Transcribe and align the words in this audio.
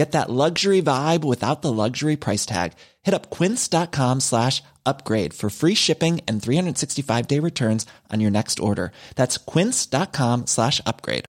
Get 0.00 0.12
that 0.12 0.30
luxury 0.30 0.80
vibe 0.80 1.24
without 1.24 1.60
the 1.60 1.70
luxury 1.70 2.16
price 2.16 2.46
tag. 2.46 2.72
Hit 3.02 3.12
up 3.12 3.28
quince.com 3.28 4.20
slash 4.20 4.62
upgrade 4.86 5.34
for 5.34 5.50
free 5.50 5.74
shipping 5.74 6.20
and 6.26 6.42
365 6.42 7.26
day 7.28 7.38
returns 7.38 7.84
on 8.10 8.20
your 8.20 8.30
next 8.30 8.60
order. 8.60 8.92
That's 9.16 9.36
quince.com 9.36 10.46
slash 10.46 10.80
upgrade. 10.86 11.26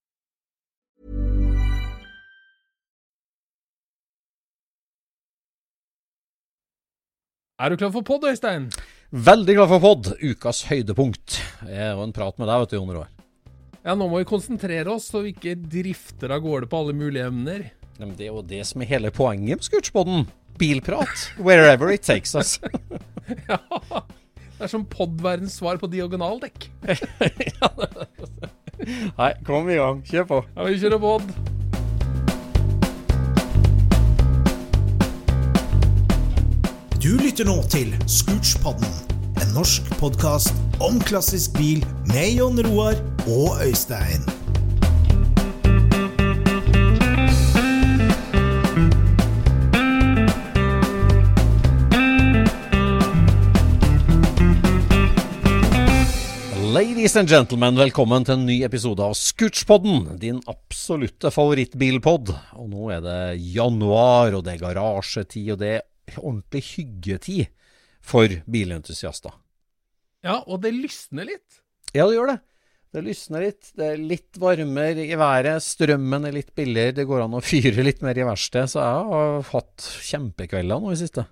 Er 7.60 7.70
du 7.70 7.78
klar 7.78 7.92
for 7.92 8.02
pod, 8.04 8.24
Øystein? 8.24 8.72
Veldig 9.12 9.56
klar 9.56 9.68
for 9.68 9.80
pod, 9.84 10.14
ukas 10.24 10.64
høydepunkt. 10.72 11.42
Og 11.68 12.08
en 12.08 12.16
prat 12.16 12.40
med 12.40 12.48
deg, 12.48 12.64
vet 12.64 12.72
du, 12.72 12.80
Jon 12.80 12.96
Roar. 12.96 13.12
Ja, 13.84 14.00
nå 14.00 14.08
må 14.08 14.24
vi 14.24 14.32
konsentrere 14.32 14.96
oss, 14.96 15.12
så 15.12 15.26
vi 15.28 15.36
ikke 15.36 15.60
drifter 15.60 16.32
av 16.32 16.42
gårde 16.48 16.72
på 16.72 16.86
alle 16.86 16.96
mulige 16.96 17.28
emner. 17.28 17.70
Men 18.00 18.16
det 18.18 18.28
er 18.28 18.32
jo 18.32 18.42
det 18.46 18.64
som 18.70 18.82
er 18.82 18.90
hele 18.90 19.12
poenget 19.14 19.60
med 19.60 19.68
Scootspoden. 19.68 20.28
Bilprat. 20.58 21.32
Wherever 21.38 21.92
it 21.92 22.02
takes 22.02 22.36
us. 22.36 22.60
ja, 23.50 23.58
det 24.58 24.68
er 24.68 24.72
som 24.72 24.86
podverdens 24.86 25.58
svar 25.58 25.80
på 25.82 25.90
diagonaldekk. 25.90 26.70
Nei, 29.20 29.32
kom 29.46 29.70
i 29.70 29.80
gang. 29.80 30.04
Kjør 30.06 30.30
på. 30.30 30.44
Ja, 30.56 30.68
vi 30.68 30.78
kjører 30.82 31.02
pod. 31.02 31.26
Du 37.02 37.16
lytter 37.18 37.48
nå 37.50 37.56
til 37.74 37.90
Scootspodden, 38.06 38.92
en 39.42 39.56
norsk 39.56 39.90
podkast 39.98 40.54
om 40.78 41.02
klassisk 41.02 41.58
bil 41.58 41.82
med 42.14 42.38
Jon 42.38 42.62
Roar 42.68 43.02
og 43.26 43.58
Øystein. 43.66 44.41
Ladies 56.72 57.18
and 57.20 57.28
gentlemen, 57.28 57.76
velkommen 57.76 58.24
til 58.24 58.38
en 58.38 58.46
ny 58.48 58.62
episode 58.64 59.04
av 59.04 59.12
Scootspodden, 59.20 60.06
din 60.22 60.38
absolutte 60.48 61.28
favorittbilpod. 61.34 62.30
Og 62.56 62.70
nå 62.72 62.86
er 62.96 63.02
det 63.04 63.16
januar, 63.58 64.38
og 64.38 64.46
det 64.46 64.54
er 64.54 64.62
garasjetid, 64.62 65.50
og 65.52 65.58
det 65.60 65.72
er 65.82 66.20
ordentlig 66.22 66.62
hyggetid 66.70 67.50
for 68.00 68.38
bilentusiaster. 68.56 69.34
Ja, 70.24 70.38
og 70.46 70.62
det 70.64 70.72
lysner 70.78 71.28
litt. 71.28 71.60
Ja, 71.92 72.06
det 72.06 72.16
gjør 72.16 72.32
det. 72.32 72.38
Det 72.96 73.04
lysner 73.10 73.44
litt. 73.50 73.74
Det 73.76 73.90
er 73.90 74.06
litt 74.14 74.40
varmere 74.40 75.04
i 75.04 75.20
været. 75.20 75.66
Strømmen 75.66 76.30
er 76.30 76.38
litt 76.38 76.54
billigere. 76.56 76.96
Det 77.02 77.08
går 77.10 77.26
an 77.26 77.36
å 77.36 77.44
fyre 77.44 77.84
litt 77.84 78.00
mer 78.06 78.16
i 78.16 78.30
verkstedet. 78.30 78.72
Så 78.72 78.80
jeg 78.80 79.12
har 79.12 79.44
hatt 79.50 79.90
kjempekvelder 80.08 80.80
nå 80.80 80.96
i 80.96 81.02
siste. 81.04 81.28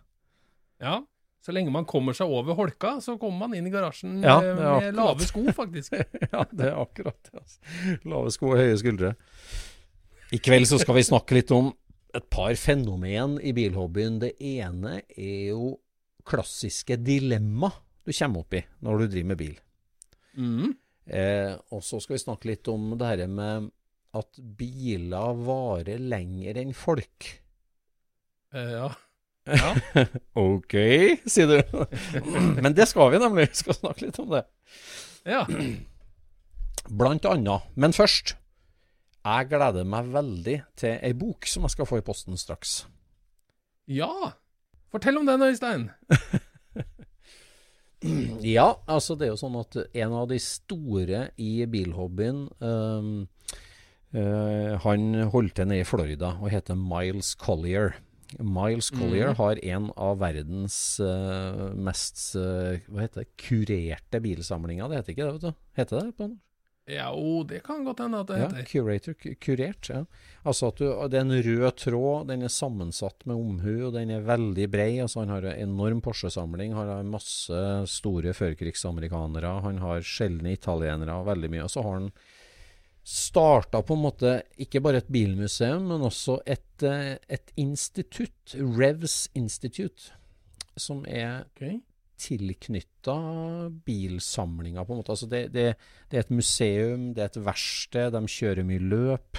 Ja, 0.84 1.00
så 1.40 1.54
lenge 1.56 1.72
man 1.72 1.88
kommer 1.88 2.16
seg 2.18 2.32
over 2.32 2.58
holka, 2.58 2.98
så 3.04 3.16
kommer 3.20 3.48
man 3.48 3.56
inn 3.56 3.68
i 3.70 3.72
garasjen 3.74 4.18
Ja, 4.24 4.40
med, 4.44 4.90
lave 4.98 5.28
sko, 5.28 5.46
faktisk. 5.56 5.96
ja, 6.34 6.44
det 6.52 6.68
er 6.68 6.80
akkurat 6.82 7.20
det. 7.30 7.40
Altså. 7.40 7.60
Lave 8.04 8.34
sko 8.36 8.52
og 8.54 8.60
høye 8.60 8.80
skuldre. 8.82 9.14
I 10.36 10.40
kveld 10.44 10.68
så 10.70 10.78
skal 10.82 11.00
vi 11.00 11.06
snakke 11.08 11.40
litt 11.40 11.54
om 11.56 11.72
et 12.16 12.26
par 12.30 12.52
fenomen 12.60 13.38
i 13.40 13.54
bilhobbyen. 13.56 14.20
Det 14.22 14.34
ene 14.44 15.00
er 15.16 15.54
jo 15.54 15.74
klassiske 16.30 17.00
dilemma 17.02 17.72
du 18.06 18.12
kommer 18.14 18.44
opp 18.44 18.56
i 18.58 18.64
når 18.86 19.02
du 19.02 19.10
driver 19.14 19.32
med 19.32 19.40
bil. 19.40 19.58
Mm. 20.40 20.70
Eh, 21.10 21.54
og 21.74 21.84
så 21.86 22.00
skal 22.04 22.18
vi 22.18 22.24
snakke 22.24 22.50
litt 22.52 22.70
om 22.70 22.92
det 23.00 23.10
her 23.10 23.28
med 23.32 23.72
at 24.18 24.42
biler 24.58 25.38
varer 25.46 26.02
lenger 26.02 26.60
enn 26.62 26.74
folk. 26.78 27.30
Eh, 28.54 28.74
ja. 28.76 28.90
Ja. 29.48 29.72
ok, 30.34 30.76
sier 31.30 31.48
du. 31.48 31.86
Men 32.64 32.76
det 32.78 32.90
skal 32.92 33.14
vi 33.14 33.22
nemlig. 33.22 33.50
Vi 33.54 33.62
skal 33.64 33.78
snakke 33.78 34.08
litt 34.08 34.20
om 34.22 34.34
det. 34.34 34.44
Ja. 35.30 35.46
Blant 37.00 37.26
annet. 37.30 37.72
Men 37.76 37.96
først. 37.96 38.36
Jeg 39.20 39.50
gleder 39.52 39.86
meg 39.86 40.12
veldig 40.14 40.60
til 40.80 41.02
ei 41.06 41.12
bok 41.18 41.46
som 41.50 41.66
jeg 41.68 41.76
skal 41.76 41.88
få 41.90 42.00
i 42.00 42.06
posten 42.06 42.40
straks. 42.40 42.84
ja. 43.88 44.34
Fortell 44.90 45.20
om 45.20 45.28
den, 45.28 45.44
Øystein. 45.46 45.90
Ja, 48.40 48.80
altså 48.88 49.18
det 49.20 49.28
er 49.28 49.34
jo 49.34 49.40
sånn 49.42 49.58
at 49.60 49.76
en 49.92 50.14
av 50.16 50.30
de 50.32 50.38
store 50.40 51.26
i 51.36 51.66
bilhobbyen 51.68 52.46
um, 52.64 53.10
uh, 54.16 54.80
Han 54.86 55.26
holdt 55.34 55.58
til 55.60 55.68
nede 55.68 55.84
i 55.84 55.88
Florida 55.88 56.30
og 56.40 56.48
heter 56.54 56.80
Miles 56.80 57.34
Collier. 57.36 57.98
Miles 58.38 58.92
Collier 58.94 59.34
har 59.40 59.60
en 59.66 59.88
av 59.98 60.20
verdens 60.22 60.76
uh, 61.02 61.72
mest 61.74 62.36
uh, 62.38 62.78
hva 62.92 63.02
heter 63.08 63.24
det, 63.24 63.32
kurerte 63.42 64.22
bilsamlinger. 64.22 64.92
Det 64.92 65.00
heter 65.02 65.16
ikke 65.16 65.26
det, 65.26 65.34
vet 65.40 65.48
du. 65.50 65.66
Heter 65.82 66.00
det 66.04 66.14
på 66.20 66.28
norsk? 66.30 66.46
Ja, 66.90 67.12
jo, 67.14 67.44
det 67.46 67.60
kan 67.68 67.84
godt 67.86 68.00
hende 68.02 68.18
at 68.24 68.30
det 68.32 68.38
Ja, 68.40 68.48
heter. 68.50 68.66
curator, 68.66 69.14
kurert. 69.46 69.90
ja. 69.94 70.00
Altså 70.42 70.72
at 70.72 70.80
du, 70.82 70.88
det 71.14 71.20
er 71.20 71.26
en 71.28 71.36
rød 71.46 71.76
tråd, 71.78 72.28
den 72.32 72.42
er 72.42 72.50
sammensatt 72.50 73.28
med 73.30 73.38
omhu, 73.38 73.76
og 73.88 73.94
den 73.94 74.10
er 74.16 74.26
veldig 74.26 74.66
brei. 74.74 74.96
Altså 75.04 75.22
han 75.22 75.30
har 75.30 75.46
en 75.52 75.60
enorm 75.70 76.02
Porsche-samling, 76.02 76.74
har 76.74 77.04
masse 77.06 77.60
store 77.94 78.34
førkrigsamerikanere, 78.34 79.52
han 79.68 79.78
har 79.84 80.02
sjeldne 80.02 80.56
italienere, 80.58 81.20
veldig 81.30 81.52
mye. 81.54 81.68
Og 81.68 81.74
så 81.76 81.86
har 81.86 82.00
han 82.00 82.10
starta 83.04 83.81
på 83.86 83.94
en 83.96 84.04
måte 84.04 84.31
ikke 84.62 84.81
bare 84.84 84.98
et 85.01 85.12
bilmuseum, 85.12 85.88
men 85.92 86.01
også 86.06 86.40
et, 86.46 86.84
eh, 86.84 87.18
et 87.30 87.51
institutt, 87.57 88.56
Revs 88.56 89.30
Institute, 89.36 90.12
som 90.78 91.06
er 91.07 91.44
okay. 91.50 91.80
tilknytta 92.19 93.69
bilsamlinga, 93.86 94.84
på 94.84 94.94
en 94.94 94.98
måte. 95.01 95.12
Altså 95.12 95.28
det, 95.31 95.54
det, 95.54 95.75
det 96.12 96.18
er 96.18 96.24
et 96.25 96.31
museum, 96.31 97.13
det 97.16 97.24
er 97.24 97.28
et 97.31 97.46
verksted, 97.46 98.12
de 98.13 98.28
kjører 98.28 98.63
mye 98.68 98.80
løp. 98.80 99.38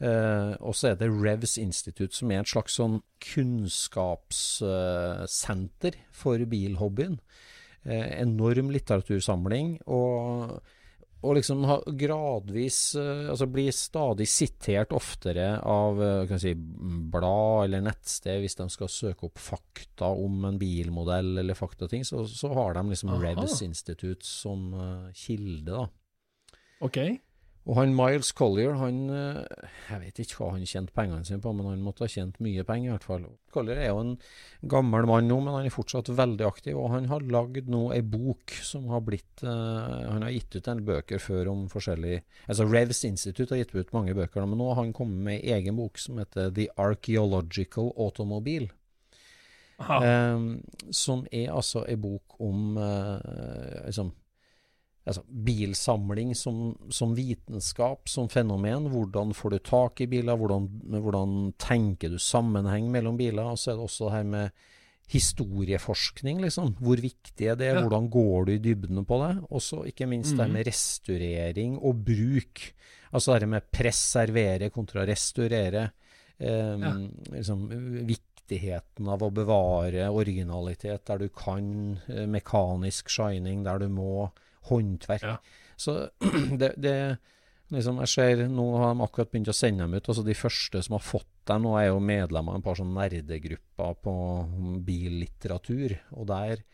Eh, 0.00 0.54
og 0.64 0.74
så 0.76 0.88
er 0.90 0.94
det 1.00 1.10
Revs 1.12 1.58
Institute, 1.60 2.16
som 2.16 2.30
er 2.32 2.40
et 2.40 2.48
slags 2.48 2.74
sånn 2.80 3.02
kunnskapssenter 3.20 5.94
for 6.12 6.38
bilhobbyen. 6.48 7.20
Eh, 7.84 8.20
enorm 8.20 8.70
litteratursamling. 8.72 9.80
Og, 9.88 10.60
og 11.20 11.36
liksom 11.36 11.64
har 11.68 11.84
gradvis 12.00 12.78
eh, 12.96 13.26
Altså 13.28 13.48
blir 13.52 13.74
stadig 13.76 14.26
sitert 14.30 14.94
oftere 14.96 15.52
av 15.60 16.00
eh, 16.02 16.26
kan 16.30 16.40
si, 16.40 16.54
blad 16.56 17.66
eller 17.66 17.84
nettsted 17.84 18.40
hvis 18.40 18.56
de 18.60 18.68
skal 18.72 18.92
søke 18.92 19.28
opp 19.28 19.40
fakta 19.40 20.08
om 20.10 20.46
en 20.48 20.58
bilmodell 20.60 21.42
eller 21.42 21.58
faktating, 21.58 22.06
så, 22.08 22.24
så 22.24 22.52
har 22.56 22.78
de 22.78 22.86
liksom 22.92 23.12
Aha. 23.14 23.20
Revs 23.26 23.60
Institute 23.66 24.26
som 24.26 24.70
eh, 24.72 25.10
kilde, 25.16 25.76
da. 25.76 25.84
Ok. 26.80 26.98
Og 27.70 27.76
han 27.78 27.92
Miles 27.94 28.32
Collier, 28.34 28.72
han 28.80 28.96
eh, 29.14 29.66
Jeg 29.86 30.00
vet 30.02 30.16
ikke 30.24 30.40
hva 30.40 30.48
han 30.56 30.66
tjente 30.66 30.94
pengene 30.96 31.22
sine 31.26 31.38
på, 31.42 31.52
men 31.54 31.68
han 31.68 31.84
måtte 31.84 32.02
ha 32.02 32.10
tjent 32.10 32.40
mye 32.42 32.64
penger, 32.66 32.88
i 32.88 32.92
hvert 32.96 33.06
fall. 33.06 33.28
Collier 33.54 33.78
er 33.78 33.92
jo 33.92 34.00
en 34.02 34.16
gammel 34.72 35.06
mann 35.06 35.30
nå, 35.30 35.36
men 35.38 35.54
han 35.54 35.68
er 35.68 35.74
fortsatt 35.74 36.10
veldig 36.18 36.48
aktiv. 36.48 36.74
Og 36.74 36.90
han 36.96 37.06
har 37.12 37.22
lagd 37.30 37.70
nå 37.70 37.84
ei 37.94 38.02
bok 38.02 38.56
som 38.66 38.88
har 38.90 39.04
blitt 39.06 39.44
uh, 39.46 40.10
Han 40.10 40.26
har 40.26 40.34
gitt 40.34 40.58
ut 40.58 40.70
en 40.72 40.82
bøker 40.86 41.22
før 41.22 41.52
om 41.52 41.62
forskjellig 41.70 42.20
Altså 42.50 42.66
Revs 42.66 43.04
Institute 43.06 43.54
har 43.54 43.62
gitt 43.62 43.76
ut 43.76 43.94
mange 43.94 44.16
bøker, 44.18 44.42
men 44.50 44.58
nå 44.58 44.72
har 44.72 44.82
han 44.82 44.94
kommet 44.96 45.22
med 45.28 45.38
ei 45.38 45.54
egen 45.60 45.78
bok 45.78 46.00
som 46.02 46.18
heter 46.18 46.50
The 46.56 46.66
Archaeological 46.74 47.92
Automobile. 47.94 48.72
Um, 49.80 50.58
som 50.92 51.22
er 51.32 51.54
altså 51.54 51.86
ei 51.88 51.96
bok 51.96 52.34
om 52.42 52.74
uh, 52.76 53.22
liksom 53.86 54.10
altså, 55.04 55.22
bilsamling 55.28 56.34
som, 56.36 56.74
som, 56.92 57.14
vitenskap, 57.16 58.08
som 58.08 58.28
fenomen. 58.28 58.90
Hvordan 58.92 59.34
får 59.36 59.54
du 59.54 59.58
tak 59.70 60.02
i 60.04 60.08
biler? 60.10 60.38
Hvordan, 60.38 60.68
hvordan, 60.98 61.38
tenker 61.60 62.12
du 62.12 62.18
sammenheng 62.20 62.90
mellom 62.92 63.18
biler? 63.20 63.52
Og 63.52 63.60
så 63.60 63.72
er 63.72 63.80
det 63.80 63.88
også 63.88 64.08
det 64.08 64.18
her 64.18 64.28
med 64.34 64.66
historieforskning, 65.10 66.38
liksom. 66.44 66.76
Hvor 66.78 67.00
viktig 67.02 67.48
er 67.50 67.56
det? 67.58 67.72
Ja. 67.72 67.80
Hvordan 67.82 68.06
går 68.12 68.46
du 68.46 68.52
i 68.54 68.62
dybden 68.62 69.02
på 69.08 69.18
det? 69.24 69.32
Og 69.50 69.62
så 69.64 69.82
ikke 69.88 70.06
minst 70.10 70.36
mm. 70.36 70.42
det 70.42 70.50
med 70.52 70.68
restaurering 70.68 71.78
og 71.78 72.04
bruk. 72.06 72.62
Altså 73.10 73.40
det 73.42 73.48
med 73.50 73.66
preservere 73.74 74.70
kontra 74.70 75.06
restaurere. 75.08 75.88
Um, 76.40 76.84
ja. 76.86 76.92
liksom, 77.34 77.66
viktigheten 78.06 79.10
av 79.10 79.24
å 79.26 79.32
bevare 79.34 80.06
originalitet 80.14 81.02
der 81.10 81.26
du 81.26 81.26
kan. 81.34 81.98
Eh, 82.06 82.28
mekanisk 82.30 83.10
shining 83.10 83.66
der 83.66 83.82
du 83.82 83.90
må 83.90 84.30
håndverk. 84.68 85.24
Ja. 85.24 85.36
Så 85.80 85.96
det, 86.60 86.74
det 86.76 86.96
liksom, 87.72 88.00
jeg 88.04 88.12
ser, 88.12 88.44
Nå 88.52 88.66
har 88.76 88.94
de 88.94 89.04
akkurat 89.06 89.32
begynt 89.32 89.52
å 89.52 89.56
sende 89.56 89.86
dem 89.86 89.96
ut. 89.96 90.08
altså 90.08 90.24
De 90.26 90.36
første 90.36 90.82
som 90.86 90.96
har 90.98 91.04
fått 91.04 91.28
dem 91.50 91.64
nå, 91.66 91.74
er 91.78 91.88
jo 91.90 92.02
medlemmer 92.04 92.54
av 92.54 92.60
en 92.60 92.66
par 92.66 92.78
sånne 92.78 93.06
nerdegrupper 93.08 93.96
på 94.04 94.14
billitteratur. 94.86 95.96
Og 96.18 96.28
der 96.30 96.64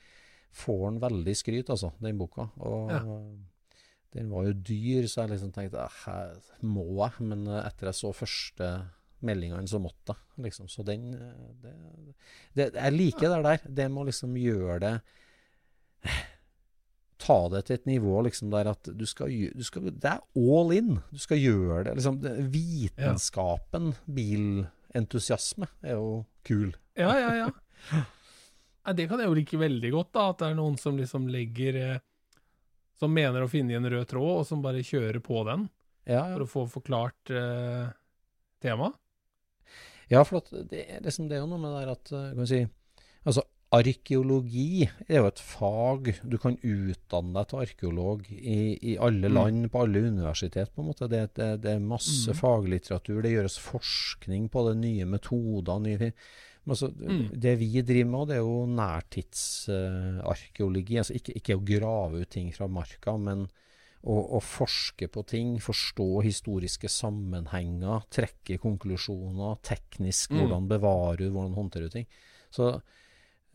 får 0.57 0.83
han 0.87 1.03
veldig 1.03 1.37
skryt, 1.37 1.73
altså, 1.73 1.93
den 2.03 2.19
boka. 2.21 2.49
Og 2.65 2.93
ja. 2.93 3.01
den 4.17 4.31
var 4.33 4.49
jo 4.49 4.59
dyr, 4.59 5.09
så 5.09 5.25
jeg 5.25 5.37
liksom 5.37 5.55
tenkte 5.55 5.89
her 6.03 6.37
må 6.65 6.89
jeg? 7.05 7.27
Men 7.33 7.49
etter 7.61 7.93
jeg 7.93 8.01
så 8.01 8.13
første 8.17 8.71
meldingene, 9.27 9.69
så 9.69 9.81
måtte 9.81 10.15
jeg. 10.15 10.47
Liksom. 10.47 10.69
Så 10.69 10.85
den 10.85 11.13
det, 11.63 11.75
det, 12.57 12.71
Jeg 12.75 12.93
liker 12.93 13.33
det 13.33 13.45
der. 13.47 13.69
Det 13.83 13.87
må 13.93 14.05
liksom 14.09 14.37
gjøre 14.37 14.81
det 14.85 14.97
ta 17.21 17.37
det 17.53 17.63
til 17.67 17.79
et 17.79 17.87
nivå 17.89 18.21
liksom 18.27 18.51
der 18.53 18.71
at 18.73 18.91
du 18.93 19.05
skal, 19.09 19.33
du 19.57 19.65
skal, 19.65 19.89
Det 19.91 20.11
er 20.11 20.21
all 20.37 20.73
in. 20.77 20.99
Du 21.11 21.21
skal 21.21 21.41
gjøre 21.41 21.85
det. 21.89 21.95
Liksom, 21.99 22.19
det, 22.23 22.35
vitenskapen, 22.53 23.93
ja. 23.95 24.17
bilentusiasme, 24.19 25.71
er 25.83 25.97
jo 25.97 26.11
kul. 26.47 26.75
Ja, 26.99 27.15
ja, 27.21 27.33
ja. 27.45 28.03
Det 28.93 29.09
kan 29.11 29.19
jeg 29.19 29.31
jo 29.31 29.39
like 29.39 29.59
veldig 29.59 29.95
godt, 29.95 30.13
da. 30.15 30.29
At 30.31 30.43
det 30.43 30.51
er 30.51 30.61
noen 30.61 30.77
som 30.81 30.99
liksom 30.99 31.27
legger 31.33 31.81
eh, 31.81 32.05
Som 32.97 33.13
mener 33.13 33.45
å 33.45 33.51
finne 33.51 33.77
en 33.77 33.89
rød 33.91 34.07
tråd, 34.09 34.43
og 34.43 34.47
som 34.49 34.63
bare 34.65 34.85
kjører 34.87 35.21
på 35.25 35.43
den. 35.49 35.67
Ja, 36.07 36.23
ja. 36.31 36.37
For 36.37 36.45
å 36.45 36.53
få 36.53 36.63
forklart 36.79 37.35
eh, 37.35 37.89
temaet. 38.63 38.97
Ja, 40.09 40.23
for 40.23 40.45
det, 40.71 40.85
liksom, 41.03 41.27
det, 41.27 41.37
er 41.37 41.43
jo 41.43 41.51
noe 41.51 41.59
med 41.59 41.73
det 41.75 41.81
der 41.83 41.93
at 41.97 42.13
eh, 42.15 42.29
kan 42.31 42.45
vi 42.45 42.51
si, 42.53 42.65
Altså, 43.27 43.43
Arkeologi 43.77 44.87
er 45.07 45.21
jo 45.21 45.27
et 45.29 45.41
fag 45.43 46.09
du 46.25 46.39
kan 46.41 46.57
utdanne 46.65 47.35
deg 47.37 47.47
til 47.51 47.61
arkeolog 47.65 48.21
i, 48.31 48.79
i 48.93 48.95
alle 49.03 49.29
mm. 49.29 49.35
land, 49.35 49.57
mm. 49.67 49.71
på 49.73 49.83
alle 49.85 49.99
universitet. 50.07 50.73
på 50.73 50.79
en 50.83 50.89
måte. 50.91 51.05
Det, 51.13 51.23
det, 51.39 51.49
det 51.65 51.71
er 51.75 51.91
masse 51.93 52.31
mm. 52.33 52.39
faglitteratur, 52.41 53.19
det 53.25 53.35
gjøres 53.35 53.59
forskning 53.63 54.43
på 54.53 54.59
det, 54.69 54.77
nye 54.83 55.07
metoder. 55.17 55.77
nye. 55.83 56.09
Altså, 56.67 56.87
mm. 56.91 57.27
Det 57.33 57.55
vi 57.61 57.83
driver 57.83 58.11
med, 58.11 58.27
det 58.31 58.37
er 58.37 58.43
jo 58.43 58.67
nærtidsarkeologi. 58.71 60.95
Uh, 60.97 61.01
altså 61.03 61.15
ikke, 61.19 61.33
ikke, 61.39 61.59
å 61.59 61.67
grave 61.67 62.15
ut 62.25 62.33
ting 62.35 62.49
fra 62.55 62.67
marka, 62.71 63.13
men 63.23 63.41
å, 64.07 64.17
å, 64.37 64.39
forske 64.43 65.07
på 65.11 65.21
ting, 65.31 65.49
forstå 65.63 66.21
historiske 66.27 66.89
sammenhenger, 66.91 67.99
trekke 68.15 68.59
konklusjoner, 68.63 69.53
teknisk, 69.67 70.31
mm. 70.31 70.37
hvordan 70.43 70.63
bevarer 70.71 71.17
du, 71.23 71.27
hvordan 71.31 71.59
håndterer 71.59 71.87
du 71.91 71.95
ting. 72.01 72.09
Så 72.55 72.65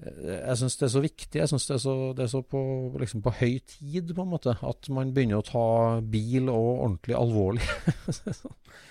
jeg 0.01 0.57
syns 0.57 0.77
det 0.79 0.85
er 0.87 0.93
så 0.95 1.01
viktig. 1.03 1.39
Jeg 1.39 1.49
syns 1.51 1.67
det 1.69 1.75
er 1.75 1.81
så, 1.83 1.95
det 2.17 2.23
er 2.25 2.31
så 2.31 2.41
på, 2.41 2.61
liksom 3.01 3.21
på, 3.21 3.33
høy 3.37 3.59
tid, 3.69 4.13
på 4.17 4.23
en 4.25 4.31
måte, 4.31 4.55
at 4.57 4.89
man 4.93 5.13
begynner 5.13 5.41
å 5.41 5.45
ta 5.45 5.65
bil 6.01 6.49
og 6.49 6.69
ordentlig 6.87 7.17
alvorlig. 7.19 7.67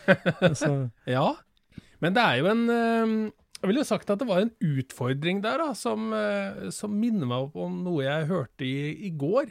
ja, 1.17 1.27
men 2.01 2.17
det 2.17 2.25
er 2.25 2.41
jo 2.41 2.51
en 2.51 2.63
ehm, 2.73 3.17
Jeg 3.61 3.69
ville 3.69 3.83
jo 3.83 3.89
sagt 3.91 4.11
at 4.13 4.23
det 4.23 4.29
var 4.29 4.45
en 4.45 4.55
utfordring 4.65 5.43
der, 5.45 5.61
da, 5.61 5.75
som, 5.77 6.13
eh, 6.17 6.71
som 6.73 6.95
minner 6.97 7.29
meg 7.29 7.59
om 7.59 7.83
noe 7.85 8.07
jeg 8.07 8.31
hørte 8.31 8.65
i, 8.65 9.09
i 9.11 9.11
går. 9.11 9.51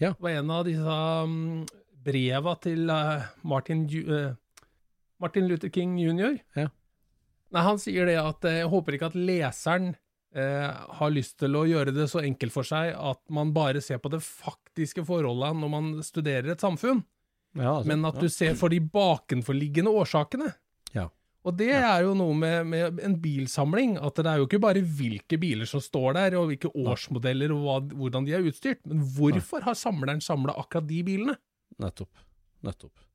Ja. 0.00 0.12
Det 0.12 0.22
var 0.22 0.36
en 0.36 0.52
av 0.54 0.68
disse 0.68 0.98
um, 1.24 1.40
breva 2.04 2.54
til 2.62 2.92
uh, 2.92 3.26
Martin, 3.42 3.88
uh, 4.06 4.36
Martin 5.20 5.48
Luther 5.50 5.72
King 5.72 5.98
jr. 6.00 6.38
Ja. 6.56 6.68
Nei, 7.50 7.64
han 7.66 7.80
sier 7.82 8.06
det 8.06 8.16
at 8.20 8.46
jeg 8.46 8.70
håper 8.70 8.96
ikke 8.96 9.10
at 9.10 9.18
leseren 9.18 9.90
eh, 9.96 9.98
har 10.30 11.10
lyst 11.10 11.40
til 11.42 11.56
å 11.58 11.64
gjøre 11.66 11.90
det 11.90 12.04
så 12.06 12.20
enkelt 12.22 12.54
for 12.54 12.62
seg 12.62 12.92
at 12.94 13.18
man 13.34 13.48
bare 13.50 13.80
ser 13.82 13.98
på 13.98 14.12
det 14.12 14.20
faktiske 14.22 15.02
forholdet 15.08 15.56
når 15.58 15.72
man 15.72 15.88
studerer 16.06 16.52
et 16.52 16.62
samfunn, 16.62 17.00
ja, 17.58 17.80
altså, 17.80 17.88
men 17.90 18.06
at 18.06 18.20
du 18.22 18.28
ser 18.30 18.54
for 18.58 18.70
de 18.70 18.78
bakenforliggende 18.78 19.90
årsakene. 19.90 20.52
Ja. 20.94 21.08
Og 21.40 21.56
det 21.56 21.72
er 21.72 22.04
jo 22.04 22.12
noe 22.18 22.36
med, 22.36 22.68
med, 22.68 23.00
en 23.02 23.16
bilsamling, 23.22 23.96
at 23.98 24.18
det 24.20 24.28
er 24.28 24.42
jo 24.42 24.46
ikke 24.46 24.62
bare 24.62 24.84
hvilke 24.84 25.38
biler 25.40 25.68
som 25.68 25.82
står 25.82 26.18
der, 26.18 26.36
og 26.38 26.50
hvilke 26.50 26.70
årsmodeller 26.70 27.54
og 27.54 27.62
hva, 27.64 27.76
hvordan 28.02 28.26
de 28.28 28.36
er 28.36 28.46
utstyrt, 28.46 28.82
men 28.88 29.02
hvorfor 29.16 29.64
har 29.66 29.78
samleren 29.78 30.20
samla 30.24 30.54
akkurat 30.60 30.88
de 30.90 31.00
bilene? 31.06 31.38
Nettopp. 31.80 32.12
Nettopp. 32.66 33.06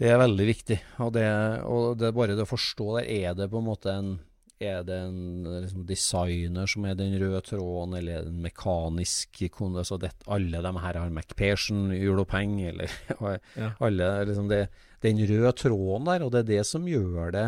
Det 0.00 0.08
er 0.10 0.18
veldig 0.18 0.46
viktig, 0.48 0.78
og 1.04 1.12
det, 1.14 1.28
og 1.68 1.98
det 2.00 2.14
bare 2.16 2.34
det 2.34 2.46
å 2.46 2.50
forstå 2.50 2.86
der, 2.96 3.10
er 3.28 3.36
det 3.38 3.50
på 3.52 3.60
en 3.60 3.68
måte 3.68 3.92
en 3.92 4.14
er 4.62 4.84
det 4.86 4.96
en 5.06 5.48
liksom, 5.64 5.82
designer 5.88 6.70
som 6.70 6.86
er 6.86 6.96
den 6.98 7.16
røde 7.20 7.40
tråden, 7.46 7.96
eller 7.98 8.20
er 8.20 8.26
det 8.26 8.32
en 8.32 8.44
mekanisk 8.44 9.42
altså 9.48 9.98
det, 10.00 10.12
Alle 10.26 10.62
de 10.62 10.72
her 10.84 10.98
har 11.00 11.10
MacPherson, 11.10 11.90
Europeng, 11.92 12.60
eller 12.62 12.90
ja. 13.56 13.72
alle 13.80 14.24
liksom 14.28 14.48
det, 14.48 14.68
Den 15.02 15.18
røde 15.18 15.52
tråden 15.52 16.06
der, 16.06 16.24
og 16.24 16.32
det 16.32 16.42
er 16.42 16.50
det 16.56 16.66
som 16.66 16.88
gjør 16.88 17.32
det 17.32 17.46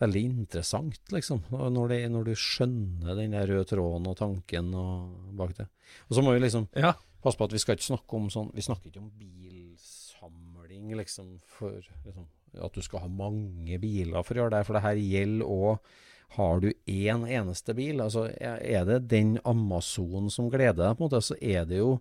veldig 0.00 0.22
interessant, 0.28 1.12
liksom. 1.12 1.42
Når, 1.50 1.88
det, 1.88 2.00
når 2.12 2.28
du 2.28 2.34
skjønner 2.36 3.16
den 3.16 3.32
der 3.36 3.48
røde 3.48 3.64
tråden 3.70 4.08
og 4.10 4.16
tanken 4.18 4.72
og 4.76 5.34
bak 5.38 5.56
det. 5.56 5.68
Og 6.08 6.16
så 6.18 6.24
må 6.24 6.34
vi 6.36 6.42
liksom 6.44 6.68
ja. 6.76 6.92
passe 7.24 7.38
på 7.38 7.48
at 7.48 7.56
vi 7.56 7.62
skal 7.62 7.78
ikke 7.78 7.90
snakke 7.94 8.18
om 8.18 8.28
sånn 8.32 8.50
Vi 8.54 8.64
snakker 8.66 8.90
ikke 8.90 9.04
om 9.04 9.12
bilsamling, 9.16 10.92
liksom, 11.00 11.38
for 11.56 11.78
liksom 12.04 12.28
at 12.62 12.74
du 12.76 12.84
skal 12.84 13.04
ha 13.04 13.08
mange 13.10 13.78
biler 13.82 14.24
for 14.26 14.36
å 14.36 14.44
gjøre 14.44 14.56
det. 14.56 14.66
For 14.66 14.78
det 14.78 14.84
her 14.86 15.00
gjelder 15.00 15.54
òg 15.56 15.94
har 16.36 16.60
du 16.60 16.72
én 16.90 17.22
en 17.22 17.26
eneste 17.26 17.74
bil, 17.76 18.00
altså 18.02 18.26
er 18.36 18.84
det 18.88 19.04
den 19.10 19.36
Amazon 19.46 20.30
som 20.32 20.50
gleder 20.50 20.82
deg, 20.82 20.96
på 20.98 21.04
en 21.04 21.06
måte, 21.06 21.22
så 21.22 21.36
er 21.40 21.66
det 21.68 21.78
jo 21.80 21.96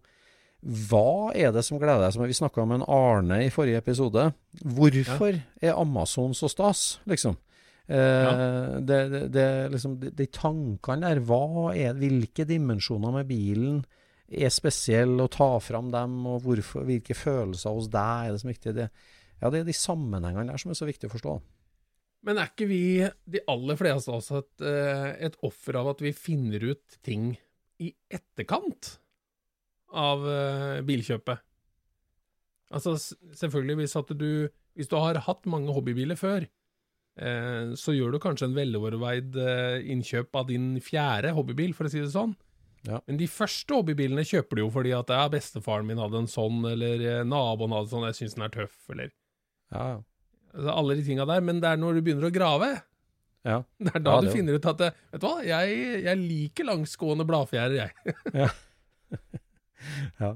Hva 0.65 1.29
er 1.38 1.51
det 1.53 1.62
som 1.67 1.77
gleder 1.77 2.01
deg? 2.01 2.13
Som 2.15 2.24
vi 2.25 2.33
snakka 2.33 2.63
med 2.65 2.79
en 2.79 2.88
Arne 2.89 3.43
i 3.45 3.51
forrige 3.53 3.83
episode. 3.83 4.31
Hvorfor 4.63 5.35
ja. 5.35 5.43
er 5.62 5.77
Amazon 5.77 6.33
så 6.33 6.50
stas, 6.50 7.00
liksom? 7.05 7.35
Eh, 7.85 7.97
ja. 8.00 8.31
det, 8.81 8.97
det, 9.12 9.21
det, 9.35 9.45
liksom, 9.75 10.00
de 10.01 10.25
tankene 10.33 11.05
der, 11.05 11.21
hva 11.21 11.69
er, 11.75 11.93
hvilke 12.00 12.47
dimensjoner 12.50 13.13
med 13.19 13.29
bilen 13.29 13.83
er 14.25 14.50
spesielle, 14.50 15.21
å 15.21 15.29
ta 15.29 15.51
fram 15.62 15.91
dem, 15.93 16.17
og 16.25 16.41
hvorfor, 16.47 16.88
hvilke 16.88 17.13
følelser 17.13 17.75
hos 17.77 17.91
deg 17.93 18.31
er 18.31 18.33
det 18.33 18.41
som 18.41 18.50
er 18.50 18.57
viktig? 18.57 18.75
Det, 18.79 18.89
ja, 19.42 19.51
det 19.51 19.62
er 19.62 19.68
de 19.68 19.75
sammenhengene 19.75 20.51
der 20.51 20.62
som 20.62 20.72
er 20.72 20.80
så 20.80 20.88
viktig 20.88 21.10
å 21.10 21.15
forstå. 21.15 21.36
Men 22.25 22.39
er 22.42 22.50
ikke 22.50 22.68
vi, 22.70 22.82
de 23.30 23.42
aller 23.51 23.77
fleste 23.77 24.10
av 24.10 24.18
oss, 24.18 24.32
et, 24.34 24.65
eh, 24.65 25.10
et 25.27 25.36
offer 25.46 25.77
av 25.77 25.92
at 25.94 26.01
vi 26.01 26.13
finner 26.18 26.63
ut 26.72 27.00
ting 27.06 27.36
i 27.84 27.92
etterkant 28.10 28.96
av 29.96 30.24
uh, 30.25 30.82
bilkjøpet? 30.88 31.44
Altså, 32.75 32.96
selvfølgelig, 33.38 33.75
hvis, 33.84 33.94
du, 34.18 34.30
hvis 34.74 34.89
du 34.89 34.96
har 34.98 35.20
hatt 35.27 35.46
mange 35.51 35.75
hobbybiler 35.75 36.18
før, 36.18 36.48
uh, 37.22 37.75
så 37.77 37.94
gjør 37.94 38.15
du 38.15 38.22
kanskje 38.24 38.50
en 38.50 38.58
veloverveid 38.58 39.38
innkjøp 39.86 40.42
av 40.42 40.50
din 40.50 40.74
fjerde 40.84 41.36
hobbybil, 41.38 41.75
for 41.77 41.86
å 41.86 41.94
si 41.94 42.01
det 42.01 42.10
sånn. 42.15 42.34
Ja. 42.89 43.04
Men 43.06 43.22
de 43.22 43.30
første 43.30 43.77
hobbybilene 43.77 44.25
kjøper 44.25 44.58
du 44.58 44.65
jo 44.65 44.72
fordi 44.74 44.96
at 44.98 45.13
ja, 45.13 45.27
bestefaren 45.30 45.86
min 45.89 46.01
hadde 46.01 46.24
en 46.24 46.32
sånn, 46.32 46.63
eller 46.74 47.22
naboen 47.27 47.75
hadde 47.75 47.89
en 47.89 47.94
sånn, 47.94 48.10
jeg 48.10 48.20
syns 48.24 48.39
den 48.39 48.48
er 48.48 48.58
tøff, 48.58 48.82
eller 48.94 49.13
ja, 49.74 49.88
ja. 49.95 50.03
Altså, 50.55 50.72
alle 50.72 50.95
de 50.98 51.05
tinga 51.07 51.25
der. 51.27 51.41
Men 51.43 51.62
det 51.63 51.72
er 51.72 51.81
når 51.81 51.98
du 51.98 52.05
begynner 52.05 52.29
å 52.29 52.34
grave. 52.34 52.69
Ja. 53.45 53.60
Det 53.86 53.91
er 53.93 54.01
da 54.01 54.15
ja, 54.17 54.25
du 54.25 54.31
finner 54.34 54.57
ut 54.57 54.65
at 54.72 54.79
Vet 54.88 55.22
du 55.22 55.27
hva, 55.27 55.36
jeg, 55.45 55.75
jeg 56.01 56.17
liker 56.17 56.65
langsgående 56.65 57.27
bladfjærer, 57.29 57.75
jeg. 57.84 58.15
ja. 58.41 58.50
ja. 60.24 60.31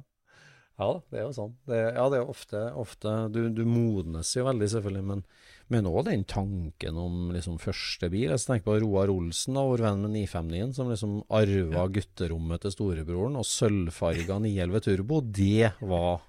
Ja, 0.79 0.89
det 1.11 1.17
er 1.19 1.25
jo 1.25 1.31
sånn. 1.35 1.55
Det, 1.67 1.77
ja, 1.97 2.03
det 2.11 2.19
er 2.21 2.29
ofte, 2.31 2.59
ofte 2.79 3.15
du, 3.35 3.41
du, 3.51 3.65
modnes 3.67 4.29
jo 4.31 4.45
veldig, 4.47 4.69
selvfølgelig, 4.71 5.07
men, 5.09 5.23
men 5.69 5.85
også 5.85 6.05
den 6.09 6.23
tanken 6.29 6.97
om 6.97 7.29
liksom 7.33 7.59
første 7.61 8.09
bil. 8.09 8.31
Jeg 8.31 8.41
tenker 8.41 8.65
på 8.65 8.77
Roar 8.81 9.11
Olsen, 9.13 9.57
da, 9.57 9.65
vår 9.69 9.83
venn 9.85 10.03
med 10.05 10.15
959, 10.15 10.75
som 10.77 10.89
liksom 10.89 11.15
arva 11.39 11.85
gutterommet 11.93 12.65
til 12.65 12.73
storebroren, 12.73 13.37
og 13.37 13.47
sølvfarga 13.47 14.39
911 14.41 14.85
Turbo, 14.87 15.21
det 15.21 15.71
var 15.79 16.23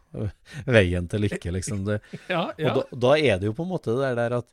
veien 0.68 1.08
til 1.08 1.24
lykke, 1.24 1.54
liksom. 1.56 1.84
Det, 1.88 2.00
ja, 2.34 2.46
ja. 2.60 2.72
Og 2.74 2.80
da, 2.82 3.02
da, 3.06 3.14
er 3.16 3.40
det 3.40 3.48
jo 3.48 3.56
på 3.56 3.64
en 3.64 3.72
måte 3.72 3.96
det 3.96 4.14
der 4.20 4.40
at 4.42 4.50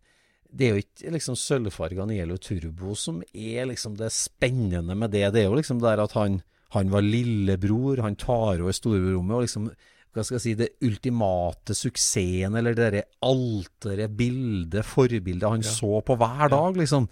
det 0.48 0.63
er 0.70 0.77
jo 0.77 0.84
ikke 0.86 1.12
liksom 1.12 1.36
sølvfarga 1.36 2.06
Nielo 2.08 2.38
Turbo 2.39 2.94
som 2.96 3.20
er 3.36 3.67
liksom 3.67 3.98
det 4.00 4.08
spennende 4.15 4.96
med 4.96 5.12
det. 5.12 5.25
Det 5.36 5.44
er 5.44 5.50
jo 5.50 5.58
liksom 5.60 5.84
der 5.84 6.00
at 6.00 6.15
han 6.15 6.39
han 6.75 6.89
var 6.91 7.03
lillebror, 7.03 8.01
han 8.03 8.17
tar 8.20 8.62
over 8.62 8.75
storebrorrommet. 8.75 9.36
og 9.36 9.46
liksom, 9.46 9.70
hva 10.18 10.26
skal 10.26 10.38
jeg 10.38 10.44
si, 10.44 10.54
Det 10.60 10.70
ultimate 10.88 11.76
suksessen, 11.78 12.58
eller 12.60 12.76
det 12.78 13.06
alteret, 13.26 14.14
bildet, 14.18 14.86
forbildet 14.88 15.48
han 15.48 15.66
ja. 15.66 15.72
så 15.72 16.02
på 16.06 16.18
hver 16.20 16.52
dag, 16.54 16.78
liksom. 16.80 17.08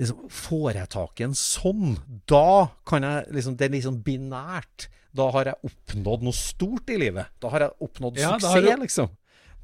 liksom. 0.00 0.26
Får 0.32 0.68
jeg 0.80 0.92
tak 0.96 1.20
i 1.20 1.28
en 1.28 1.38
sånn, 1.38 1.96
da 2.28 2.68
kan 2.88 3.06
jeg 3.06 3.32
liksom 3.36 3.56
Det 3.56 3.68
er 3.68 3.76
liksom 3.78 4.00
binært. 4.06 4.88
Da 5.16 5.30
har 5.32 5.52
jeg 5.52 5.70
oppnådd 5.70 6.26
noe 6.26 6.36
stort 6.36 6.90
i 6.92 6.98
livet. 7.00 7.32
Da 7.40 7.52
har 7.52 7.66
jeg 7.66 7.76
oppnådd 7.86 8.20
ja, 8.20 8.34
suksess, 8.36 8.66
du... 8.66 8.82
liksom. 8.82 9.14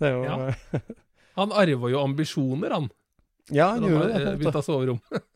Det 0.01 0.09
er 0.09 0.17
jo 0.17 0.23
ja. 0.25 0.81
Han 1.41 1.53
arva 1.57 1.89
jo 1.93 2.01
ambisjoner, 2.05 2.73
han. 2.77 2.89
Ja, 3.53 3.73
han 3.75 3.85
gjorde 3.89 4.09
det. 4.13 4.33
Bytta 4.41 4.63
soverom. 4.65 5.01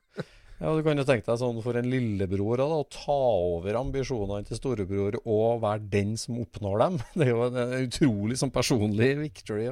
Ja, 0.57 0.73
Du 0.73 0.83
kan 0.87 0.97
jo 0.97 1.05
tenke 1.05 1.29
deg 1.29 1.41
sånn 1.41 1.59
for 1.65 1.77
en 1.77 1.89
lillebror 1.93 2.61
da, 2.63 2.67
å 2.81 2.87
ta 2.89 3.17
over 3.17 3.77
ambisjonene 3.77 4.47
til 4.49 4.57
storebror 4.57 5.19
og 5.25 5.61
være 5.65 5.85
den 5.93 6.15
som 6.21 6.39
oppnår 6.41 6.85
dem. 6.85 7.01
Det 7.19 7.27
er 7.27 7.33
jo 7.35 7.43
en, 7.49 7.59
en 7.61 7.75
utrolig 7.85 8.39
sånn 8.41 8.55
personlig 8.55 9.11
victory. 9.21 9.69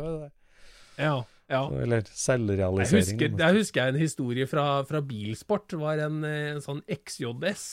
Ja, 1.00 1.16
ja. 1.48 1.62
Eller 1.72 2.04
selvrealisering. 2.08 3.16
Jeg 3.16 3.32
husker, 3.32 3.40
jeg 3.40 3.58
husker 3.60 3.88
en 3.88 4.00
historie 4.00 4.46
fra, 4.48 4.68
fra 4.88 5.00
Bilsport. 5.04 5.70
Det 5.72 5.80
var 5.80 6.04
en, 6.04 6.20
en 6.28 6.62
sånn 6.64 6.84
XJS. 6.88 7.66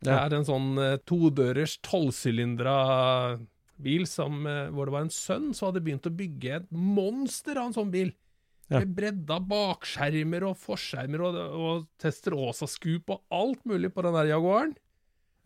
Det 0.00 0.16
er 0.16 0.32
en 0.32 0.46
sånn 0.48 0.72
uh, 0.80 0.96
todørers 1.08 1.76
tolvsylindra 1.84 2.76
bil 3.80 4.06
som, 4.08 4.40
uh, 4.48 4.68
hvor 4.72 4.88
det 4.88 4.94
var 4.96 5.04
en 5.04 5.12
sønn 5.12 5.50
som 5.56 5.68
hadde 5.68 5.82
begynt 5.84 6.08
å 6.08 6.14
bygge 6.16 6.54
et 6.62 6.70
monster 6.72 7.60
av 7.60 7.68
en 7.68 7.76
sånn 7.76 7.92
bil. 7.92 8.14
Ja. 8.70 8.78
Med 8.84 8.92
bredda 8.94 9.40
bakskjermer 9.50 10.44
og 10.46 10.58
forskjermer 10.62 11.24
og, 11.26 11.38
og 11.58 11.86
Testerosa-skup 11.98 13.10
og 13.10 13.24
alt 13.34 13.64
mulig 13.66 13.90
på 13.94 14.04
den 14.06 14.14
der 14.14 14.30
Jaguaren. 14.30 14.76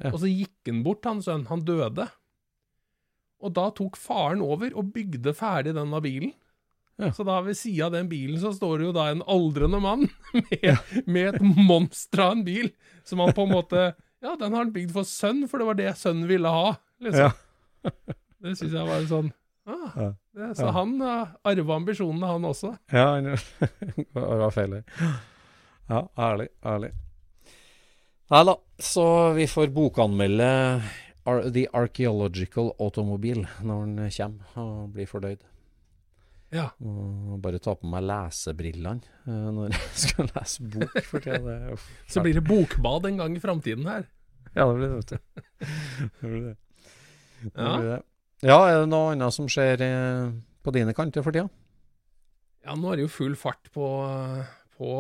Ja. 0.03 0.11
Og 0.13 0.19
så 0.21 0.29
gikk 0.29 0.69
han 0.69 0.83
bort, 0.85 1.07
han 1.09 1.23
sønnen. 1.25 1.49
Han 1.49 1.65
døde. 1.65 2.09
Og 3.45 3.53
da 3.57 3.69
tok 3.77 3.97
faren 4.01 4.43
over 4.45 4.75
og 4.77 4.91
bygde 4.93 5.33
ferdig 5.37 5.73
denne 5.77 6.01
bilen. 6.05 6.35
Ja. 7.01 7.11
Så 7.17 7.25
da 7.27 7.41
ved 7.43 7.57
sida 7.59 7.89
av 7.89 7.95
den 7.97 8.11
bilen 8.11 8.39
så 8.39 8.53
står 8.55 8.79
det 8.79 8.87
jo 8.87 8.95
da 8.95 9.09
en 9.11 9.25
aldrende 9.27 9.81
mann 9.83 10.05
med, 10.37 10.93
med 11.09 11.31
et 11.33 11.41
monster 11.43 12.23
av 12.23 12.37
en 12.37 12.45
bil, 12.47 12.69
som 13.09 13.23
han 13.25 13.35
på 13.35 13.49
en 13.49 13.55
måte 13.57 13.87
Ja, 14.25 14.37
den 14.41 14.55
har 14.55 14.63
han 14.63 14.71
bygd 14.73 14.95
for 14.95 15.09
sønn, 15.09 15.43
for 15.51 15.61
det 15.61 15.67
var 15.69 15.77
det 15.81 15.97
sønnen 16.01 16.29
ville 16.31 16.49
ha, 16.49 16.77
liksom. 17.05 17.35
Det 18.45 18.55
syns 18.57 18.77
jeg 18.77 18.87
var 18.89 19.03
sånn 19.11 19.33
ah. 19.67 20.11
Det, 20.35 20.51
så 20.59 20.67
ja. 20.69 20.75
han 20.77 20.97
uh, 21.03 21.35
arva 21.47 21.79
ambisjonene, 21.81 22.27
han 22.27 22.45
også. 22.51 22.75
Ja, 22.93 23.07
han 23.15 23.33
arva 24.19 24.51
feil 24.57 24.83
Ja, 25.89 26.05
ærlig. 26.19 26.49
Ærlig. 26.65 26.93
Nei 28.33 28.45
da, 28.49 28.55
så 28.81 29.07
vi 29.37 29.47
får 29.47 29.73
bokanmelde 29.75 30.47
Ar 31.29 31.43
The 31.53 31.67
Archaeological 31.73 32.73
Automobile 32.81 33.47
når 33.65 33.85
den 33.85 34.15
kommer 34.17 34.63
og 34.63 34.95
blir 34.97 35.09
fordøyd. 35.09 35.45
Ja. 36.55 36.69
Og 36.85 37.39
bare 37.43 37.59
ta 37.63 37.75
på 37.75 37.89
meg 37.91 38.05
lesebrillene 38.07 39.03
uh, 39.27 39.51
når 39.55 39.73
jeg 39.75 39.93
skal 40.05 40.29
lese 40.31 40.67
bok 40.75 40.99
tida. 41.25 41.77
Så 42.13 42.25
blir 42.25 42.39
det 42.39 42.45
bokbad 42.47 43.11
en 43.11 43.23
gang 43.23 43.37
i 43.37 43.43
framtiden 43.43 43.89
her. 43.91 44.09
Ja, 44.55 44.69
det 44.69 44.75
blir 44.79 44.89
det, 44.89 44.97
vet 44.97 45.11
du. 45.11 45.17
det 46.21 46.29
blir 46.29 46.43
det. 46.45 46.57
det, 47.43 47.53
blir 47.55 47.89
det. 47.89 47.99
Ja, 47.99 48.03
er 48.43 48.81
det 48.81 48.91
noe 48.91 49.13
annet 49.13 49.35
som 49.35 49.47
skjer 49.51 49.85
eh, 49.85 50.33
på 50.65 50.75
dine 50.75 50.95
kanter 50.97 51.25
for 51.25 51.35
tida? 51.35 51.49
Ja, 52.65 52.75
nå 52.81 52.91
er 52.91 52.99
det 52.99 53.07
jo 53.07 53.13
full 53.13 53.35
fart 53.37 53.69
på, 53.75 53.87
på 54.79 54.93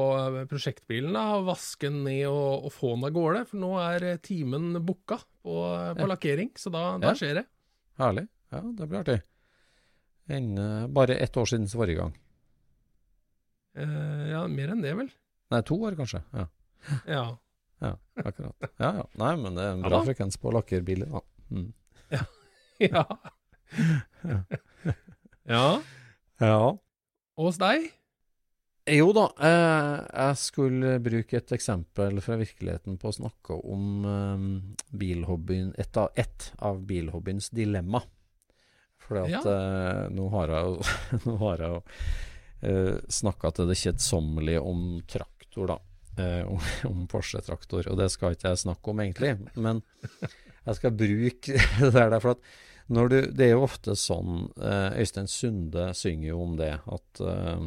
prosjektbilen. 0.50 1.14
da, 1.16 1.40
Vaske 1.46 1.88
den 1.88 2.02
ned 2.04 2.26
og, 2.28 2.66
og, 2.68 2.72
få 2.74 2.94
den 2.94 3.06
av 3.08 3.14
gårde. 3.16 3.44
For 3.50 3.62
nå 3.62 3.72
er 3.80 4.08
eh, 4.12 4.20
timen 4.24 4.74
booka 4.84 5.18
på, 5.18 5.54
på 5.96 6.04
ja. 6.04 6.10
lakkering, 6.10 6.52
så 6.60 6.72
da, 6.74 6.86
da 7.00 7.12
ja. 7.12 7.20
skjer 7.20 7.40
det. 7.40 7.46
Herlig. 8.00 8.26
Ja, 8.54 8.60
det 8.78 8.90
blir 8.90 9.00
artig. 9.00 9.22
En, 10.34 10.52
uh, 10.56 10.86
bare 10.88 11.16
ett 11.20 11.36
år 11.36 11.48
siden 11.48 11.66
forrige 11.68 12.00
gang. 12.00 12.14
Uh, 13.76 14.30
ja, 14.30 14.44
mer 14.48 14.72
enn 14.72 14.84
det, 14.84 14.94
vel. 14.96 15.10
Nei, 15.52 15.60
to 15.66 15.76
år 15.84 15.96
kanskje. 15.98 16.22
Ja. 16.32 16.46
ja. 17.10 17.24
ja 17.84 17.92
akkurat. 18.22 18.70
Ja, 18.78 18.92
ja. 19.00 19.04
Nei, 19.20 19.34
men 19.40 19.58
det 19.58 19.66
er 19.66 19.76
en 19.76 19.84
bra 19.84 20.00
frekvens 20.06 20.40
på 20.40 20.52
lakkerbiler. 20.54 21.10
Ja. 21.12 21.24
Mm. 21.50 21.68
ja. 22.14 22.24
ja. 22.84 23.04
ja. 25.44 25.66
Ja. 26.40 26.56
Og 27.34 27.48
hos 27.50 27.60
deg? 27.60 27.90
Jo 28.84 29.14
da, 29.16 29.28
eh, 29.40 29.94
jeg 30.12 30.40
skulle 30.42 30.98
bruke 31.00 31.38
et 31.38 31.52
eksempel 31.56 32.20
fra 32.20 32.36
virkeligheten 32.36 32.98
på 33.00 33.08
å 33.08 33.16
snakke 33.16 33.56
om 33.56 34.04
eh, 34.10 34.42
bilhobbyen 34.92 35.72
et 35.80 35.96
av, 35.96 36.10
et 36.20 36.50
av 36.60 36.82
bilhobbyens 36.84 37.48
dilemma. 37.56 38.02
For 39.00 39.24
ja. 39.24 39.40
eh, 39.40 40.04
nå 40.12 40.28
har 40.36 40.52
jeg 40.52 40.76
nå 41.28 41.38
har 41.46 41.64
jeg 41.64 41.80
eh, 42.68 43.00
snakka 43.08 43.54
til 43.56 43.72
det 43.72 43.80
kjedsommelige 43.80 44.60
om 44.60 44.86
traktor, 45.08 45.72
da. 45.72 45.80
Eh, 46.20 46.44
om, 46.44 46.60
om 46.90 47.06
Porsche-traktor. 47.10 47.88
Og 47.88 47.98
det 47.98 48.10
skal 48.12 48.36
ikke 48.36 48.52
jeg 48.52 48.66
snakke 48.66 48.92
om, 48.92 49.00
egentlig. 49.00 49.32
Men 49.56 49.80
jeg 50.64 50.78
skal 50.80 50.94
bruke 50.96 51.58
det 51.80 51.94
der, 51.94 52.20
for 52.20 52.36
at 52.36 52.54
når 52.92 53.08
du, 53.08 53.16
det 53.32 53.46
er 53.46 53.54
jo 53.54 53.64
ofte 53.64 53.94
sånn 53.96 54.50
eh, 54.60 54.98
Øystein 55.00 55.30
Sunde 55.30 55.88
synger 55.96 56.28
jo 56.28 56.42
om 56.44 56.58
det, 56.58 56.74
at 56.84 57.22
eh, 57.24 57.64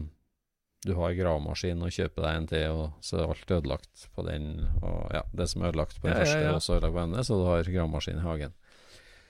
du 0.86 0.94
har 1.00 1.16
gravemaskin 1.18 1.82
og 1.84 1.94
kjøper 1.94 2.24
deg 2.24 2.38
en 2.38 2.48
til, 2.52 2.76
og 2.76 3.04
så 3.04 3.18
er 3.18 3.34
alt 3.34 3.54
ødelagt 3.58 4.06
på 4.14 4.26
den. 4.28 4.52
Og 4.84 5.10
ja, 5.16 5.24
det 5.34 5.50
som 5.50 5.64
er 5.64 5.74
ødelagt 5.74 5.98
på 5.98 6.08
den 6.08 6.14
ja, 6.14 6.22
første, 6.22 6.38
ja, 6.38 6.52
ja. 6.52 6.56
også 6.60 6.78
ødelagt 6.78 6.96
på 6.96 7.04
denne, 7.04 7.26
så 7.26 7.40
du 7.40 7.46
har 7.50 7.72
gravemaskin 7.74 8.22
i 8.22 8.26
hagen. 8.28 8.56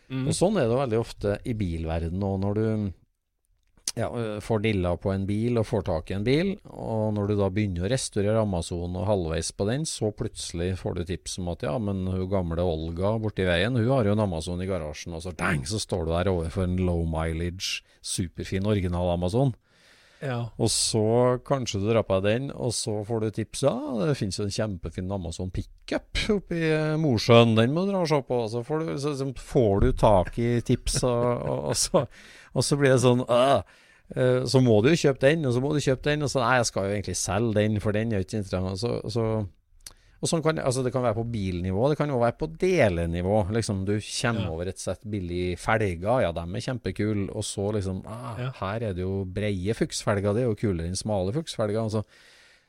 Mm. 0.08 0.26
Og 0.28 0.36
sånn 0.36 0.60
er 0.60 0.68
det 0.68 0.80
veldig 0.80 1.00
ofte 1.00 1.38
i 1.48 1.56
bilverdenen 1.58 2.28
òg, 2.28 2.38
når 2.44 2.60
du 2.60 2.68
ja, 3.98 4.08
får 4.44 4.64
dilla 4.64 4.94
på 5.02 5.12
en 5.12 5.26
bil 5.28 5.58
og 5.60 5.68
får 5.68 5.86
tak 5.90 6.12
i 6.12 6.18
en 6.18 6.26
bil, 6.28 6.54
og 6.70 7.16
når 7.18 7.32
du 7.32 7.36
da 7.40 7.50
begynner 7.54 7.88
å 7.88 7.92
restaurere 7.92 8.44
Amazon 8.46 8.96
og 9.00 9.08
halvveis 9.10 9.52
på 9.58 9.68
den, 9.70 9.88
så 9.90 10.12
plutselig 10.16 10.76
får 10.82 11.00
du 11.00 11.06
tips 11.10 11.40
om 11.42 11.52
at 11.54 11.66
ja, 11.66 11.76
men 11.82 12.06
hun 12.08 12.28
gamle 12.32 12.64
Olga 12.64 13.16
borti 13.22 13.48
veien, 13.48 13.78
hun 13.80 13.94
har 13.94 14.08
jo 14.08 14.16
en 14.16 14.26
Amazon 14.28 14.62
i 14.62 14.70
garasjen, 14.70 15.16
og 15.18 15.26
så 15.26 15.34
dang, 15.38 15.66
så 15.68 15.82
står 15.82 16.06
du 16.06 16.14
der 16.14 16.34
overfor 16.34 16.68
en 16.68 16.78
low 16.82 17.06
mileage, 17.10 17.82
superfin 18.06 18.70
original 18.70 19.16
Amazon. 19.16 19.56
Ja. 20.24 20.48
Og 20.58 20.70
så 20.74 21.38
kanskje 21.46 21.82
du 21.82 21.90
drar 21.92 22.06
på 22.08 22.18
deg 22.22 22.40
den, 22.40 22.48
og 22.52 22.74
så 22.74 23.00
får 23.06 23.22
du 23.22 23.28
tips 23.36 23.64
ja, 23.68 23.76
det 24.02 24.16
finnes 24.18 24.40
jo 24.40 24.48
en 24.48 24.54
kjempefin 24.54 25.12
Amazon 25.14 25.52
pickup 25.54 26.24
oppe 26.34 26.58
i 26.58 26.72
Mosjøen, 27.02 27.54
den 27.58 27.76
må 27.76 27.86
du 27.86 27.94
dra 27.94 28.02
og 28.02 28.10
se 28.10 28.22
på. 28.26 28.40
Så 28.52 28.64
får 28.66 28.82
du, 28.84 28.94
så, 29.02 29.14
så 29.20 29.30
får 29.38 29.84
du 29.84 29.92
tak 29.98 30.40
i 30.42 30.56
tips, 30.66 31.04
og, 31.04 31.26
og, 31.38 31.60
og, 31.72 31.78
så, 31.78 32.06
og 32.54 32.66
så 32.66 32.80
blir 32.80 32.96
det 32.96 33.04
sånn 33.06 33.24
øh, 33.24 33.62
så 34.08 34.62
må 34.64 34.80
du 34.82 34.92
jo 34.94 35.00
kjøpe 35.02 35.26
den, 35.26 35.46
og 35.46 35.54
så 35.56 35.62
må 35.64 35.74
du 35.76 35.84
kjøpe 35.84 36.08
den, 36.08 36.24
og 36.24 36.32
så 36.32 36.40
nei, 36.40 36.58
jeg 36.62 36.68
skal 36.70 36.88
jo 36.88 36.96
egentlig 36.96 37.16
selge 37.20 37.56
den, 37.60 37.80
for 37.84 37.96
den 37.96 38.12
er 38.12 38.22
jo 38.22 38.28
ikke 38.28 38.40
interessant. 38.40 38.80
Så, 38.80 38.92
så, 39.12 39.26
og 40.18 40.32
sånn 40.32 40.42
kan, 40.46 40.62
altså 40.64 40.82
det 40.86 40.94
kan 40.96 41.04
være 41.06 41.20
på 41.20 41.26
bilnivå, 41.34 41.90
det 41.92 41.98
kan 42.00 42.10
jo 42.10 42.22
være 42.22 42.38
på 42.40 42.50
delenivå. 42.62 43.42
Liksom, 43.54 43.84
du 43.86 43.98
kommer 44.00 44.48
ja. 44.48 44.54
over 44.54 44.72
et 44.72 44.82
sett 44.82 45.04
billige 45.06 45.60
felger, 45.62 46.24
ja, 46.24 46.32
dem 46.34 46.56
er 46.56 46.66
kjempekule, 46.66 47.28
og 47.30 47.46
så 47.46 47.68
liksom 47.76 48.00
ah, 48.10 48.32
ja. 48.40 48.48
Her 48.62 48.88
er 48.90 48.96
det 48.98 49.04
jo 49.04 49.20
breie 49.30 49.76
fuksfelger, 49.78 50.34
det 50.34 50.46
er 50.46 50.50
jo 50.50 50.58
kulere 50.58 50.90
enn 50.90 50.98
smale 50.98 51.36
fuksfelger. 51.36 51.92
Så, 51.94 52.06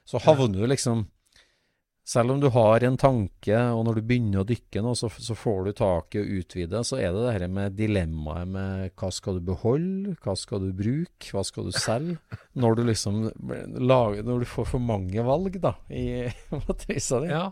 så 0.08 0.20
havner 0.26 0.58
du 0.58 0.68
liksom 0.68 1.06
selv 2.08 2.32
om 2.32 2.40
du 2.40 2.48
har 2.54 2.84
en 2.86 2.96
tanke, 2.96 3.52
og 3.52 3.82
når 3.84 3.98
du 3.98 4.06
begynner 4.08 4.40
å 4.40 4.48
dykke 4.48 4.80
nå, 4.84 4.94
så, 4.96 5.10
så 5.12 5.34
får 5.36 5.66
du 5.66 5.72
taket 5.76 6.22
og 6.22 6.38
utvide, 6.40 6.80
så 6.86 6.96
er 6.96 7.12
det 7.12 7.24
det 7.26 7.34
her 7.34 7.46
med 7.52 7.74
dilemmaet 7.76 8.48
med 8.48 8.94
hva 8.96 9.10
skal 9.12 9.36
du 9.36 9.42
beholde, 9.50 10.14
hva 10.24 10.32
skal 10.38 10.62
du 10.64 10.70
bruke, 10.76 11.28
hva 11.34 11.42
skal 11.44 11.68
du 11.68 11.74
selge? 11.76 12.16
Når 12.56 12.78
du 12.78 12.82
liksom 12.88 13.18
lager, 13.76 14.24
Når 14.24 14.40
du 14.40 14.48
får 14.48 14.70
for 14.70 14.80
mange 14.80 15.24
valg, 15.26 15.58
da, 15.60 15.74
i 15.92 16.30
matrisa 16.64 17.20
di. 17.24 17.32
Ja. 17.34 17.50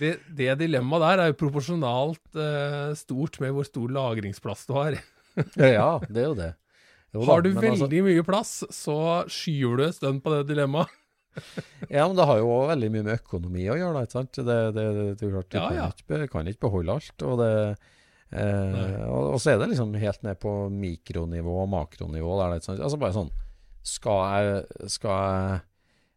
Det, 0.00 0.16
det, 0.34 0.48
dilemmaet 0.58 1.04
der 1.04 1.22
er 1.22 1.30
jo 1.30 1.38
proporsjonalt 1.44 2.40
eh, 2.42 2.88
stort 2.98 3.38
med 3.38 3.54
hvor 3.54 3.68
stor 3.68 3.92
lagringsplass 3.94 4.66
du 4.66 4.74
har. 4.74 4.98
ja, 5.62 5.92
det 6.08 6.24
er 6.24 6.26
jo 6.26 6.34
det. 6.40 6.50
Jo, 7.12 7.22
har 7.28 7.44
du 7.44 7.52
altså 7.52 7.62
veldig 7.68 7.86
altså, 7.86 8.02
mye 8.08 8.26
plass, 8.26 8.52
så 8.72 8.98
skyver 9.30 9.78
du 9.78 9.86
en 9.86 9.94
stund 9.94 10.24
på 10.24 10.32
det 10.34 10.42
dilemmaet 10.50 10.98
ja, 11.88 12.04
men 12.04 12.16
det 12.18 12.28
har 12.28 12.42
jo 12.42 12.52
veldig 12.68 12.92
mye 12.92 13.06
med 13.08 13.16
økonomi 13.20 13.64
å 13.72 13.78
gjøre, 13.78 13.94
da, 13.96 14.04
ikke 14.06 14.18
sant. 14.18 14.38
Det, 14.38 14.58
det, 14.76 14.86
det, 14.98 15.08
det 15.20 15.32
klart, 15.32 15.48
du 15.48 15.58
ja, 15.58 15.64
kan, 15.64 15.78
ja. 15.78 15.88
Ikke, 15.96 16.28
kan, 16.32 16.50
Ikke, 16.50 16.64
beholde 16.68 16.98
alt. 16.98 17.26
Og 17.28 17.40
det 17.40 17.52
Eh, 18.32 19.02
og, 19.12 19.34
og, 19.34 19.38
så 19.42 19.52
er 19.52 19.58
det 19.60 19.74
liksom 19.74 19.92
helt 20.00 20.22
ned 20.24 20.38
på 20.40 20.52
mikronivå 20.72 21.56
og 21.64 21.68
makronivå. 21.72 22.38
Der 22.40 22.56
altså 22.56 23.00
bare 23.00 23.16
sånn 23.16 23.28
Skal 23.84 24.22
jeg, 24.22 24.86
skal 24.94 25.18
jeg 25.18 25.58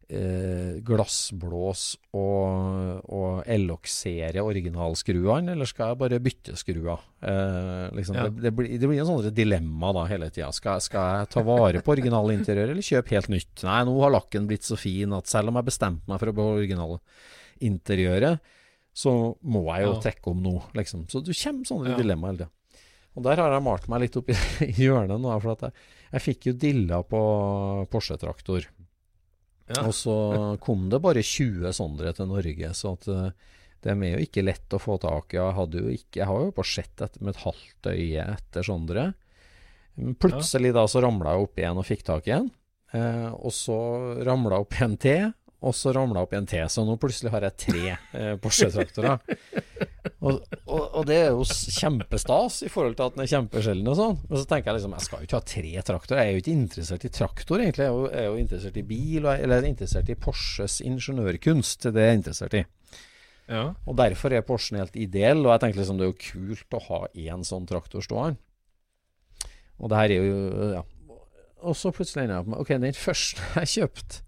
eh, 0.09 0.77
glassblås 0.85 1.83
og, 2.15 3.01
og 3.09 3.43
eloksere 3.51 4.43
originalskruene, 4.45 5.53
eller 5.55 5.69
skal 5.69 5.91
jeg 5.91 5.99
bare 6.01 6.19
bytte 6.23 6.55
skruer? 6.59 7.03
Eh, 7.21 7.85
liksom, 7.97 8.19
ja. 8.19 8.27
det, 8.27 8.43
det, 8.47 8.53
blir, 8.57 8.71
det, 8.75 8.89
blir 8.89 9.01
en 9.03 9.09
sånn 9.09 9.35
dilemma 9.35 9.93
da 9.97 10.05
hele 10.11 10.29
tida. 10.33 10.51
Skal, 10.55 10.81
skal, 10.83 11.21
jeg 11.21 11.31
ta 11.35 11.45
vare 11.47 11.83
på 11.85 11.95
originalinteriøret, 11.95 12.75
eller 12.75 12.89
kjøpe 12.89 13.17
helt 13.17 13.31
nytt? 13.33 13.65
Nei, 13.67 13.79
nå 13.87 13.95
har 14.03 14.15
lakken 14.15 14.49
blitt 14.49 14.67
så 14.67 14.77
fin 14.79 15.15
at 15.17 15.31
selv 15.31 15.51
om 15.51 15.61
jeg 15.61 15.69
bestemte 15.71 16.11
meg 16.11 16.21
for 16.21 16.31
å 16.31 16.37
beholde 16.37 16.65
originalinteriøret, 16.65 18.53
så 18.95 19.11
må 19.43 19.65
jeg 19.73 19.89
jo 19.89 19.95
ja. 19.95 20.03
trekke 20.05 20.31
om 20.31 20.43
nå, 20.43 20.59
liksom. 20.77 21.07
Så 21.11 21.19
du 21.19 21.33
kommer 21.33 21.67
sånne 21.67 21.95
ja. 21.95 21.99
dilemmaer 21.99 22.31
hele 22.31 22.45
tida. 22.45 22.51
Og 23.15 23.23
der 23.23 23.39
har 23.39 23.53
jeg 23.55 23.63
malt 23.63 23.85
meg 23.91 24.03
litt 24.03 24.17
opp 24.19 24.31
i 24.31 24.35
hjørnet 24.81 25.21
nå, 25.23 25.35
for 25.39 25.55
jeg, 25.55 25.85
jeg 26.11 26.23
fikk 26.23 26.49
jo 26.49 26.53
dilla 26.59 27.01
på 27.07 27.21
Porsche-traktor. 27.91 28.67
Ja. 29.71 29.81
Og 29.87 29.95
så 29.97 30.15
kom 30.61 30.89
det 30.91 31.01
bare 31.01 31.23
20 31.25 31.73
sånne 31.73 32.13
til 32.13 32.29
Norge, 32.29 32.71
så 32.77 32.93
at 32.93 33.07
uh, 33.09 33.53
det 33.81 33.93
er 33.93 34.11
jo 34.15 34.25
ikke 34.25 34.43
lett 34.45 34.73
å 34.73 34.81
få 34.81 34.97
tak 35.01 35.33
i. 35.33 35.39
Jeg, 35.39 35.55
hadde 35.57 35.81
jo 35.81 35.93
ikke, 35.93 36.19
jeg 36.21 36.29
har 36.29 36.43
jo 36.43 36.53
bare 36.57 36.69
sett 36.69 37.05
etter 37.05 37.21
med 37.21 37.33
et 37.35 37.43
halvt 37.45 37.89
øye 37.91 38.27
etter 38.35 38.65
sånne. 38.65 39.07
Plutselig 40.21 40.73
da 40.75 40.85
så 40.91 41.01
ramla 41.05 41.33
jeg 41.35 41.47
opp 41.47 41.61
igjen 41.61 41.81
og 41.81 41.87
fikk 41.87 42.05
tak 42.07 42.29
i 42.29 42.35
en. 42.37 42.51
Uh, 42.95 43.31
og 43.41 43.53
så 43.55 43.77
ramla 44.25 44.59
jeg 44.59 44.67
opp 44.67 44.79
en 44.85 44.97
til, 45.01 45.33
og 45.63 45.73
så 45.75 45.93
ramla 45.95 46.19
jeg 46.19 46.27
opp 46.27 46.33
i 46.33 46.37
en 46.37 46.47
T. 46.49 46.59
Så 46.69 46.83
nå 46.85 46.95
plutselig 47.01 47.31
har 47.33 47.45
jeg 47.47 47.57
tre 47.63 47.83
eh, 47.95 48.33
Porsche-traktorer. 48.41 49.21
Og, 50.25 50.39
og, 50.65 50.81
og, 50.81 51.01
det 51.05 51.17
er 51.21 51.27
jo 51.35 51.43
kjempestas 51.45 52.63
i 52.65 52.69
forhold 52.71 52.95
til 52.97 53.05
at 53.05 53.15
den 53.15 53.23
er 53.23 53.29
kjempesjelden 53.29 53.89
og 53.91 53.97
sånn. 53.99 54.15
Men 54.25 54.41
så 54.41 54.49
tenker 54.49 54.71
jeg 54.71 54.79
liksom, 54.79 54.95
jeg 54.97 55.05
skal 55.05 55.21
jo 55.21 55.29
ikke 55.29 55.39
ha 55.39 55.47
tre 55.51 55.83
traktorer. 55.89 56.21
Jeg 56.21 56.31
er 56.31 56.33
jo 56.35 56.43
ikke 56.43 56.55
interessert 56.55 57.05
i 57.05 57.11
traktor, 57.13 57.61
egentlig. 57.61 57.85
Jeg 57.85 57.91
er 57.91 57.99
jo, 57.99 58.07
jeg 58.09 58.21
er 58.21 58.27
jo 58.29 58.39
interessert 58.41 58.79
i 58.79 58.85
bil, 58.89 59.19
og, 59.21 59.31
eller 59.35 59.59
jeg 59.59 59.65
er 59.65 59.69
interessert 59.71 60.09
i 60.09 60.17
Porsches 60.25 60.79
ingeniørkunst. 60.85 61.87
Det 61.87 62.03
er 62.03 62.11
jeg 62.11 62.21
interessert 62.21 62.57
i. 62.57 62.63
Ja. 63.45 63.63
Og 63.85 63.97
derfor 64.01 64.33
er 64.33 64.45
Porschen 64.45 64.79
helt 64.81 64.97
ideell. 64.97 65.45
Og 65.45 65.53
jeg 65.53 65.63
tenker 65.63 65.81
liksom 65.81 66.01
det 66.01 66.07
er 66.07 66.11
jo 66.13 66.19
kult 66.25 66.77
å 66.77 66.83
ha 66.89 67.01
én 67.13 67.45
sånn 67.47 67.69
traktor 67.69 68.05
stående. 68.05 68.41
Og 69.77 69.91
det 69.91 70.01
her 70.01 70.15
er 70.17 70.29
jo 70.29 70.69
Ja. 70.73 70.83
Og 71.65 71.73
så 71.77 71.89
plutselig 71.89 72.25
ender 72.25 72.35
jeg 72.35 72.43
opp 72.43 72.49
med 72.51 72.59
Ok, 72.61 72.69
den 72.77 72.93
første 72.93 73.41
jeg 73.61 73.71
kjøpte 73.73 74.24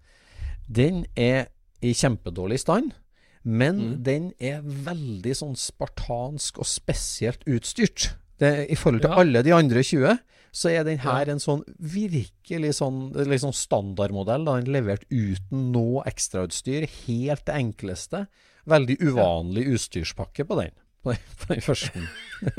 den 0.68 1.04
er 1.16 1.48
i 1.84 1.94
kjempedårlig 1.96 2.60
stand, 2.62 2.94
men 3.42 3.78
mm. 3.78 3.92
den 4.04 4.30
er 4.42 4.62
veldig 4.62 5.34
sånn 5.36 5.56
spartansk 5.58 6.60
og 6.60 6.68
spesielt 6.68 7.46
utstyrt. 7.48 8.12
Det, 8.38 8.68
I 8.70 8.76
forhold 8.78 9.02
til 9.02 9.14
ja. 9.14 9.22
alle 9.22 9.42
de 9.42 9.54
andre 9.54 9.82
20, 9.82 10.18
så 10.54 10.70
er 10.70 10.84
den 10.86 11.00
her 11.02 11.26
ja. 11.26 11.34
en 11.34 11.42
sånn 11.42 11.64
virkelig 11.78 12.76
sånn, 12.78 13.08
liksom 13.16 13.54
standardmodell. 13.56 14.46
Da. 14.46 14.58
Den 14.58 14.68
er 14.68 14.76
levert 14.78 15.08
uten 15.10 15.70
noe 15.74 16.04
ekstrautstyr. 16.08 16.86
Helt 17.06 17.46
det 17.48 17.56
enkleste. 17.56 18.26
Veldig 18.68 18.98
uvanlig 19.02 19.66
utstyrspakke 19.74 20.46
på 20.46 20.60
den 20.60 20.76
den 21.04 21.60
første. 21.62 22.02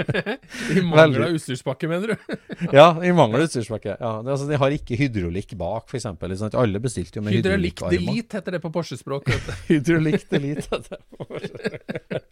I 0.76 0.82
mangel 0.84 1.24
av 1.26 1.36
utstyrspakke, 1.36 1.90
mener 1.92 2.14
du? 2.14 2.36
ja, 2.78 2.88
i 3.04 3.12
mangel 3.16 3.44
av 3.44 3.48
utstyrspakke. 3.50 3.96
Ja, 4.00 4.14
det, 4.24 4.34
altså, 4.36 4.48
de 4.50 4.60
har 4.62 4.76
ikke 4.76 4.98
hydraulikk 5.00 5.56
bak, 5.60 5.90
f.eks. 5.92 6.08
Liksom. 6.22 6.54
Alle 6.60 6.82
bestilte 6.84 7.20
jo 7.20 7.26
med 7.26 7.38
hydraulikk. 7.38 7.84
Hydraulikk 7.84 8.14
delete 8.16 8.40
heter 8.40 8.58
det 8.58 8.62
på 8.64 8.72
Porsche-språk. 8.76 9.30
hydraulikk 9.70 10.30
delete 10.32 10.68
heter 10.68 10.96
det 10.96 11.02
på 11.18 11.28
Porsche. 11.30 12.24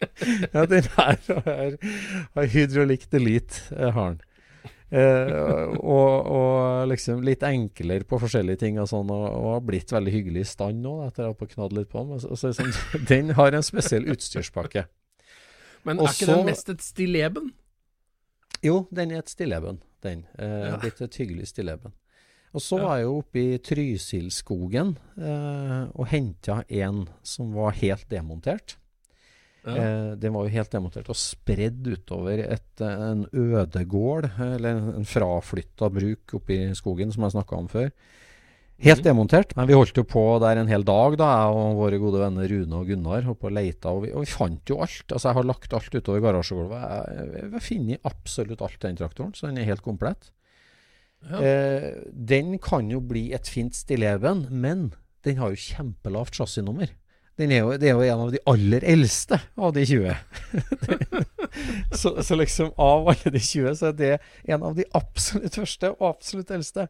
ja, 0.54 0.64
den 0.74 0.88
her 0.96 1.20
har 1.28 2.50
hydraulikk 2.56 3.06
delete, 3.12 3.68
eh, 3.76 3.92
har 3.92 4.16
den. 4.16 4.24
Eh, 4.88 5.74
og, 5.84 6.28
og, 6.32 6.86
liksom 6.88 7.20
litt 7.20 7.42
enklere 7.44 8.06
på 8.08 8.16
forskjellige 8.22 8.62
ting 8.62 8.78
og 8.80 8.88
sånn, 8.88 9.10
og, 9.12 9.26
og 9.28 9.50
har 9.58 9.66
blitt 9.68 9.92
veldig 9.92 10.14
hyggelig 10.14 10.46
i 10.46 10.48
stand 10.48 10.80
nå, 10.84 10.94
etter 11.04 11.28
å 11.28 11.34
ha 11.34 11.48
knadd 11.52 11.76
litt 11.76 11.90
på 11.92 12.04
den. 12.06 12.22
Så, 12.22 12.38
så, 12.40 12.54
så, 12.56 13.02
den 13.10 13.34
har 13.36 13.56
en 13.56 13.66
spesiell 13.66 14.08
utstyrspakke. 14.08 14.86
Men 15.86 16.02
er 16.02 16.10
ikke 16.12 16.30
den 16.30 16.48
mest 16.48 16.72
et 16.72 16.84
stilleben? 16.84 17.52
Jo, 18.64 18.82
den 18.94 19.14
er 19.14 19.22
et 19.22 19.30
stilleben, 19.30 19.80
den. 20.02 20.24
Eh, 20.38 20.58
ja. 20.66 20.76
Litt 20.82 21.00
et 21.04 21.18
hyggelig 21.20 21.50
stilleben. 21.52 21.94
Og 22.56 22.64
så 22.64 22.78
ja. 22.78 22.84
var 22.84 22.98
jeg 22.98 23.06
jo 23.06 23.14
oppe 23.20 23.40
i 23.40 23.62
Trysilskogen 23.62 24.94
eh, 25.20 25.82
og 25.92 26.08
henta 26.10 26.62
en 26.80 27.02
som 27.26 27.52
var 27.54 27.76
helt 27.78 28.08
demontert. 28.10 28.78
Ja. 29.66 29.74
Eh, 29.74 30.12
den 30.20 30.32
var 30.32 30.46
jo 30.46 30.54
helt 30.54 30.72
demontert 30.72 31.10
og 31.12 31.18
spredd 31.18 31.90
utover 31.92 32.40
et, 32.46 32.70
en 32.82 33.26
ødegård, 33.36 34.30
eller 34.48 34.80
en 34.96 35.08
fraflytta 35.08 35.90
bruk 35.92 36.38
oppe 36.40 36.56
i 36.56 36.70
skogen, 36.78 37.12
som 37.12 37.26
jeg 37.26 37.36
snakka 37.36 37.60
om 37.60 37.68
før. 37.70 37.92
Helt 38.78 39.02
demontert. 39.02 39.56
Men 39.58 39.66
vi 39.66 39.74
holdt 39.74 39.98
jo 39.98 40.04
på 40.06 40.22
der 40.42 40.60
en 40.60 40.70
hel 40.70 40.84
dag, 40.86 41.16
da, 41.18 41.28
jeg 41.40 41.56
og 41.58 41.80
våre 41.80 41.98
gode 41.98 42.20
venner 42.22 42.46
Rune 42.52 42.78
og 42.78 42.90
Gunnar. 42.92 43.24
Holdt 43.26 43.40
på 43.42 43.50
og 43.50 43.56
leita, 43.56 43.90
og 43.90 44.04
vi, 44.04 44.12
og 44.14 44.22
vi, 44.22 44.30
fant 44.30 44.70
jo 44.70 44.78
alt. 44.84 45.02
Altså, 45.08 45.24
jeg 45.26 45.38
har 45.40 45.48
lagt 45.50 45.74
alt 45.74 45.96
utover 45.96 46.22
garasjegulvet. 46.22 46.84
Jeg 47.18 47.50
har 47.56 47.64
funnet 47.64 48.10
absolutt 48.12 48.62
alt 48.62 48.78
den 48.84 49.00
traktoren, 49.00 49.34
så 49.34 49.50
den 49.50 49.58
er 49.58 49.66
helt 49.66 49.82
komplett. 49.82 50.30
Ja. 51.26 51.42
Eh, 51.42 51.88
den 52.14 52.54
kan 52.62 52.90
jo 52.92 53.02
bli 53.02 53.28
et 53.34 53.50
fint 53.50 53.74
stilleben, 53.74 54.46
men 54.54 54.92
den 55.26 55.42
har 55.42 55.50
jo 55.50 55.58
kjempelavt 55.58 56.38
chassisnummer. 56.38 56.94
Den 57.38 57.52
er 57.54 57.62
jo, 57.62 57.74
det 57.78 57.90
er 57.90 57.94
jo 57.94 58.06
en 58.06 58.22
av 58.24 58.30
de 58.34 58.38
aller 58.50 58.84
eldste 58.94 59.38
av 59.58 59.74
de 59.74 59.84
20. 59.86 60.14
så, 62.00 62.16
så, 62.18 62.38
liksom 62.38 62.72
av 62.82 63.10
alle 63.12 63.30
de 63.34 63.42
20, 63.42 63.76
så 63.78 63.90
er 63.92 63.98
det 63.98 64.14
en 64.50 64.64
av 64.66 64.74
de 64.78 64.86
absolutt 64.98 65.58
første 65.60 65.92
og 65.94 66.08
absolutt 66.16 66.50
eldste. 66.54 66.88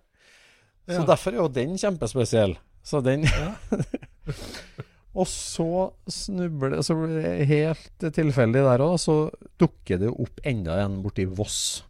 Så 0.89 1.05
derfor 1.09 1.35
er 1.35 1.43
jo 1.43 1.51
den 1.53 1.77
kjempespesiell. 1.81 2.57
Så 2.87 3.03
den 3.05 3.27
ja. 3.29 3.53
Og 5.19 5.27
så 5.27 5.89
snubler 6.13 6.77
det 6.77 6.85
Så 6.87 6.95
blir 6.99 7.17
det 7.19 7.49
helt 7.49 8.05
tilfeldig 8.15 8.63
der 8.67 8.85
òg, 8.85 8.99
så 9.03 9.17
dukker 9.61 10.01
det 10.03 10.13
opp 10.13 10.43
enda 10.47 10.79
en 10.85 11.01
borti 11.03 11.27
Voss. 11.27 11.83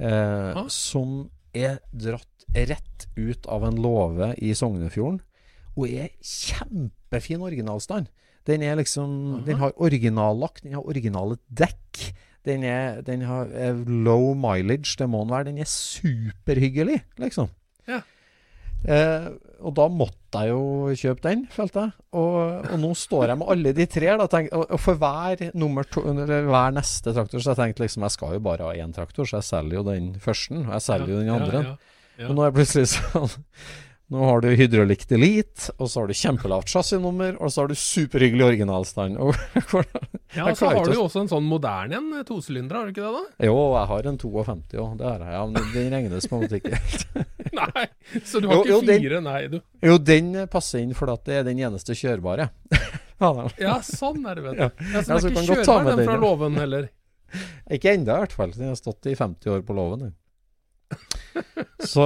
Eh. 0.00 0.58
Som 0.72 1.30
er 1.54 1.78
dratt 1.92 2.28
rett 2.52 3.06
ut 3.16 3.46
av 3.46 3.64
en 3.64 3.78
låve 3.80 4.32
i 4.42 4.50
Sognefjorden. 4.56 5.20
Og 5.76 5.86
er 5.88 6.10
kjempefin 6.20 7.44
originalstand. 7.44 8.10
Den 8.48 8.64
er 8.66 8.76
liksom 8.76 9.12
Aha. 9.38 9.44
Den 9.46 9.60
har 9.62 9.72
originallakt, 9.80 10.64
den 10.66 10.74
har 10.76 10.84
originale 10.84 11.38
dekk. 11.48 12.02
Den, 12.44 12.64
er, 12.66 13.00
den 13.06 13.22
har 13.22 13.48
low 13.86 14.32
mileage, 14.34 14.96
det 14.98 15.06
må 15.08 15.22
den 15.22 15.32
være. 15.32 15.48
Den 15.52 15.62
er 15.62 15.70
superhyggelig, 15.70 16.98
liksom. 17.22 17.52
Ja. 17.90 18.02
Eh, 18.82 19.28
og 19.62 19.74
da 19.78 19.84
måtte 19.94 20.42
jeg 20.42 20.50
jo 20.50 20.94
kjøpe 20.98 21.22
den, 21.28 21.44
følte 21.52 21.84
jeg. 21.84 21.94
Og, 22.18 22.64
og 22.66 22.80
nå 22.82 22.90
står 22.98 23.30
jeg 23.30 23.40
med 23.42 23.52
alle 23.54 23.74
de 23.76 23.86
tre. 23.90 24.08
Da, 24.18 24.26
tenk, 24.30 24.50
og, 24.58 24.64
og, 24.66 24.80
for 24.82 24.98
hver, 24.98 25.44
to, 25.92 26.02
hver 26.48 26.74
neste 26.74 27.14
traktor 27.14 27.44
så 27.44 27.52
jeg 27.52 27.60
tenkte 27.60 27.86
liksom 27.86 28.08
jeg 28.08 28.16
skal 28.16 28.36
jo 28.36 28.42
bare 28.48 28.66
ha 28.66 28.74
én 28.82 28.94
traktor, 28.96 29.28
så 29.28 29.38
jeg 29.38 29.48
selger 29.52 29.78
jo 29.78 29.86
den 29.86 30.12
første. 30.22 30.58
Og 30.64 30.74
jeg 30.74 30.86
selger 30.88 31.14
jo 31.14 31.22
den 31.22 31.32
andre. 31.36 31.62
Ja, 31.62 31.74
ja, 31.76 31.96
ja. 32.18 32.26
Men 32.26 32.36
nå 32.38 32.44
er 32.44 32.50
jeg 32.50 32.58
plutselig 32.58 32.90
sånn 32.96 33.32
nå 34.12 34.24
har 34.28 34.42
du 34.44 34.50
hydraulikk 34.52 35.06
delete, 35.08 35.72
og 35.78 35.88
så 35.88 36.02
har 36.02 36.10
du 36.10 36.16
kjempelavt 36.16 36.68
chassisnummer, 36.68 37.38
og 37.40 37.52
så 37.52 37.62
har 37.62 37.70
du 37.70 37.78
superhyggelig 37.78 38.44
originalstand. 38.44 39.16
ja, 40.36 40.50
og 40.50 40.58
så 40.58 40.68
har 40.68 40.84
du 40.84 40.92
jo 40.98 41.06
også 41.06 41.22
en 41.22 41.30
sånn 41.30 41.46
moderne 41.48 41.96
en, 41.96 42.10
eh, 42.18 42.26
tosylinder, 42.28 42.76
har 42.76 42.90
du 42.90 42.92
ikke 42.92 43.06
det 43.06 43.12
da? 43.14 43.48
Jo, 43.48 43.56
jeg 43.78 43.90
har 43.92 44.10
en 44.10 44.20
52 44.20 44.82
òg, 44.84 44.92
det 45.00 45.08
har 45.08 45.24
jeg. 45.24 45.32
Ja, 45.38 45.42
men 45.48 45.70
den 45.72 45.88
regnes 45.96 46.28
på 46.28 46.36
en 46.36 46.44
måte 46.44 46.60
ikke 46.60 46.76
helt. 46.76 47.06
nei, 47.62 47.86
så 48.20 48.42
du 48.44 48.50
har 48.50 48.58
jo, 48.58 48.62
ikke 48.66 48.74
jo, 48.74 48.82
fire, 48.90 49.14
den, 49.16 49.28
nei 49.30 49.42
du? 49.54 49.58
Jo, 49.88 49.98
den 50.12 50.32
passer 50.52 50.84
inn 50.84 50.92
fordi 50.98 51.18
det 51.30 51.40
er 51.40 51.48
den 51.48 51.64
eneste 51.64 51.96
kjørbare. 51.96 52.50
ja, 53.64 53.76
sånn 53.86 54.26
er 54.28 54.42
det, 54.42 54.48
vet 54.50 54.60
du. 54.60 54.64
Ja. 54.66 54.72
Ja, 54.92 55.06
så 55.08 55.22
den 55.24 55.40
er 55.40 55.46
ikke 55.46 55.62
kjørbar, 55.62 55.92
den 55.94 56.04
fra 56.10 56.20
låven 56.20 56.60
heller? 56.60 56.90
Ikke 57.72 57.96
ennå, 57.96 58.12
i 58.12 58.26
hvert 58.26 58.36
fall. 58.36 58.52
Den 58.52 58.74
har 58.74 58.76
stått 58.76 59.08
i 59.08 59.16
50 59.16 59.56
år 59.56 59.64
på 59.64 59.76
låven. 59.80 60.10
Så 61.80 62.04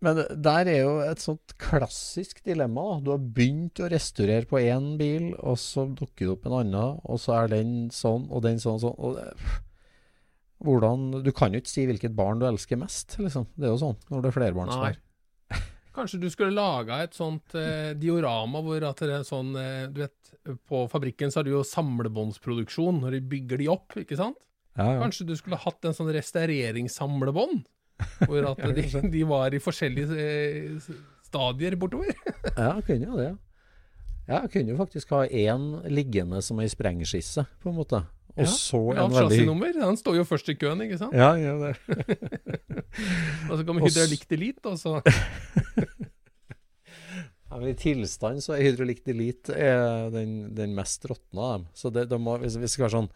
men 0.00 0.20
der 0.32 0.68
er 0.72 0.78
jo 0.80 0.92
et 1.04 1.20
sånt 1.20 1.52
klassisk 1.60 2.40
dilemma. 2.46 2.86
Da. 2.94 3.00
Du 3.04 3.10
har 3.12 3.24
begynt 3.36 3.82
å 3.84 3.90
restaurere 3.92 4.48
på 4.48 4.60
én 4.62 4.94
bil, 5.00 5.34
og 5.36 5.58
så 5.60 5.84
dukker 5.88 6.24
det 6.24 6.32
opp 6.34 6.48
en 6.48 6.56
annen, 6.62 7.02
og 7.04 7.20
så 7.20 7.36
er 7.42 7.52
den 7.52 7.74
sånn, 7.92 8.24
og 8.32 8.46
den 8.46 8.62
sånn, 8.62 8.80
sånn. 8.80 8.96
Og 8.96 9.18
det, 9.18 9.28
hvordan, 10.64 11.06
du 11.24 11.30
kan 11.36 11.52
jo 11.52 11.60
ikke 11.60 11.72
si 11.72 11.84
hvilket 11.88 12.16
barn 12.16 12.40
du 12.40 12.48
elsker 12.48 12.80
mest, 12.80 13.18
liksom. 13.20 13.48
Det 13.56 13.68
er 13.68 13.74
jo 13.74 13.80
sånn 13.84 14.00
når 14.08 14.24
det 14.24 14.30
er 14.30 14.36
flerbarnsfar. 14.38 15.00
Kanskje 15.96 16.20
du 16.22 16.28
skulle 16.30 16.54
laga 16.54 17.00
et 17.02 17.16
sånt 17.16 17.56
eh, 17.58 17.90
diorama 17.98 18.60
hvor 18.62 18.84
at 18.86 19.00
det 19.02 19.10
er 19.10 19.24
sånn 19.26 19.48
eh, 19.58 19.88
Du 19.90 20.04
vet, 20.04 20.30
på 20.70 20.84
fabrikken 20.88 21.32
så 21.32 21.40
har 21.40 21.48
du 21.48 21.50
jo 21.50 21.64
samlebåndsproduksjon 21.66 23.00
når 23.02 23.16
de 23.16 23.20
bygger 23.32 23.60
de 23.60 23.66
opp, 23.72 23.96
ikke 23.98 24.18
sant? 24.20 24.38
Ja, 24.78 24.86
ja. 24.94 25.00
Kanskje 25.02 25.26
du 25.28 25.34
skulle 25.36 25.58
hatt 25.60 25.84
en 25.84 25.96
sånn 25.96 26.12
restaureringssamlebånd? 26.14 27.64
Hvor 28.26 28.50
at 28.52 28.62
de, 28.76 28.84
de, 29.12 29.22
var 29.28 29.54
i 29.54 29.60
forskjellige 29.62 30.16
eh, 30.16 30.90
stadier 31.26 31.76
bortover. 31.80 32.12
ja, 32.56 32.74
kunne 32.86 33.06
jo 33.06 33.18
det. 33.18 33.30
Ja, 34.30 34.44
kunne 34.46 34.74
jo 34.74 34.78
faktisk 34.78 35.10
ha 35.16 35.24
én 35.26 35.80
liggende 35.90 36.42
som 36.44 36.60
ei 36.62 36.68
sprengskisse, 36.70 37.46
på 37.62 37.72
en 37.72 37.78
måte. 37.80 38.04
Og 38.36 38.44
Ja, 38.44 38.46
så 38.46 38.80
Ja, 38.94 39.04
en 39.04 39.10
veldig 39.10 39.36
Chassisnummer. 39.36 39.80
Han 39.82 39.96
står 39.98 40.20
jo 40.20 40.24
først 40.24 40.48
i 40.52 40.54
køen, 40.54 40.80
ikke 40.84 40.98
sant? 41.00 41.14
Ja, 41.14 41.34
ja, 41.34 41.56
det. 41.58 41.74
Og 43.50 43.58
så 43.58 43.64
kommer 43.66 43.82
hydraulikk 43.82 44.28
delete, 44.30 44.70
og 44.70 44.78
så 44.78 45.00
Ja, 47.50 47.58
men 47.58 47.72
I 47.72 47.74
tilstand 47.74 48.38
så 48.44 48.54
er 48.54 48.62
hydraulikk 48.68 49.02
delete 49.02 49.56
er 49.58 50.10
den, 50.14 50.54
den 50.54 50.76
mest 50.76 51.02
råtna 51.10 51.40
av 51.42 51.56
dem. 51.56 51.66
Så 51.74 51.90
det, 51.90 52.06
det 52.12 52.20
må, 52.22 52.36
hvis 52.38 52.54
vi 52.62 52.70
skal 52.70 52.86
være 52.86 52.94
sånn 53.00 53.10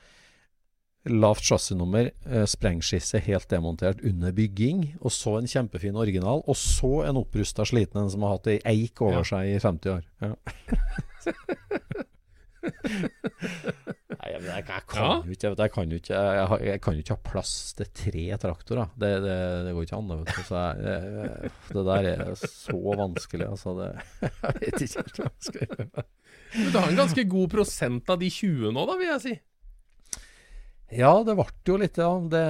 lavt 1.04 1.42
chassisnummer, 1.44 2.10
eh, 2.26 2.44
sprengskisse 2.48 3.20
helt 3.26 3.48
demontert 3.50 4.00
under 4.04 4.32
bygging, 4.32 4.94
og 5.02 5.12
så 5.12 5.36
en 5.38 5.46
kjempefin 5.50 5.96
original, 6.00 6.40
og 6.48 6.56
så 6.56 7.04
en 7.08 7.18
opprusta 7.20 7.66
sliten 7.68 8.00
en 8.00 8.10
som 8.10 8.22
har 8.24 8.38
hatt 8.38 8.46
ei 8.54 8.58
eik 8.64 9.02
over 9.04 9.20
Ja. 9.20 9.22
seg 9.34 9.52
i 9.52 9.58
50 9.60 9.90
år. 9.98 10.02
Ja. 10.24 10.34
Nei, 12.64 14.30
men 14.40 14.46
jeg, 14.48 14.64
jeg 14.64 14.84
kan 14.88 15.02
Ja. 15.02 15.08
jo 15.20 15.34
ikke, 15.34 15.50
jeg, 15.58 15.70
kan 15.74 15.90
jo 15.92 15.96
ikke 16.00 16.14
jeg, 16.14 16.60
jeg 16.64 16.80
jo 16.80 17.02
ikke 17.02 17.16
ha 17.16 17.20
plass 17.30 17.52
til 17.76 17.86
tre 17.92 18.24
traktorer. 18.40 18.88
Det, 18.96 19.10
det, 19.24 19.36
det 19.66 19.74
går 19.76 19.82
ikke 19.88 19.98
an. 19.98 20.08
det, 20.08 20.18
Vet 20.22 20.30
du. 20.38 20.42
Så 20.48 20.62
jeg, 20.62 20.74
jeg, 20.84 21.50
det 21.74 21.84
der 21.90 22.08
er 22.14 22.34
så 22.48 22.78
vanskelig, 23.02 23.48
altså. 23.50 23.74
Det, 23.80 23.88
jeg 24.22 24.54
vet 24.60 24.86
ikke 24.86 25.02
helt 25.02 25.18
hva 25.18 25.26
jeg 25.28 25.48
skal 25.48 25.66
gjøre. 25.68 26.06
Men 26.54 26.70
Du 26.72 26.78
har 26.78 26.88
en 26.92 27.00
ganske 27.02 27.24
god 27.34 27.48
prosent 27.52 28.14
av 28.14 28.20
de 28.22 28.30
20 28.30 28.72
nå, 28.72 28.86
da, 28.88 28.96
vil 29.00 29.10
jeg 29.12 29.24
si. 29.26 29.34
Ja, 30.94 31.12
det 31.26 31.36
ble 31.38 31.46
jo 31.66 31.78
litt, 31.80 31.98
av 32.02 32.28
Det, 32.32 32.44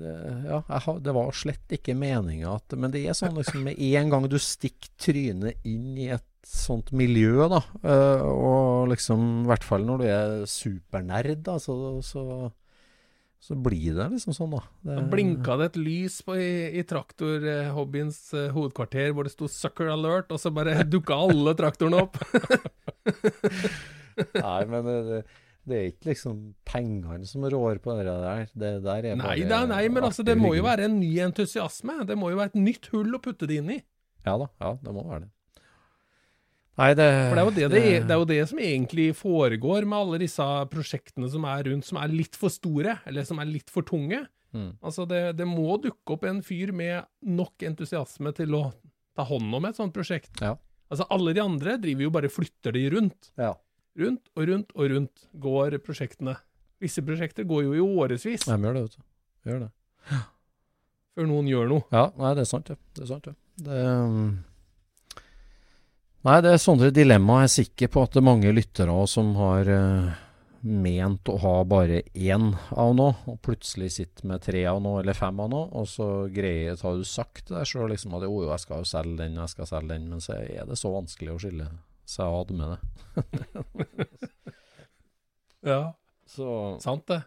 det, 0.00 0.14
ja, 0.46 0.60
jeg 0.62 0.96
det 1.04 1.14
var 1.16 1.36
slett 1.36 1.74
ikke 1.76 1.96
meninga 1.98 2.56
at 2.56 2.76
Men 2.78 2.94
det 2.94 3.04
er 3.04 3.18
sånn 3.18 3.38
liksom 3.38 3.66
med 3.66 3.80
en 3.90 4.12
gang 4.12 4.28
du 4.30 4.38
stikker 4.40 4.92
trynet 5.00 5.66
inn 5.68 5.96
i 5.98 6.10
et 6.14 6.26
sånt 6.46 6.88
miljø, 6.96 7.44
da, 7.52 7.60
øh, 7.84 8.22
og 8.24 8.88
liksom 8.94 9.44
I 9.44 9.50
hvert 9.50 9.66
fall 9.66 9.84
når 9.86 10.00
du 10.00 10.06
er 10.08 10.32
supernerd, 10.48 11.42
da, 11.46 11.58
så, 11.60 11.74
så, 12.04 12.22
så 13.44 13.58
blir 13.60 13.98
det 13.98 14.06
liksom 14.14 14.34
sånn, 14.34 14.56
da. 14.56 14.62
Det, 14.80 14.96
Da 14.96 15.04
blinka 15.12 15.58
det 15.60 15.68
et 15.70 15.78
lys 15.82 16.16
på, 16.26 16.38
i, 16.40 16.80
i 16.80 16.86
traktorhobbyens 16.88 18.22
eh, 18.40 18.48
hovedkvarter 18.56 19.12
hvor 19.12 19.28
det 19.28 19.34
sto 19.34 19.50
'sucker 19.52 19.92
alert', 19.92 20.32
og 20.32 20.40
så 20.40 20.52
bare 20.54 20.80
dukka 20.88 21.20
alle 21.28 21.54
traktorene 21.60 22.02
opp. 22.06 22.18
Nei, 24.48 24.60
men 24.72 24.88
det, 24.88 25.22
det, 25.70 25.78
er 25.78 25.90
ikke 25.92 26.10
liksom 26.10 26.38
pengene 26.68 27.26
som 27.28 27.44
rår 27.46 27.80
på 27.82 27.96
det 27.98 28.06
der. 28.08 28.46
Det 28.52 28.72
der 28.84 29.10
er 29.12 29.18
Nei, 29.20 29.36
bare 29.48 29.66
nei, 29.70 29.82
men 29.92 30.06
altså, 30.08 30.26
det 30.26 30.36
må 30.38 30.52
jo 30.58 30.66
være 30.66 30.88
en 30.88 30.98
ny 31.00 31.10
entusiasme. 31.24 32.02
Det 32.08 32.16
må 32.18 32.32
jo 32.32 32.40
være 32.40 32.54
et 32.54 32.60
nytt 32.60 32.90
hull 32.94 33.16
å 33.16 33.22
putte 33.22 33.48
det 33.50 33.60
inn 33.62 33.76
i. 33.76 33.78
Ja 34.26 34.36
da, 34.40 34.50
ja, 34.60 34.74
det 34.82 34.94
må 34.94 35.04
være 35.06 35.26
det. 35.26 35.32
Nei, 36.80 36.90
det 36.96 37.06
For 37.28 37.36
det 37.36 37.42
er, 37.44 37.52
det, 37.52 37.68
det, 37.70 37.80
det 38.08 38.14
er 38.14 38.20
jo 38.20 38.28
det 38.28 38.42
som 38.48 38.60
egentlig 38.64 39.08
foregår 39.18 39.84
med 39.88 39.98
alle 39.98 40.20
disse 40.22 40.44
prosjektene 40.72 41.28
som 41.28 41.44
er 41.50 41.66
rundt, 41.68 41.88
som 41.88 41.98
er 42.00 42.12
litt 42.14 42.38
for 42.40 42.52
store, 42.52 43.00
eller 43.10 43.26
som 43.28 43.42
er 43.42 43.50
litt 43.50 43.72
for 43.72 43.84
tunge. 43.86 44.22
Mm. 44.56 44.70
Altså, 44.80 45.04
det, 45.10 45.20
det 45.38 45.46
må 45.48 45.76
dukke 45.82 46.16
opp 46.16 46.24
en 46.30 46.40
fyr 46.46 46.72
med 46.76 47.04
nok 47.26 47.66
entusiasme 47.68 48.32
til 48.36 48.56
å 48.56 48.64
ta 49.18 49.26
hånd 49.28 49.58
om 49.58 49.68
et 49.68 49.78
sånt 49.78 49.94
prosjekt. 49.94 50.32
Ja. 50.40 50.54
Altså, 50.90 51.06
alle 51.12 51.34
de 51.36 51.42
andre 51.42 51.76
driver 51.82 52.06
jo 52.06 52.14
bare 52.14 52.32
flytter 52.32 52.74
de 52.74 52.86
rundt. 52.96 53.30
Ja. 53.38 53.52
Rundt 53.98 54.28
og 54.36 54.46
rundt 54.46 54.76
og 54.76 54.92
rundt 54.92 55.24
går 55.42 55.80
prosjektene. 55.82 56.36
Visse 56.80 57.02
prosjekter 57.04 57.44
går 57.48 57.64
jo 57.66 57.72
i 57.74 57.80
årevis 57.82 58.46
De 58.46 58.54
gjør 58.54 58.76
det, 58.76 58.84
vet 58.84 58.94
du. 58.94 59.02
Gjør 59.50 59.64
det. 59.64 59.72
før 61.20 61.28
noen 61.28 61.50
gjør 61.50 61.68
noe. 61.74 61.84
Ja, 61.92 62.08
nei, 62.18 62.32
det 62.38 62.46
er 62.46 62.50
sant, 62.50 62.70
det. 62.70 62.78
Det 62.96 63.04
er 63.04 63.12
sant, 63.12 63.28
det. 63.28 63.36
det 63.66 63.82
um... 63.84 64.30
Nei, 66.26 66.40
det 66.44 66.50
er 66.52 66.60
sånne 66.60 66.90
dilemmaer 66.92 67.46
jeg 67.46 67.48
er 67.48 67.54
sikker 67.54 67.92
på 67.92 68.02
at 68.04 68.12
det 68.12 68.20
er 68.20 68.26
mange 68.26 68.50
lyttere 68.52 68.96
som 69.08 69.30
har 69.38 69.68
uh, 69.72 70.10
ment 70.60 71.30
å 71.32 71.38
ha 71.40 71.54
bare 71.64 72.02
én 72.12 72.50
av 72.76 72.90
noe, 72.96 73.14
og 73.24 73.38
plutselig 73.44 73.94
sitter 73.94 74.28
med 74.28 74.44
tre 74.44 74.66
av 74.68 74.82
noe 74.84 75.00
eller 75.00 75.16
fem 75.16 75.40
av 75.40 75.48
noe, 75.48 75.70
og 75.80 75.88
så 75.88 76.08
greier 76.32 76.76
så 76.76 76.90
har 76.90 77.00
du 77.00 77.08
sagt 77.08 77.48
det 77.48 77.56
der 77.56 77.70
sjøl 77.70 77.88
liksom 77.94 78.18
at 78.18 78.26
jo, 78.28 78.34
jeg 78.50 78.64
skal 78.66 78.84
jo 78.84 78.90
selge 78.90 79.16
den, 79.22 79.40
jeg 79.40 79.54
skal 79.54 79.70
selge 79.70 79.94
den, 79.94 80.10
men 80.12 80.20
så 80.24 80.36
er 80.42 80.68
det 80.68 80.76
så 80.80 80.92
vanskelig 80.92 81.32
å 81.32 81.40
skille 81.40 81.70
seg 82.10 82.38
ad 82.40 82.54
med 82.56 82.74
det. 82.76 84.08
Ja, 85.66 85.94
Så 86.26 86.78
sant 86.80 87.06
det. 87.10 87.22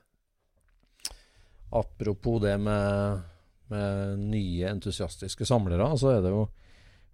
Apropos 1.73 2.41
det 2.41 2.57
med, 2.61 3.21
med 3.67 4.19
nye 4.19 4.69
entusiastiske 4.69 5.45
samlere, 5.45 5.87
så 5.97 6.13
er 6.13 6.21
det 6.21 6.33
jo 6.33 6.43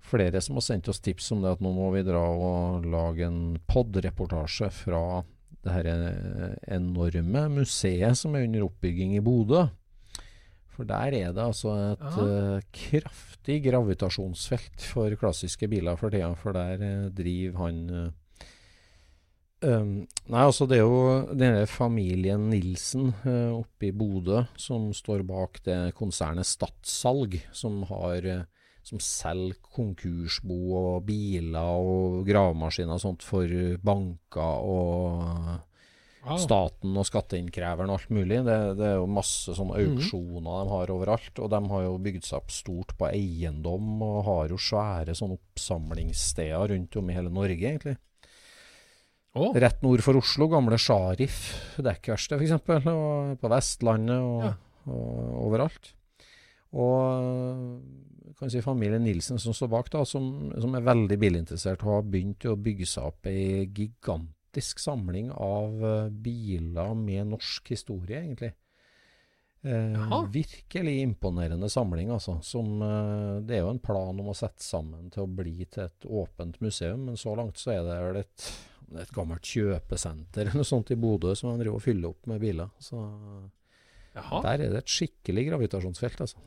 flere 0.09 0.41
som 0.43 0.59
har 0.59 0.65
sendt 0.65 0.89
oss 0.91 1.01
tips 1.03 1.31
om 1.35 1.43
det 1.43 1.53
at 1.55 1.63
nå 1.63 1.71
må 1.75 1.89
vi 1.95 2.03
dra 2.07 2.21
og 2.23 2.85
lage 2.87 3.27
en 3.27 3.59
podreportasje 3.67 4.69
fra 4.73 5.03
det 5.63 5.75
her 5.75 5.89
enorme 6.71 7.47
museet 7.51 8.15
som 8.19 8.35
er 8.35 8.45
under 8.47 8.67
oppbygging 8.67 9.17
i 9.17 9.23
Bodø. 9.23 9.65
For 10.79 10.87
der 10.87 11.11
er 11.11 11.33
det 11.35 11.43
altså 11.43 11.73
et 11.91 12.19
eh, 12.23 12.67
kraftig 12.71 13.57
gravitasjonsfelt 13.65 14.85
for 14.87 15.11
klassiske 15.19 15.67
biler 15.67 15.99
for 15.99 16.13
tida, 16.13 16.31
for 16.39 16.55
der 16.55 16.79
uh, 16.79 17.09
driver 17.11 17.65
han 17.65 17.81
uh, 17.91 18.09
Um, 19.59 20.05
nei, 20.31 20.43
altså 20.45 20.63
det 20.71 20.77
er 20.77 20.85
jo 20.85 21.33
denne 21.35 21.65
familien 21.67 22.45
Nilsen 22.47 23.09
uh, 23.25 23.57
oppe 23.57 23.89
i 23.89 23.91
Bodø 23.91 24.45
som 24.55 24.85
står 24.95 25.25
bak 25.27 25.59
det 25.65 25.97
konsernet 25.97 26.47
Statssalg, 26.47 27.35
som 27.51 27.81
har 27.89 28.23
uh, 28.23 28.45
som 28.87 29.01
selger 29.03 29.59
konkursbo 29.75 30.61
og 30.79 31.03
biler 31.09 31.59
og 31.59 32.23
gravemaskiner 32.29 32.95
og 32.95 33.03
sånt 33.03 33.27
for 33.27 33.51
banker 33.83 34.63
og. 34.63 35.59
Staten 36.19 36.97
og 36.99 37.05
skatteinnkreveren 37.07 37.89
og 37.91 37.99
alt 37.99 38.11
mulig. 38.13 38.41
Det, 38.45 38.57
det 38.79 38.87
er 38.89 38.97
jo 38.99 39.07
masse 39.09 39.53
sånne 39.55 39.77
auksjoner 39.79 40.49
de 40.65 40.73
har 40.73 40.91
overalt. 40.93 41.31
Og 41.39 41.49
de 41.53 41.61
har 41.71 41.85
jo 41.85 41.95
bygd 42.05 42.27
seg 42.27 42.41
opp 42.41 42.51
stort 42.53 42.95
på 42.99 43.07
eiendom 43.09 44.03
og 44.05 44.19
har 44.27 44.53
jo 44.53 44.59
svære 44.59 45.15
sånne 45.17 45.39
oppsamlingssteder 45.39 46.73
rundt 46.73 46.99
om 46.99 47.09
i 47.09 47.17
hele 47.17 47.31
Norge, 47.33 47.57
egentlig. 47.71 47.95
Oh. 49.37 49.53
Rett 49.53 49.83
nord 49.85 50.01
for 50.01 50.17
Oslo, 50.17 50.49
gamle 50.49 50.79
Sharif 50.81 51.37
dekkverksted 51.77 52.41
f.eks. 52.41 52.55
På 53.39 53.51
Vestlandet 53.53 54.19
og, 54.25 54.43
Ja. 54.49 54.53
og 54.89 55.33
overalt. 55.47 55.93
Og 56.73 57.79
kan 58.39 58.51
si 58.51 58.61
familien 58.63 59.03
Nilsen 59.03 59.39
som 59.41 59.53
står 59.55 59.71
bak, 59.71 59.89
da, 59.93 60.03
som, 60.07 60.51
som 60.61 60.75
er 60.77 60.85
veldig 60.85 61.17
bilinteressert, 61.19 61.81
har 61.85 62.05
begynt 62.07 62.45
å 62.47 62.55
bygge 62.59 62.87
seg 62.87 63.09
opp 63.11 63.29
ei 63.29 63.65
gigantisk 64.49 64.79
samling 64.79 65.31
av 65.31 65.85
eh, 65.85 66.09
biler 66.09 66.95
med 66.95 67.27
norsk 67.27 67.69
historie, 67.69 68.19
egentlig. 68.19 68.53
Eh, 69.61 70.25
virkelig 70.31 71.01
imponerende 71.01 71.69
samling, 71.69 72.09
altså. 72.09 72.41
Som, 72.41 72.81
eh, 72.81 73.41
det 73.41 73.57
er 73.57 73.61
jo 73.61 73.69
en 73.69 73.79
plan 73.79 74.19
om 74.19 74.29
å 74.29 74.35
sette 74.35 74.63
sammen 74.63 75.11
til 75.11 75.23
å 75.23 75.27
bli 75.35 75.65
til 75.65 75.83
et 75.83 76.05
åpent 76.05 76.59
museum, 76.61 77.05
men 77.05 77.17
så 77.17 77.35
langt 77.35 77.57
så 77.57 77.71
er 77.71 77.83
det 77.83 77.99
vel 78.01 78.21
et, 78.23 78.51
et 78.99 79.11
gammelt 79.11 79.43
kjøpesenter 79.43 80.41
eller 80.47 80.55
noe 80.55 80.65
sånt 80.65 80.91
i 80.91 80.95
Bodø 80.95 81.35
som 81.35 81.51
man 81.51 81.59
driver 81.59 81.77
og 81.77 81.83
fyller 81.85 82.09
opp 82.09 82.25
med 82.27 82.41
biler. 82.41 82.69
Så 82.79 82.97
jaha. 84.15 84.41
der 84.41 84.65
er 84.65 84.73
det 84.73 84.83
et 84.83 84.95
skikkelig 84.95 85.49
gravitasjonsfelt, 85.51 86.21
altså. 86.21 86.37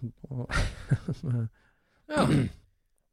Ja. 2.09 2.27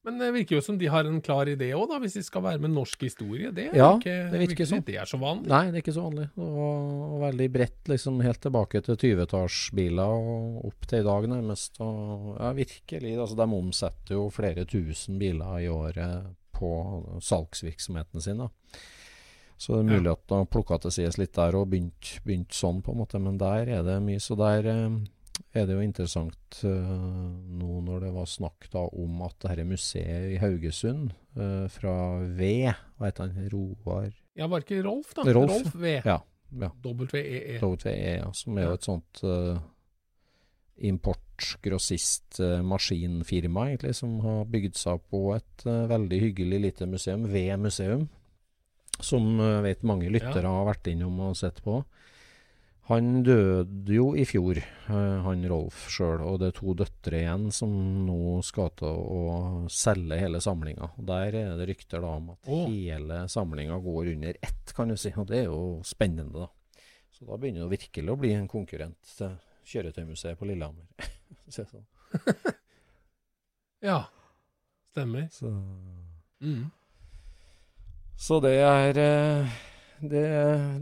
Men 0.08 0.16
det 0.22 0.30
virker 0.32 0.56
jo 0.56 0.62
som 0.64 0.78
de 0.80 0.88
har 0.88 1.04
en 1.04 1.20
klar 1.24 1.50
idé 1.52 1.74
òg, 1.76 1.92
hvis 2.00 2.16
de 2.16 2.22
skal 2.24 2.44
være 2.46 2.62
med 2.64 2.72
norsk 2.72 3.02
historie. 3.04 3.50
Det, 3.52 3.66
er 3.68 3.76
Ja, 3.82 3.90
ikke, 3.98 4.14
det 4.32 4.40
virker 4.46 4.70
sånn. 4.70 4.84
Det 4.88 4.96
er 5.02 5.10
så 5.10 5.20
vanlig. 5.20 5.50
Nei, 5.52 5.66
det 5.68 5.82
er 5.82 5.84
ikke 5.84 5.96
så 5.98 6.06
vanlig. 6.06 6.28
Og, 6.40 7.18
veldig 7.26 7.48
bredt, 7.52 7.82
liksom 7.92 8.22
helt 8.24 8.40
tilbake 8.46 8.82
til 8.86 9.00
20-tallsbiler 9.04 10.30
og 10.32 10.70
opp 10.72 10.88
til 10.88 11.04
i 11.04 11.08
dag, 11.10 11.28
nærmest. 11.34 11.82
Og 11.84 12.30
ja, 12.38 12.54
virkelig. 12.56 13.12
Altså, 13.18 13.40
de 13.42 13.50
omsetter 13.60 14.16
jo 14.16 14.30
flere 14.32 14.64
tusen 14.70 15.20
biler 15.20 15.66
i 15.66 15.68
året 15.74 16.32
på 16.56 16.72
salgsvirksomheten 17.28 18.24
sin. 18.24 18.40
da. 18.46 18.50
Så 19.60 19.76
det 19.76 19.84
er 19.84 19.98
mulig 19.98 20.14
at 20.14 20.24
de 20.32 20.38
har 20.40 20.48
plukka 20.48 20.80
til 20.80 20.96
sides 20.96 21.18
litt 21.20 21.36
der 21.36 21.60
og 21.60 21.68
begynt, 21.74 22.14
begynt 22.24 22.56
sånn, 22.56 22.80
på 22.80 22.96
en 22.96 23.02
måte. 23.02 23.20
Men 23.20 23.40
der 23.42 23.68
er 23.68 23.84
det 23.84 24.00
mye. 24.06 24.22
Så 24.24 24.40
der 24.40 24.64
eh, 24.72 25.00
er 25.54 25.66
det 25.66 25.74
jo 25.74 25.82
interessant 25.82 26.60
uh, 26.62 26.70
nå 27.60 27.80
når 27.86 28.00
det 28.06 28.12
var 28.14 28.26
snakk 28.30 28.68
da 28.74 28.82
om 29.02 29.22
at 29.26 29.36
dette 29.46 29.64
museet 29.68 30.34
i 30.36 30.38
Haugesund, 30.42 31.12
uh, 31.40 31.68
fra 31.74 31.94
V, 32.22 32.40
hva 32.98 33.06
heter 33.08 33.24
han, 33.26 33.36
Roar 33.54 34.10
Ja, 34.38 34.46
var 34.52 34.60
ikke 34.66 34.86
Rolf, 34.86 35.10
da? 35.18 35.22
Rolf, 35.34 35.70
V. 35.74 35.86
Ja. 36.06 36.20
ja. 36.62 36.70
WEE. 36.84 37.60
-E, 37.60 38.18
ja, 38.20 38.30
som 38.34 38.58
er 38.58 38.64
jo 38.68 38.74
et 38.78 38.88
sånt 38.88 39.14
uh, 39.26 39.58
import-grossist-maskinfirma, 40.90 43.62
egentlig, 43.72 43.96
som 43.98 44.12
har 44.24 44.52
bygd 44.54 44.76
seg 44.80 44.98
på 45.12 45.20
et 45.36 45.58
veldig 45.66 46.20
hyggelig 46.22 46.60
lite 46.68 46.84
museum, 46.88 47.24
V 47.28 47.36
museum, 47.60 48.04
som 49.00 49.24
vet 49.64 49.84
mange 49.84 50.10
lyttere 50.12 50.48
har 50.48 50.66
vært 50.70 50.88
innom 50.92 51.20
og 51.26 51.38
sett 51.40 51.58
på. 51.66 51.84
Han 52.90 53.22
døde 53.22 53.94
jo 53.94 54.16
i 54.18 54.24
fjor, 54.26 54.58
eh, 54.58 55.18
han 55.22 55.44
Rolf 55.52 55.84
sjøl, 55.94 56.24
og 56.26 56.40
det 56.42 56.48
er 56.50 56.56
to 56.58 56.74
døtre 56.74 57.20
igjen 57.20 57.52
som 57.54 57.70
nå 58.08 58.40
skal 58.46 58.72
til 58.80 58.90
å 58.90 59.20
selge 59.70 60.18
hele 60.18 60.42
samlinga. 60.42 60.90
Der 60.98 61.38
er 61.38 61.52
det 61.60 61.68
rykter 61.70 62.02
da 62.02 62.16
om 62.18 62.32
at 62.34 62.50
oh. 62.50 62.64
hele 62.66 63.22
samlinga 63.30 63.78
går 63.86 64.10
under 64.16 64.40
ett, 64.42 64.74
kan 64.74 64.90
du 64.90 64.98
si. 64.98 65.14
Og 65.22 65.30
det 65.30 65.44
er 65.44 65.52
jo 65.52 65.62
spennende, 65.86 66.48
da. 66.48 66.82
Så 67.14 67.30
da 67.30 67.38
begynner 67.38 67.68
det 67.68 67.78
virkelig 67.78 68.16
å 68.16 68.18
bli 68.18 68.34
en 68.34 68.50
konkurrent 68.50 69.14
til 69.20 69.38
Kjøretøymuseet 69.70 70.40
på 70.40 70.50
Lillehammer. 70.50 70.90
Så, 71.54 71.68
sånn. 71.70 71.86
Ja. 73.86 74.02
Stemmer. 74.92 75.30
så, 75.32 75.48
Mm. 76.42 76.72
så 78.16 78.40
det 78.40 78.54
er 78.64 78.98
eh, 78.98 79.58
det, 80.02 80.26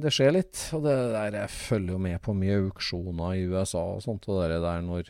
det 0.04 0.12
skjer 0.14 0.34
litt. 0.36 0.60
Og 0.78 0.84
det 0.86 0.96
der 1.14 1.38
jeg 1.42 1.54
følger 1.54 1.96
jo 1.96 2.02
med 2.08 2.20
på 2.26 2.36
mye 2.38 2.58
auksjoner 2.68 3.38
i 3.40 3.46
USA 3.50 3.84
og 3.96 4.04
sånt. 4.06 4.28
Og 4.30 4.42
det 4.44 4.60
der 4.64 4.82
når, 4.86 5.10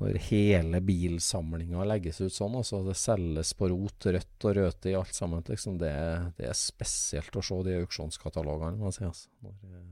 når 0.00 0.18
hele 0.28 0.80
bilsamlinga 0.84 1.84
legges 1.88 2.20
ut 2.22 2.34
sånn, 2.36 2.56
altså 2.60 2.82
det 2.86 2.96
selges 3.00 3.54
på 3.58 3.70
rot, 3.72 4.08
rødt 4.16 4.48
og 4.50 4.56
røte 4.60 4.92
i 4.92 4.96
alt 4.98 5.14
sammen, 5.16 5.44
liksom, 5.48 5.78
det, 5.82 5.92
det 6.38 6.50
er 6.50 6.58
spesielt 6.58 7.36
å 7.40 7.44
se 7.44 7.60
de 7.66 7.78
auksjonskatalogene, 7.82 8.76
må 8.80 8.90
jeg 8.92 8.98
si. 9.00 9.08
Altså. 9.10 9.30
Når, 9.46 9.56
eh, 9.72 9.86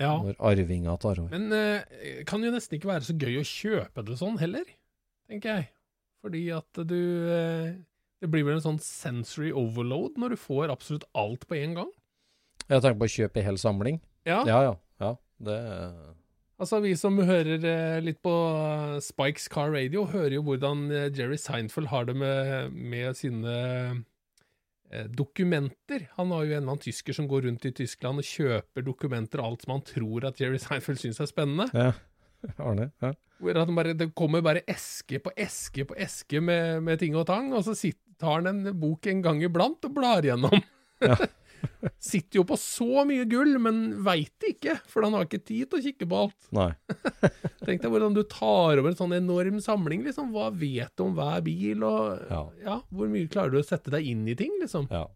Ja. 0.00 0.14
når 0.16 0.38
arvinger 0.48 0.96
tar 0.96 1.18
over. 1.20 1.28
Men 1.36 1.52
eh, 1.52 2.22
kan 2.24 2.40
jo 2.40 2.50
nesten 2.54 2.78
ikke 2.78 2.88
være 2.88 3.04
så 3.04 3.12
gøy 3.20 3.34
å 3.42 3.44
kjøpe 3.44 4.04
det 4.08 4.16
sånn 4.16 4.38
heller, 4.40 4.64
tenker 5.28 5.58
jeg. 5.58 5.66
Fordi 6.24 6.40
at 6.56 6.80
du 6.88 6.96
eh, 7.32 7.74
Det 8.20 8.28
blir 8.28 8.44
vel 8.44 8.58
en 8.58 8.64
sånn 8.64 8.82
sensory 8.84 9.50
overload 9.56 10.18
når 10.20 10.34
du 10.34 10.40
får 10.40 10.72
absolutt 10.72 11.06
alt 11.16 11.46
på 11.48 11.56
en 11.60 11.78
gang. 11.80 11.92
Jeg 12.66 12.84
tenker 12.84 13.00
på 13.00 13.08
å 13.08 13.14
kjøpe 13.16 13.44
hel 13.44 13.58
samling. 13.60 14.00
Ja. 14.28 14.42
Ja, 14.46 14.60
ja. 14.68 14.74
ja 15.00 15.14
det 15.40 15.60
Altså, 16.60 16.76
vi 16.84 16.92
som 16.98 17.16
hører 17.24 17.62
eh, 17.64 17.98
litt 18.04 18.18
på 18.20 18.32
eh, 18.52 18.98
Spikes 19.00 19.48
Car 19.48 19.70
Radio, 19.72 20.04
hører 20.10 20.36
jo 20.36 20.42
hvordan 20.44 20.90
eh, 20.92 21.06
Jerry 21.16 21.38
Seinfeld 21.40 21.88
har 21.88 22.04
det 22.10 22.14
med, 22.20 22.74
med 22.76 23.16
sine 23.16 23.54
dokumenter. 25.14 26.08
Han 26.16 26.32
har 26.34 26.44
jo 26.44 26.50
en 26.50 26.56
eller 26.58 26.72
annen 26.74 26.82
tysker 26.82 27.14
som 27.14 27.28
går 27.30 27.46
rundt 27.46 27.64
i 27.68 27.72
Tyskland 27.78 28.20
og 28.20 28.26
kjøper 28.26 28.84
dokumenter 28.84 29.40
og 29.40 29.52
alt 29.52 29.64
som 29.64 29.76
han 29.76 29.84
tror 29.86 30.26
at 30.28 30.40
Jerry 30.42 30.58
Seinfeld 30.60 31.00
syns 31.00 31.22
er 31.22 31.30
spennende. 31.30 31.68
Ja. 31.72 31.94
Arne? 32.68 32.90
Ja. 33.00 33.14
Hvor 33.40 33.56
at 33.56 33.72
bare, 33.78 33.96
det 33.96 34.10
kommer 34.18 34.44
bare 34.44 34.64
eske 34.68 35.20
på 35.22 35.32
eske 35.38 35.86
på 35.88 35.96
eske 35.96 36.42
med, 36.44 36.82
med 36.84 37.00
ting 37.00 37.16
og 37.16 37.24
tang, 37.30 37.52
og 37.56 37.64
så 37.64 37.72
sitter, 37.78 38.04
tar 38.20 38.38
han 38.38 38.50
en 38.52 38.80
bok 38.80 39.08
en 39.10 39.22
gang 39.24 39.42
iblant 39.44 39.88
og 39.88 39.96
blar 39.96 40.26
gjennom. 40.26 40.60
sitter 42.00 42.40
jo 42.40 42.44
på 42.48 42.56
så 42.60 43.04
mye 43.08 43.26
gull, 43.28 43.54
men 43.62 43.80
veit 44.04 44.46
ikke, 44.48 44.76
for 44.90 45.04
han 45.04 45.16
har 45.16 45.26
ikke 45.26 45.42
tid 45.42 45.70
til 45.70 45.78
å 45.80 45.84
kikke 45.84 46.08
på 46.10 46.20
alt. 46.24 46.48
Nei. 46.56 46.70
Tenk 47.66 47.82
deg 47.84 47.92
hvordan 47.92 48.16
du 48.16 48.22
tar 48.28 48.80
over 48.80 48.90
en 48.90 48.98
sånn 48.98 49.16
enorm 49.16 49.60
samling, 49.64 50.04
liksom. 50.06 50.32
Hva 50.34 50.50
vet 50.54 50.92
du 50.96 51.06
om 51.06 51.16
hver 51.18 51.44
bil, 51.46 51.84
og 51.86 52.26
Ja. 52.30 52.42
ja, 52.64 52.78
hvor 52.90 53.10
mye 53.12 53.30
klarer 53.30 53.54
du 53.54 53.60
å 53.62 53.66
sette 53.66 53.92
deg 53.92 54.08
inn 54.12 54.26
i 54.30 54.36
ting, 54.38 54.54
liksom? 54.62 54.88
Ja. 54.92 55.06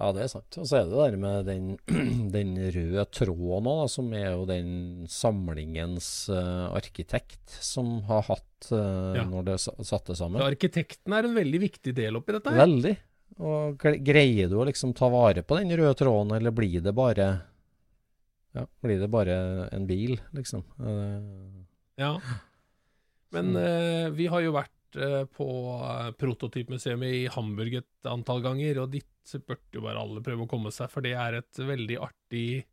Ja, 0.00 0.06
det 0.16 0.22
er 0.24 0.30
sant. 0.32 0.56
Og 0.56 0.64
så 0.66 0.78
er 0.80 0.86
det 0.88 0.96
der 0.96 1.16
med 1.20 1.44
den, 1.44 1.64
den 2.36 2.54
røde 2.72 3.02
tråden 3.12 3.68
òg, 3.68 3.82
som 3.92 4.08
er 4.16 4.30
jo 4.32 4.46
den 4.48 4.70
samlingens 5.12 6.08
uh, 6.32 6.70
arkitekt 6.76 7.58
som 7.60 7.98
har 8.08 8.24
hatt 8.30 8.70
uh, 8.72 9.12
Ja. 9.18 9.26
når 9.28 9.44
det 9.50 9.58
sa- 9.60 9.76
satte 9.84 10.16
sammen. 10.16 10.40
Arkitekten 10.46 11.12
er 11.18 11.28
en 11.28 11.36
veldig 11.36 11.60
viktig 11.68 11.92
del 12.00 12.16
oppi 12.16 12.32
dette 12.38 12.54
her. 12.56 12.62
Veldig. 12.64 12.94
Og 13.40 13.84
greier 14.04 14.48
du 14.50 14.56
å 14.60 14.66
liksom 14.68 14.96
ta 14.96 15.08
vare 15.12 15.44
på 15.46 15.60
den 15.60 15.70
røde 15.78 15.94
tråden, 16.00 16.32
eller 16.36 16.50
blir 16.56 16.80
det 16.84 16.92
bare 16.96 17.28
Ja, 18.56 18.64
blir 18.82 18.98
det 19.04 19.06
bare 19.12 19.36
en 19.76 19.84
bil, 19.86 20.16
liksom? 20.34 20.64
Uh, 20.80 21.60
Ja. 22.00 22.16
Men 23.30 23.52
vi 24.16 24.24
har 24.26 24.40
jo 24.42 24.50
vært 24.56 24.72
på 25.36 25.48
eh, 25.76 26.10
Prototypmuseet 26.18 27.06
i 27.06 27.22
Hamburg 27.32 27.80
et 27.80 28.10
antall 28.10 28.42
ganger, 28.44 28.82
og 28.82 28.92
dit 28.94 29.06
burde 29.46 29.76
jo 29.76 29.84
bare 29.84 30.00
alle 30.02 30.22
prøve 30.24 30.46
å 30.46 30.50
komme 30.50 30.72
seg, 30.74 30.90
for 30.90 31.04
det 31.06 31.14
er 31.14 31.38
et 31.38 31.60
veldig 31.62 31.98
artig, 32.02 32.64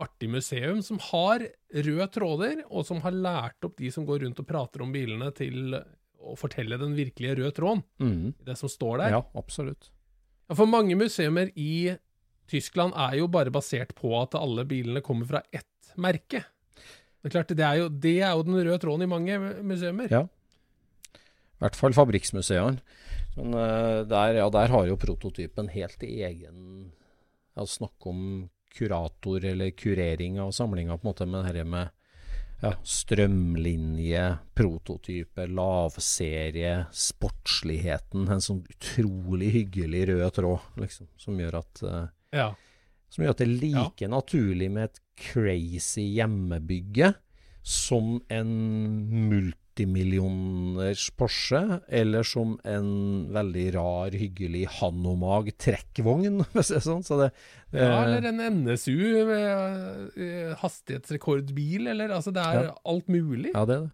artig 0.00 0.28
museum 0.30 0.82
som 0.86 1.00
har 1.10 1.44
røde 1.86 2.10
tråder, 2.14 2.62
og 2.68 2.86
som 2.86 3.02
har 3.04 3.16
lært 3.16 3.66
opp 3.66 3.78
de 3.80 3.90
som 3.92 4.06
går 4.08 4.22
rundt 4.26 4.42
og 4.42 4.48
prater 4.48 4.84
om 4.84 4.92
bilene, 4.94 5.32
til 5.34 5.74
å 6.20 6.36
fortelle 6.38 6.78
den 6.80 6.94
virkelige 6.98 7.38
røde 7.40 7.54
tråden, 7.56 7.82
mm. 7.98 8.44
det 8.46 8.56
som 8.60 8.70
står 8.70 9.02
der. 9.04 9.16
Ja, 9.16 9.24
absolutt. 9.40 9.90
Ja, 10.46 10.56
For 10.58 10.68
mange 10.68 10.96
museumer 10.98 11.50
i 11.58 11.96
Tyskland 12.50 12.94
er 12.98 13.20
jo 13.20 13.28
bare 13.30 13.52
basert 13.54 13.94
på 13.98 14.12
at 14.18 14.34
alle 14.38 14.66
bilene 14.68 15.02
kommer 15.06 15.28
fra 15.28 15.42
ett 15.54 15.94
merke. 16.00 16.44
Det 17.20 17.28
er 17.28 17.34
klart, 17.34 17.54
det 17.56 17.64
er 17.66 17.78
jo, 17.82 17.88
det 17.88 18.18
er 18.24 18.34
jo 18.34 18.44
den 18.46 18.58
røde 18.58 18.78
tråden 18.82 19.04
i 19.04 19.10
mange 19.10 19.38
museumer. 19.66 20.12
Ja. 20.12 20.24
I 21.60 21.66
hvert 21.66 21.76
fall 21.76 21.92
fabrikksmuseene. 21.92 22.80
Men 23.36 23.54
eh, 23.54 24.00
der, 24.08 24.38
ja, 24.40 24.48
der 24.50 24.72
har 24.72 24.86
jo 24.88 24.96
prototypen 25.00 25.68
helt 25.74 26.02
egen 26.02 26.90
ja, 27.54 27.66
Snakk 27.68 28.06
om 28.08 28.48
kurator 28.72 29.44
eller 29.44 29.70
kurering 29.74 30.38
av 30.40 30.52
samlinga, 30.56 30.96
på 30.96 31.04
en 31.04 31.10
måte, 31.10 31.26
men 31.28 31.44
dette 31.44 31.64
med 31.68 31.90
ja, 32.62 32.72
strømlinje, 32.86 34.24
prototype, 34.56 35.46
lavserie, 35.50 36.86
sportsligheten. 36.92 38.28
En 38.30 38.44
sånn 38.44 38.62
utrolig 38.70 39.50
hyggelig 39.58 40.04
rød 40.12 40.26
tråd, 40.38 40.66
liksom, 40.80 41.08
som 41.20 41.40
gjør 41.40 41.60
at 41.62 41.82
eh, 41.82 42.02
Ja. 42.40 42.48
som 43.10 43.24
gjør 43.24 43.34
at 43.34 43.42
det 43.42 43.48
er 43.48 43.56
like 43.64 44.08
naturlig 44.12 44.70
med 44.70 44.90
et 44.90 45.00
crazy 45.20 46.06
hjemmebygge 46.16 47.14
som 47.66 48.20
en 48.32 48.52
multimillioners 49.86 51.10
Porsche, 51.16 51.80
eller 51.88 52.22
som 52.26 52.56
en 52.64 53.28
veldig 53.32 53.66
rar, 53.74 54.10
hyggelig 54.16 54.66
Hanomag 54.80 55.50
trekkvogn, 55.60 56.42
hvis 56.54 56.68
det 56.72 56.76
er 56.80 56.84
sånn. 56.86 57.04
Så 57.06 57.18
det, 57.20 57.30
det 57.72 57.84
ja, 57.86 58.02
eller 58.04 58.28
en 58.30 58.42
NSU 58.64 59.24
med 59.28 60.10
eh, 60.16 60.52
hastighetsrekordbil, 60.60 61.88
eller 61.94 62.12
altså 62.16 62.32
det 62.34 62.44
er 62.44 62.68
Ja. 62.70 62.74
alt 62.84 63.08
mulig. 63.08 63.52
Ja, 63.54 63.64
det 63.66 63.76
er 63.78 63.86
det. 63.88 63.92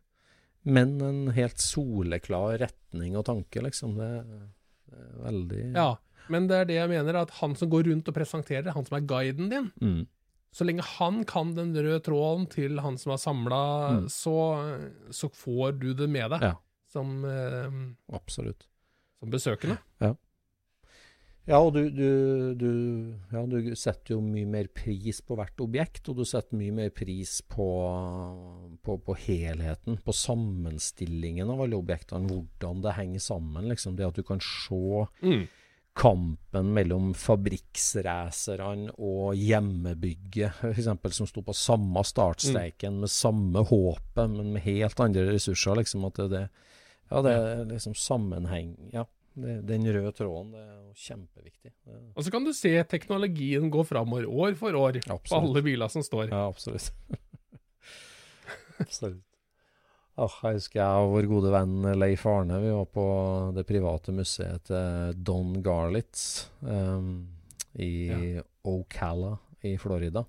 Men 0.66 0.96
en 1.01 1.20
helt 1.37 1.62
soleklar 1.62 2.59
retning 2.59 3.14
og 3.16 3.27
tanke, 3.29 3.62
liksom. 3.62 3.94
Det, 4.01 4.11
det 4.90 4.99
er 4.99 5.22
veldig 5.29 5.64
Ja, 5.77 5.92
men 6.29 6.49
det 6.51 6.57
er 6.59 6.64
det 6.66 6.75
jeg 6.81 6.90
mener, 6.90 7.20
at 7.22 7.31
han 7.38 7.55
som 7.55 7.70
går 7.70 7.87
rundt 7.87 8.09
og 8.11 8.16
presenterer, 8.16 8.72
han 8.75 8.85
som 8.88 8.96
er 8.99 9.07
guiden 9.07 9.51
din, 9.53 9.68
Mm. 9.81 10.07
Så 10.56 10.64
lenge 10.64 10.84
han 10.96 11.22
kan 11.28 11.50
den 11.56 11.74
røde 11.76 12.00
tråden 12.06 12.46
til 12.52 12.78
han 12.80 12.96
som 13.00 13.12
er 13.12 13.20
samla, 13.20 13.62
Mm. 13.92 14.06
så, 14.08 14.36
så 15.12 15.28
får 15.28 15.76
du 15.82 15.90
det 15.94 16.08
med 16.08 16.30
deg 16.32 16.46
Ja. 16.48 16.54
som, 16.88 17.18
eh, 17.28 17.68
Absolutt. 18.16 18.64
som 19.20 19.30
besøkende. 19.30 19.76
Ja, 21.46 21.60
og 21.62 21.76
du, 21.76 21.84
du, 21.94 22.54
du, 22.58 22.70
ja, 23.30 23.44
du 23.46 23.68
setter 23.78 24.16
jo 24.16 24.20
mye 24.20 24.48
mer 24.50 24.66
pris 24.74 25.20
på 25.22 25.36
hvert 25.38 25.60
objekt, 25.62 26.08
og 26.10 26.16
du 26.18 26.24
setter 26.26 26.58
mye 26.58 26.74
mer 26.74 26.88
pris 26.90 27.36
på, 27.46 27.66
på, 28.82 28.96
på 29.06 29.14
helheten, 29.28 30.00
på 30.02 30.10
sammenstillingen 30.12 31.46
av 31.54 31.62
alle 31.62 31.78
objektene, 31.78 32.26
hvordan 32.32 32.82
det 32.82 32.96
henger 32.98 33.22
sammen. 33.22 33.68
Liksom. 33.70 33.94
Det 33.94 34.08
at 34.08 34.18
du 34.18 34.24
kan 34.26 34.42
se 34.42 34.80
Mm. 35.22 35.46
Kampen 35.96 36.72
mellom 36.76 37.11
fabrikksracerne 37.16 38.92
og 39.00 39.37
hjemmebygget, 39.40 40.61
f.eks., 40.61 40.90
som 41.16 41.28
sto 41.28 41.42
på 41.46 41.54
samme 41.56 42.02
startstreiken, 42.04 43.00
med 43.00 43.12
samme 43.12 43.64
håpet, 43.64 44.24
men 44.35 44.52
med 44.56 44.64
helt 44.66 45.00
andre 45.00 45.24
ressurser. 45.30 45.78
Liksom, 45.80 46.04
at 46.11 46.20
det, 46.20 46.28
det, 46.35 46.42
ja, 47.11 47.22
det 47.24 47.37
er 47.37 47.62
liksom 47.70 47.96
sammenheng. 47.96 48.74
Ja, 48.92 49.06
det, 49.37 49.61
den 49.68 49.88
røde 49.88 50.12
tråden, 50.16 50.52
det 50.52 50.64
er 50.64 51.06
kjempeviktig. 51.06 51.72
Og 52.14 52.24
så 52.24 52.32
kan 52.35 52.44
du 52.44 52.52
se 52.56 52.72
teknologien 52.88 53.70
gå 53.72 53.85
framover 53.88 54.28
år 54.28 54.56
for 54.61 54.76
år 54.76 55.00
på 55.06 55.40
alle 55.40 55.64
biler 55.64 55.92
som 55.92 56.04
står. 56.04 56.28
ja, 56.28 56.44
absolutt. 56.48 56.92
absolutt. 58.85 59.24
Åh, 60.16 60.37
jeg 60.46 60.57
husker 60.57 60.81
jeg 60.81 61.05
og 61.05 61.11
vår 61.12 61.26
gode 61.29 61.50
venn 61.52 61.74
Leif 62.00 62.22
Arne, 62.31 62.57
vi 62.62 62.70
var 62.72 62.87
på 62.88 63.02
det 63.52 63.66
private 63.68 64.14
museet 64.16 64.64
til 64.70 65.18
Don 65.29 65.50
Garlitz 65.64 66.46
um, 66.64 67.26
i 67.76 68.38
Ocala 68.64 69.35
i 69.61 69.74
Florida. 69.81 70.22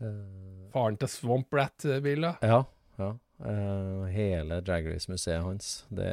Uh, 0.00 0.70
Faren 0.72 0.96
til 1.00 1.10
Swamp 1.12 1.52
Rat-biler. 1.52 2.40
ja, 2.40 2.62
ja. 3.00 3.10
Uh, 3.38 4.06
hele 4.10 4.62
Drag 4.66 4.88
Race-museet 4.88 5.44
hans. 5.44 5.68
Det, 5.94 6.08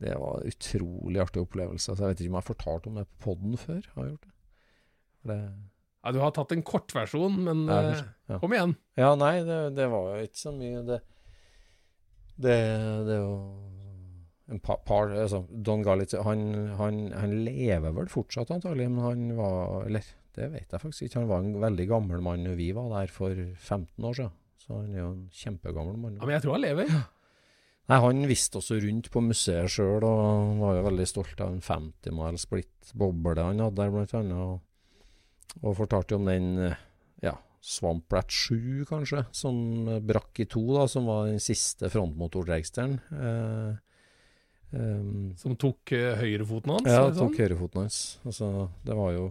det 0.00 0.14
var 0.22 0.38
en 0.38 0.54
utrolig 0.54 1.20
artig 1.20 1.42
opplevelse. 1.42 1.90
Så 1.90 1.98
jeg 1.98 2.14
vet 2.14 2.22
ikke 2.22 2.30
om 2.30 2.38
jeg 2.38 2.44
har 2.44 2.50
fortalt 2.52 2.86
om 2.88 3.00
det 3.00 3.08
på 3.10 3.18
poden 3.26 3.58
før. 3.60 3.82
Har 3.96 4.06
jeg 4.06 4.14
gjort 4.14 4.30
det? 4.30 4.32
Det 5.32 5.40
Ja, 6.06 6.14
du 6.14 6.20
har 6.22 6.30
tatt 6.30 6.54
en 6.54 6.62
kortversjon, 6.62 7.36
men 7.42 7.66
Ja, 7.66 7.82
eh, 7.90 8.00
ja. 8.30 8.38
kom 8.38 8.54
igjen. 8.54 8.76
Ja, 8.96 9.10
nei, 9.18 9.34
det, 9.42 9.60
det 9.74 9.90
var 9.90 10.14
jo 10.14 10.30
ikke 10.30 10.38
så 10.38 10.54
mye 10.54 10.84
Det, 10.86 11.00
det, 12.36 12.56
det 13.06 13.16
er 13.16 13.22
jo 13.22 13.36
en 14.52 14.60
par, 14.62 14.78
par 14.86 15.10
altså, 15.10 15.42
Don 15.50 15.82
Galitz 15.82 16.14
han, 16.22 16.44
han, 16.78 17.00
han 17.16 17.34
lever 17.46 17.94
vel 17.96 18.10
fortsatt 18.12 18.52
antagelig, 18.54 18.86
men 18.92 19.02
han 19.02 19.24
var 19.38 19.86
Eller 19.88 20.06
det 20.36 20.50
vet 20.52 20.72
jeg 20.74 20.82
faktisk 20.82 21.06
ikke. 21.06 21.22
Han 21.22 21.30
var 21.30 21.42
en 21.42 21.60
veldig 21.62 21.86
gammel 21.88 22.20
mann 22.22 22.44
når 22.44 22.58
vi 22.58 22.68
var 22.76 22.90
der 22.92 23.12
for 23.12 23.32
15 23.32 24.04
år 24.04 24.18
siden. 24.18 24.34
Så 24.60 24.80
han 24.82 24.90
er 24.92 25.00
jo 25.00 25.12
en 25.14 25.28
kjempegammel 25.32 25.96
mann. 25.96 26.18
Ja, 26.20 26.26
Men 26.26 26.34
jeg 26.36 26.44
tror 26.44 26.56
han 26.58 26.64
lever. 26.66 26.90
Ja. 26.92 27.04
Nei, 27.86 27.98
Han 28.02 28.26
viste 28.26 28.58
også 28.58 28.80
rundt 28.82 29.08
på 29.14 29.22
museet 29.22 29.70
sjøl, 29.70 30.04
og 30.04 30.60
var 30.60 30.76
jo 30.76 30.86
veldig 30.88 31.06
stolt 31.06 31.40
av 31.40 31.54
en 31.54 31.62
50 31.62 32.16
mile 32.18 32.42
splitt 32.42 32.92
boble 32.98 33.38
han 33.38 33.62
hadde 33.62 33.78
der, 33.78 33.92
blant 33.94 34.14
annet. 34.18 34.42
Og, 34.42 35.62
og 35.62 35.76
fortalte 35.78 36.18
om 36.18 36.26
den 36.28 36.74
ja, 37.66 37.72
Swamp 37.72 38.12
Rat 38.12 38.30
7, 38.30 38.84
kanskje, 38.86 39.24
som 39.34 39.56
brakk 40.06 40.38
i 40.40 40.46
to, 40.46 40.62
da, 40.76 40.86
som 40.88 41.08
var 41.10 41.26
den 41.26 41.40
siste 41.42 41.90
frontmotordragsteren. 41.90 43.00
Eh, 43.10 43.72
eh, 44.78 45.08
som 45.40 45.56
tok 45.58 45.92
eh, 45.92 46.14
høyrefoten 46.20 46.76
hans? 46.76 46.86
Ja, 46.86 47.08
tok 47.10 47.34
sånn? 47.34 47.40
høyrefoten 47.40 47.82
hans. 47.82 47.98
Altså, 48.24 48.68
det 48.86 48.94
var 48.94 49.12
jo 49.16 49.26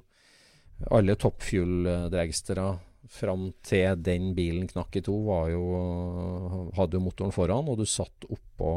alle 0.91 1.15
toppfuel-dragstere 1.15 2.67
fram 3.15 3.51
til 3.63 4.01
den 4.03 4.33
bilen 4.35 4.67
knakk 4.67 4.97
i 4.99 5.05
to, 5.05 5.15
var 5.29 5.49
jo, 5.53 5.63
hadde 6.75 6.97
jo 6.97 7.05
motoren 7.05 7.33
foran, 7.33 7.69
og 7.71 7.79
du 7.79 7.85
satt 7.87 8.27
oppå 8.27 8.69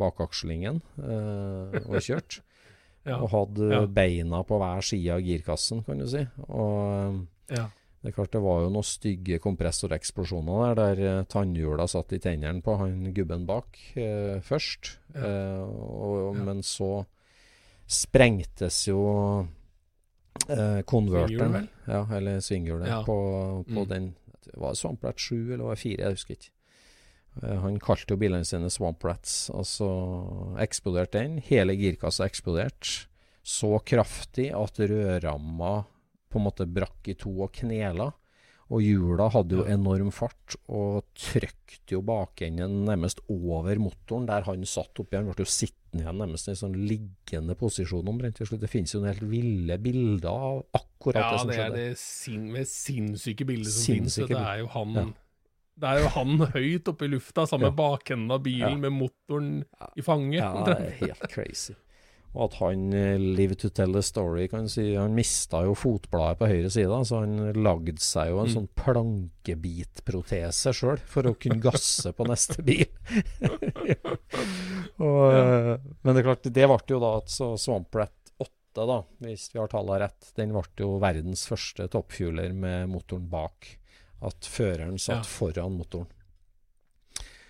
bakakslingen 0.00 0.82
eh, 0.98 1.80
og 1.84 2.00
kjørte. 2.00 2.42
ja. 3.06 3.20
Og 3.20 3.30
hadde 3.30 3.70
ja. 3.70 3.82
beina 3.86 4.42
på 4.42 4.58
hver 4.58 4.82
side 4.82 5.14
av 5.14 5.22
girkassen, 5.22 5.86
kan 5.86 6.02
du 6.02 6.08
si. 6.10 6.26
Og 6.48 7.22
ja. 7.54 7.68
Det 8.06 8.12
er 8.12 8.14
klart 8.20 8.34
det 8.36 8.42
var 8.44 8.60
jo 8.62 8.70
noen 8.70 8.86
stygge 8.86 9.40
kompressoreksplosjoner 9.42 10.76
der, 10.78 10.78
der 10.78 11.00
eh, 11.10 11.24
tannhjula 11.26 11.88
satt 11.90 12.12
i 12.14 12.20
tennene 12.22 12.62
på 12.62 12.76
han 12.78 13.08
gubben 13.16 13.48
bak 13.48 13.80
eh, 13.98 14.36
først. 14.46 14.92
Eh, 15.18 15.62
og, 15.66 16.38
men 16.38 16.62
så 16.62 17.00
sprengtes 17.82 18.84
jo 18.86 19.00
eh, 20.46 20.84
konverteren, 20.86 21.66
ja, 21.82 22.04
eller 22.14 22.38
svinghjulet, 22.46 22.92
ja. 22.92 23.00
på, 23.08 23.18
på 23.66 23.82
mm. 23.82 23.90
den 23.90 24.12
Var 24.54 24.70
det 24.70 24.78
Swamprat 24.78 25.18
7 25.18 25.34
eller 25.34 25.64
var 25.66 25.74
det 25.74 25.82
4? 25.82 25.98
Jeg 26.04 26.20
husker 26.20 26.38
ikke. 26.38 26.54
Eh, 27.42 27.58
han 27.66 27.82
kalte 27.82 28.14
jo 28.14 28.20
bilene 28.22 28.46
sine 28.46 28.70
Swamp 28.70 29.02
Rats. 29.02 29.48
Altså 29.50 29.90
eksploderte 30.62 31.18
den. 31.18 31.40
Hele 31.42 31.74
girkassa 31.74 32.30
eksploderte 32.30 33.08
så 33.46 33.76
kraftig 33.86 34.52
at 34.54 34.78
rødramma 34.78 35.74
på 36.30 36.40
en 36.40 36.46
måte 36.46 36.68
brakk 36.68 37.10
i 37.12 37.16
to 37.18 37.32
og 37.46 37.52
knela. 37.60 38.10
Og 38.74 38.82
hjula 38.82 39.28
hadde 39.30 39.60
jo 39.60 39.64
enorm 39.70 40.08
fart 40.10 40.56
og 40.66 41.04
trykte 41.14 41.94
jo 41.94 42.00
bakenden 42.02 42.80
nærmest 42.88 43.20
over 43.30 43.78
motoren 43.78 44.26
der 44.26 44.42
han 44.48 44.64
satt 44.66 44.98
oppi. 44.98 45.14
Han 45.14 45.28
ble 45.30 45.46
jo 45.46 45.52
sittende 45.52 46.02
igjen 46.02 46.18
nærmest 46.18 46.48
i 46.48 46.52
en 46.52 46.58
sånn 46.64 46.74
liggende 46.90 47.54
posisjon 47.58 48.10
omtrent 48.10 48.40
til 48.40 48.50
slutt. 48.50 48.64
Det 48.64 48.72
finnes 48.72 48.90
jo 48.90 49.04
noen 49.04 49.12
helt 49.12 49.28
ville 49.30 49.78
bilder 49.84 50.32
av 50.32 50.64
akkurat 50.80 51.22
ja, 51.22 51.28
det 51.30 51.44
som 51.44 51.54
skjedde. 51.54 51.62
Ja, 51.62 51.70
det 51.76 51.84
er 51.84 51.94
det 51.94 52.02
sin, 52.02 52.50
med 52.56 52.72
sinnssyke 52.72 53.46
bildet 53.46 53.70
som 53.70 53.86
sinnssyke 53.86 54.32
finnes. 54.32 54.42
Det 54.42 54.50
er 54.50 54.64
jo 54.64 54.72
han 54.74 54.98
ja. 54.98 55.06
Det 55.76 55.88
er 55.92 55.98
jo 56.00 56.10
han 56.14 56.38
høyt 56.54 56.86
oppe 56.88 57.04
i 57.04 57.10
lufta 57.12 57.42
sammen 57.44 57.68
med 57.68 57.74
bakenden 57.76 58.32
av 58.32 58.40
bilen 58.40 58.78
med 58.80 58.94
motoren 58.96 59.50
i 59.92 60.04
fanget. 60.04 60.40
Ja, 60.40 60.62
det 60.64 60.76
er 60.80 60.94
helt 61.02 61.26
crazy. 61.28 61.76
Og 62.36 62.50
at 62.50 62.56
han 62.60 62.90
uh, 62.92 63.16
live 63.16 63.56
to 63.56 63.70
tell 63.72 63.96
the 63.96 64.02
story, 64.04 64.44
kan 64.52 64.68
si. 64.68 64.90
Han 64.94 65.16
mista 65.16 65.62
jo 65.64 65.72
fotbladet 65.78 66.38
på 66.40 66.50
høyre 66.50 66.70
side, 66.72 66.98
så 67.08 67.22
han 67.22 67.38
lagde 67.56 67.96
seg 68.04 68.28
jo 68.32 68.42
en 68.42 68.50
mm. 68.50 68.54
sånn 68.54 68.68
plankebitprotese 68.76 70.74
sjøl 70.76 71.00
for 71.08 71.30
å 71.30 71.34
kunne 71.40 71.62
gasse 71.64 72.12
på 72.12 72.26
neste 72.28 72.60
bil. 72.66 72.84
og, 75.06 75.24
ja. 75.32 75.78
men 75.80 76.10
det 76.12 76.20
er 76.20 76.28
klart, 76.28 76.44
det 76.44 76.68
ble 76.68 76.78
jo 76.92 77.00
da 77.02 77.10
at 77.22 77.32
så 77.32 77.54
Swamp 77.60 77.96
Rat 77.96 78.12
8, 78.36 78.84
da, 78.84 78.98
hvis 79.24 79.48
vi 79.54 79.62
har 79.62 79.72
tallene 79.72 80.02
rett, 80.04 80.30
den 80.36 80.52
ble 80.52 80.68
jo 80.84 80.98
verdens 81.00 81.46
første 81.48 81.88
toppfueler 81.92 82.52
med 82.52 82.92
motoren 82.92 83.24
bak. 83.32 83.72
At 84.24 84.48
føreren 84.48 84.98
satt 85.00 85.24
ja. 85.24 85.28
foran 85.28 85.76
motoren. 85.76 86.12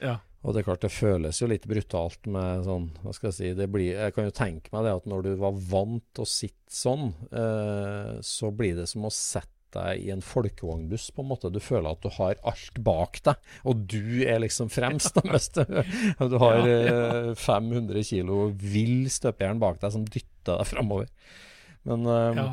Ja. 0.03 0.19
Og 0.47 0.55
det 0.55 0.63
er 0.63 0.69
klart 0.69 0.85
det 0.85 0.95
føles 0.95 1.41
jo 1.43 1.49
litt 1.51 1.67
brutalt 1.67 2.29
med 2.31 2.63
sånn 2.69 2.87
Hva 3.03 3.15
skal 3.17 3.33
jeg 3.33 3.37
si 3.37 3.49
det 3.59 3.67
blir, 3.73 3.97
Jeg 3.99 4.15
kan 4.15 4.29
jo 4.29 4.35
tenke 4.35 4.71
meg 4.75 4.87
det 4.87 4.95
at 5.01 5.09
når 5.11 5.27
du 5.27 5.33
var 5.41 5.59
vant 5.73 6.05
til 6.15 6.23
å 6.23 6.31
sitte 6.31 6.71
sånn, 6.71 7.11
eh, 7.35 8.17
så 8.27 8.51
blir 8.55 8.79
det 8.79 8.89
som 8.91 9.07
å 9.07 9.13
sette 9.13 9.53
deg 9.77 10.07
i 10.07 10.13
en 10.15 10.23
folkevognbuss, 10.25 11.11
på 11.13 11.23
en 11.23 11.29
måte. 11.31 11.51
Du 11.53 11.59
føler 11.61 11.91
at 11.91 12.03
du 12.03 12.09
har 12.17 12.39
alt 12.49 12.79
bak 12.83 13.19
deg, 13.27 13.51
og 13.67 13.83
du 13.91 14.23
er 14.25 14.41
liksom 14.43 14.71
fremst. 14.73 15.19
Da, 15.19 15.83
du 16.33 16.37
har 16.43 16.63
eh, 16.71 17.33
500 17.39 18.07
kilo 18.07 18.47
vill 18.57 19.11
støpejern 19.13 19.61
bak 19.63 19.83
deg 19.83 19.95
som 19.95 20.07
dytter 20.07 20.63
deg 20.63 20.71
framover. 20.71 21.11
Men 21.87 22.07
eh, 22.11 22.41
ja. 22.41 22.49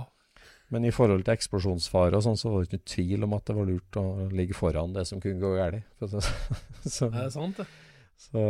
Men 0.73 0.87
i 0.89 0.91
forhold 0.93 1.21
til 1.25 1.35
eksplosjonsfare 1.35 2.17
og 2.17 2.25
sånn, 2.25 2.37
så 2.39 2.49
var 2.49 2.63
det 2.63 2.71
ikke 2.71 2.91
tvil 2.95 3.27
om 3.27 3.35
at 3.37 3.45
det 3.45 3.55
var 3.59 3.69
lurt 3.69 3.97
å 4.01 4.05
ligge 4.33 4.57
foran 4.57 4.95
det 4.95 5.05
som 5.05 5.21
kunne 5.21 5.41
gå 5.41 5.53
galt. 5.59 5.83
så, 6.95 7.09
det 7.13 7.25
er 7.27 7.33
sant, 7.33 7.61
det. 7.61 7.67
Så 8.23 8.43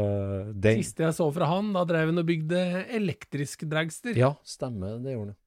den, 0.54 0.84
Siste 0.84 1.06
jeg 1.08 1.16
så 1.18 1.28
fra 1.34 1.48
han, 1.50 1.72
da 1.76 1.84
drev 1.88 2.12
han 2.12 2.22
og 2.22 2.28
bygde 2.28 2.62
elektrisk 2.94 3.66
dragster. 3.70 4.16
Ja, 4.20 4.34
stemmer. 4.48 5.00
Det 5.04 5.16
gjorde 5.16 5.34
han. 5.34 5.40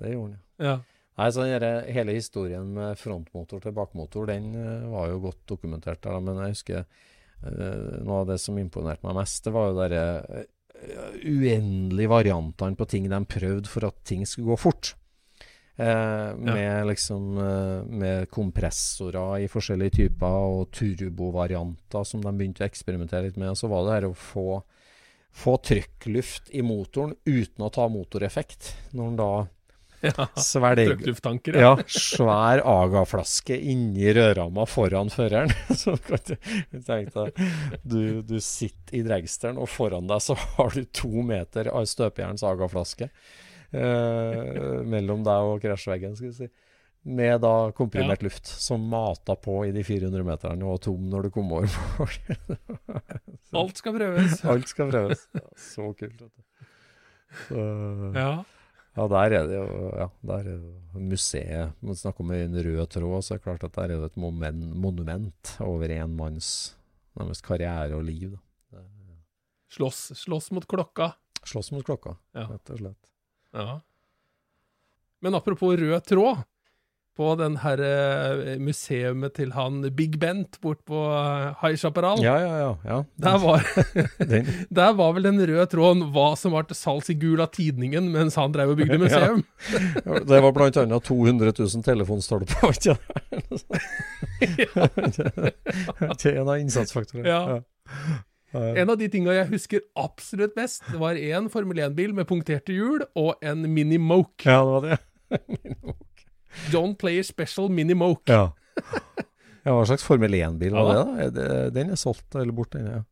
Det 0.00 0.14
gjorde 0.14 0.32
han, 0.32 0.42
ja. 0.64 0.78
Nei, 1.20 1.26
så 1.34 1.44
denne, 1.44 1.72
Hele 1.92 2.14
historien 2.16 2.70
med 2.72 2.96
frontmotor 2.96 3.60
til 3.60 3.74
bakmotor, 3.76 4.30
den 4.30 4.54
uh, 4.56 4.86
var 4.94 5.10
jo 5.10 5.18
godt 5.26 5.42
dokumentert. 5.50 6.00
Da, 6.06 6.16
men 6.24 6.40
jeg 6.40 6.54
husker 6.54 6.86
uh, 6.86 7.98
noe 8.06 8.22
av 8.22 8.30
det 8.32 8.38
som 8.40 8.56
imponerte 8.58 9.04
meg 9.06 9.18
mest, 9.20 9.44
det 9.44 9.52
var 9.54 9.68
jo 9.68 9.90
de 9.92 10.00
uh, 10.00 10.48
uendelige 11.20 12.08
variantene 12.08 12.78
på 12.78 12.88
ting 12.88 13.10
de 13.12 13.20
prøvde 13.28 13.68
for 13.68 13.90
at 13.90 14.00
ting 14.08 14.24
skulle 14.24 14.54
gå 14.54 14.60
fort. 14.62 14.94
Eh, 15.80 16.36
med 16.36 16.78
ja. 16.78 16.84
liksom 16.84 17.38
eh, 17.38 17.84
Med 17.88 18.30
kompressorer 18.30 19.38
i 19.40 19.46
forskjellige 19.48 19.94
typer 19.96 20.42
og 20.50 20.66
turbovarianter 20.76 22.04
som 22.04 22.20
de 22.20 22.32
begynte 22.36 22.66
å 22.66 22.68
eksperimentere 22.68 23.30
litt 23.30 23.38
med. 23.40 23.56
Så 23.56 23.70
var 23.70 23.86
det 23.86 23.94
her 23.94 24.08
å 24.10 24.12
få, 24.12 24.60
få 25.32 25.56
trykkluft 25.64 26.52
i 26.52 26.60
motoren 26.66 27.16
uten 27.24 27.64
å 27.64 27.72
ta 27.72 27.88
motoreffekt. 27.88 28.74
Når 28.92 29.08
en 29.08 29.18
da 29.22 29.32
ja, 30.04 30.12
ja. 30.16 30.28
ja. 31.60 31.72
Svær 31.92 32.62
Aga-flaske 32.64 33.56
inni 33.56 34.14
rødramma 34.16 34.64
foran 34.68 35.12
føreren. 35.12 35.52
så 35.80 35.96
du, 36.00 36.36
du, 37.84 38.00
du 38.24 38.38
sitter 38.40 38.96
i 38.96 39.04
dragsteren, 39.04 39.60
og 39.60 39.68
foran 39.68 40.08
deg 40.08 40.24
så 40.24 40.36
har 40.58 40.72
du 40.76 40.84
to 40.96 41.12
meter 41.24 41.68
av 41.72 41.88
støpejerns 41.88 42.44
Aga-flaske 42.48 43.10
eh, 43.72 44.80
mellom 44.86 45.24
deg 45.26 45.52
og 45.52 45.62
krasjveggen, 45.62 46.16
skal 46.18 46.32
vi 46.32 46.36
si. 46.36 46.50
Med 47.02 47.40
da 47.40 47.70
komprimert 47.72 48.20
ja. 48.20 48.28
luft 48.28 48.48
som 48.60 48.82
mata 48.92 49.32
på 49.40 49.62
i 49.64 49.72
de 49.72 49.84
400 49.86 50.24
meterne 50.26 50.66
og 50.66 50.74
var 50.74 50.82
tom 50.84 51.06
når 51.08 51.26
du 51.26 51.32
kom 51.32 51.52
over 51.56 51.78
mål. 51.96 52.16
Alt 53.62 53.80
skal 53.80 53.96
prøves. 53.96 54.40
Alt 54.52 54.68
skal 54.68 54.90
prøves. 54.92 55.24
Ja, 55.32 55.46
så 55.56 55.90
kult. 55.96 56.20
Vet 56.20 56.28
du. 56.28 56.66
Så, 57.46 57.64
ja. 58.18 58.32
Ja, 58.98 59.06
der 59.06 59.32
er 59.38 59.46
det 59.46 59.54
jo 59.54 59.90
ja, 59.94 60.08
der 60.26 60.40
er 60.50 60.58
det 60.58 61.02
museet. 61.08 61.74
Man 61.80 61.96
snakker 61.96 62.26
om 62.26 62.32
en 62.34 62.58
rød 62.66 62.82
tråd, 62.90 63.22
så 63.22 63.34
er 63.34 63.40
det 63.40 63.46
klart 63.46 63.64
at 63.64 63.76
der 63.78 63.94
er 63.94 64.02
det 64.02 64.10
et 64.10 64.18
monument 64.20 65.52
over 65.62 65.94
en 65.94 66.16
manns 66.18 66.50
nærmest 67.16 67.46
karriere 67.46 67.96
og 67.96 68.04
liv. 68.04 68.34
Da. 68.74 68.82
Slåss, 69.70 70.10
slåss 70.18 70.50
mot 70.56 70.66
klokka. 70.66 71.12
Slåss 71.46 71.70
mot 71.72 71.86
klokka, 71.86 72.16
ja. 72.36 72.48
rett 72.50 72.74
og 72.74 72.82
slett. 72.82 73.09
Ja. 73.56 73.80
Men 75.20 75.34
apropos 75.34 75.76
rød 75.76 76.00
tråd. 76.08 76.46
På 77.20 77.34
den 77.36 77.56
her 77.60 77.80
museet 78.56 78.60
museumet 78.64 79.34
til 79.36 79.50
han 79.52 79.82
Big 79.92 80.14
Bent 80.22 80.56
bort 80.62 80.78
på 80.88 81.00
uh, 81.10 81.50
High 81.60 81.76
Chaparral. 81.76 82.22
Ja, 82.24 82.36
ja, 82.40 82.52
ja, 82.62 82.70
ja. 82.86 82.98
Der, 83.20 83.36
var, 83.42 83.66
der 84.78 84.94
var 84.96 85.12
vel 85.16 85.26
den 85.26 85.42
røde 85.42 85.66
tråden 85.68 86.06
hva 86.14 86.30
som 86.38 86.54
var 86.56 86.64
til 86.70 86.78
salgs 86.78 87.10
i 87.12 87.18
Gula 87.20 87.44
Tidningen 87.50 88.08
mens 88.14 88.38
han 88.40 88.54
drev 88.54 88.72
og 88.72 88.80
bygde 88.80 89.00
museum. 89.04 89.42
ja. 90.06 90.22
Det 90.30 90.40
var 90.46 90.54
blant 90.56 90.80
annet 90.80 91.10
200 91.10 91.52
000 91.58 91.84
telefonstolper, 91.84 92.78
ja. 92.88 92.96
det? 96.14 96.32
en 96.38 96.48
av 96.48 96.56
innsatsfaktorene. 96.56 97.28
Ja. 97.28 97.60
En 98.52 98.90
av 98.90 98.96
de 98.98 99.06
tinga 99.10 99.34
jeg 99.36 99.48
husker 99.52 99.82
absolutt 99.98 100.56
best, 100.56 100.82
var 100.98 101.18
én 101.18 101.46
Formel 101.52 101.82
1-bil 101.86 102.14
med 102.16 102.26
punkterte 102.26 102.74
hjul 102.74 103.04
og 103.18 103.38
en 103.46 103.62
Mini 103.70 103.98
Moke. 104.02 104.48
Ja, 104.48 104.64
det 104.66 104.72
var 104.74 104.88
det. 104.88 105.94
John 106.72 106.96
Player 106.98 107.26
Special 107.26 107.70
Mini 107.70 107.94
Moke. 107.94 108.34
Ja. 108.34 108.48
ja 109.66 109.76
hva 109.76 109.84
slags 109.86 110.06
Formel 110.06 110.34
1-bil 110.34 110.74
var 110.74 110.90
ja. 110.96 111.04
det, 111.04 111.30
da? 111.36 111.60
Den 111.76 111.94
er 111.94 112.00
solgt 112.00 112.34
eller 112.34 112.56
borte? 112.56 112.82
Ja. 112.82 113.04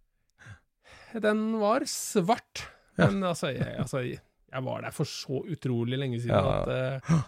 Den 1.23 1.47
var 1.63 1.87
svart. 1.89 2.67
Men 2.99 3.23
altså 3.23 3.53
jeg, 3.55 3.75
altså, 3.79 4.03
jeg, 4.03 4.65
var 4.65 4.83
der 4.83 4.95
for 4.95 5.09
så 5.09 5.45
utrolig 5.47 6.01
lenge 6.01 6.21
siden 6.21 6.35
at 6.35 7.05
uh, 7.07 7.21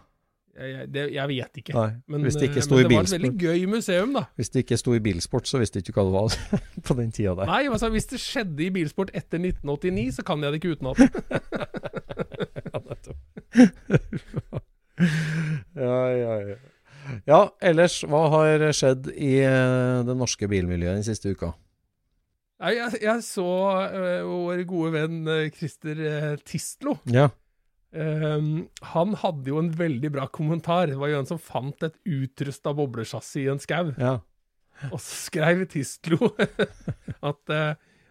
jeg, 0.61 0.89
det, 0.93 1.05
jeg, 1.15 1.29
vet 1.31 1.61
ikke. 1.63 1.75
Nei, 1.77 1.91
men, 2.07 2.25
det, 2.25 2.35
ikke 2.37 2.61
men 2.61 2.69
det 2.69 2.97
var 2.97 3.07
et 3.07 3.15
veldig 3.15 3.33
gøy 3.41 3.67
museum, 3.71 4.15
da. 4.17 4.25
Hvis 4.41 4.53
det 4.55 4.65
ikke 4.65 4.79
sto 4.81 4.95
i 4.97 5.03
bilsport, 5.05 5.49
så 5.49 5.61
visste 5.63 5.81
du 5.81 5.85
ikke 5.91 6.01
hva 6.01 6.07
det 6.09 6.17
var 6.17 6.29
på 6.89 6.99
den 6.99 7.11
tida 7.15 7.35
der. 7.39 7.47
Nei, 7.51 7.63
altså, 7.71 7.89
hvis 7.95 8.11
det 8.13 8.21
skjedde 8.23 8.67
i 8.67 8.71
bilsport 8.75 9.11
etter 9.15 9.39
1989, 9.41 10.19
så 10.19 10.27
kan 10.27 10.45
jeg 10.45 10.53
det 10.53 10.59
ikke 10.61 10.75
utenat. 10.77 10.99
ja, 15.87 15.97
ja, 16.11 16.35
ja. 16.51 16.57
Ja, 17.27 17.41
ellers, 17.65 18.03
hva 18.07 18.27
har 18.37 18.63
skjedd 18.77 19.11
i 19.17 19.41
uh, 19.43 20.07
det 20.07 20.15
norske 20.19 20.47
bilmiljøet 20.51 21.01
den 21.01 21.07
siste 21.07 21.33
uka? 21.35 21.55
Nei, 22.61 22.75
jeg, 22.77 23.01
jeg 23.03 23.25
så 23.25 23.47
uh, 23.49 24.29
vår 24.29 24.65
gode 24.69 24.93
venn 24.95 25.23
uh, 25.27 25.49
Christer 25.55 25.97
Tistlo. 26.47 26.99
Ja. 27.11 27.31
Um, 27.91 28.69
han 28.93 29.15
hadde 29.19 29.51
jo 29.51 29.59
en 29.59 29.71
veldig 29.75 30.13
bra 30.15 30.27
kommentar. 30.31 30.91
Det 30.91 30.99
var 31.01 31.11
jo 31.11 31.21
en 31.21 31.31
som 31.31 31.41
fant 31.43 31.87
et 31.87 31.97
utrusta 32.07 32.75
boblesjassi 32.77 33.45
i 33.45 33.53
en 33.53 33.63
skau. 33.63 33.91
Ja. 33.99 34.19
Og 34.91 34.99
så 35.03 35.27
skrev 35.27 35.67
Tistlo 35.69 36.33
at 37.31 37.57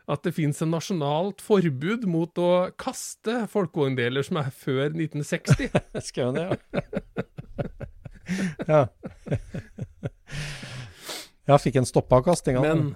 at 0.10 0.26
det 0.26 0.34
fins 0.34 0.58
en 0.64 0.72
nasjonalt 0.74 1.42
forbud 1.46 2.08
mot 2.10 2.42
å 2.42 2.50
kaste 2.82 3.44
folkevogndeler 3.52 4.26
som 4.26 4.40
er 4.42 4.50
før 4.50 4.88
1960. 4.90 5.70
Skrev 6.08 6.32
han 6.32 6.40
det, 6.40 6.46
ja. 6.50 6.56
ja. 8.72 8.82
Jeg 11.50 11.62
fikk 11.64 11.80
en 11.82 11.88
stoppa 11.90 12.20
kastinga. 12.26 12.62
Men 12.62 12.92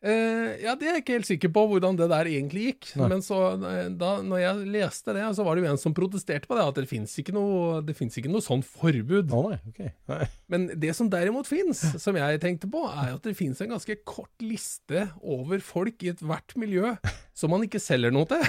Uh, 0.00 0.56
ja, 0.56 0.72
det 0.80 0.86
er 0.86 0.94
jeg 0.96 1.02
ikke 1.02 1.16
helt 1.18 1.28
sikker 1.28 1.50
på 1.52 1.62
hvordan 1.68 1.98
det 1.98 2.06
der 2.08 2.28
egentlig 2.30 2.70
gikk. 2.70 2.86
Nei. 2.96 3.08
Men 3.12 3.24
så, 3.24 3.40
eh, 3.68 3.90
da 4.00 4.14
når 4.24 4.40
jeg 4.40 4.70
leste 4.72 5.12
det, 5.12 5.26
så 5.36 5.44
var 5.44 5.56
det 5.56 5.66
jo 5.66 5.72
en 5.74 5.80
som 5.82 5.94
protesterte 5.96 6.48
på 6.48 6.56
det, 6.56 6.64
at 6.64 6.80
det 6.80 6.88
fins 6.88 7.12
ikke 7.20 7.34
noe 7.36 7.82
Det 7.84 7.96
finnes 7.98 8.16
ikke 8.16 8.32
noe 8.32 8.44
sånn 8.44 8.64
forbud. 8.64 9.28
Nei. 9.28 9.58
Okay. 9.74 9.92
Nei. 10.08 10.24
Men 10.52 10.66
det 10.80 10.94
som 10.96 11.10
derimot 11.12 11.50
fins, 11.50 11.82
som 12.00 12.16
jeg 12.16 12.40
tenkte 12.40 12.70
på, 12.72 12.86
er 12.88 13.12
at 13.18 13.28
det 13.28 13.36
fins 13.36 13.60
en 13.60 13.74
ganske 13.74 13.98
kort 14.08 14.32
liste 14.40 15.10
over 15.20 15.60
folk 15.64 16.00
i 16.06 16.14
ethvert 16.14 16.56
miljø 16.60 16.94
som 17.36 17.52
man 17.52 17.68
ikke 17.68 17.82
selger 17.82 18.14
noe 18.14 18.24
til. 18.30 18.40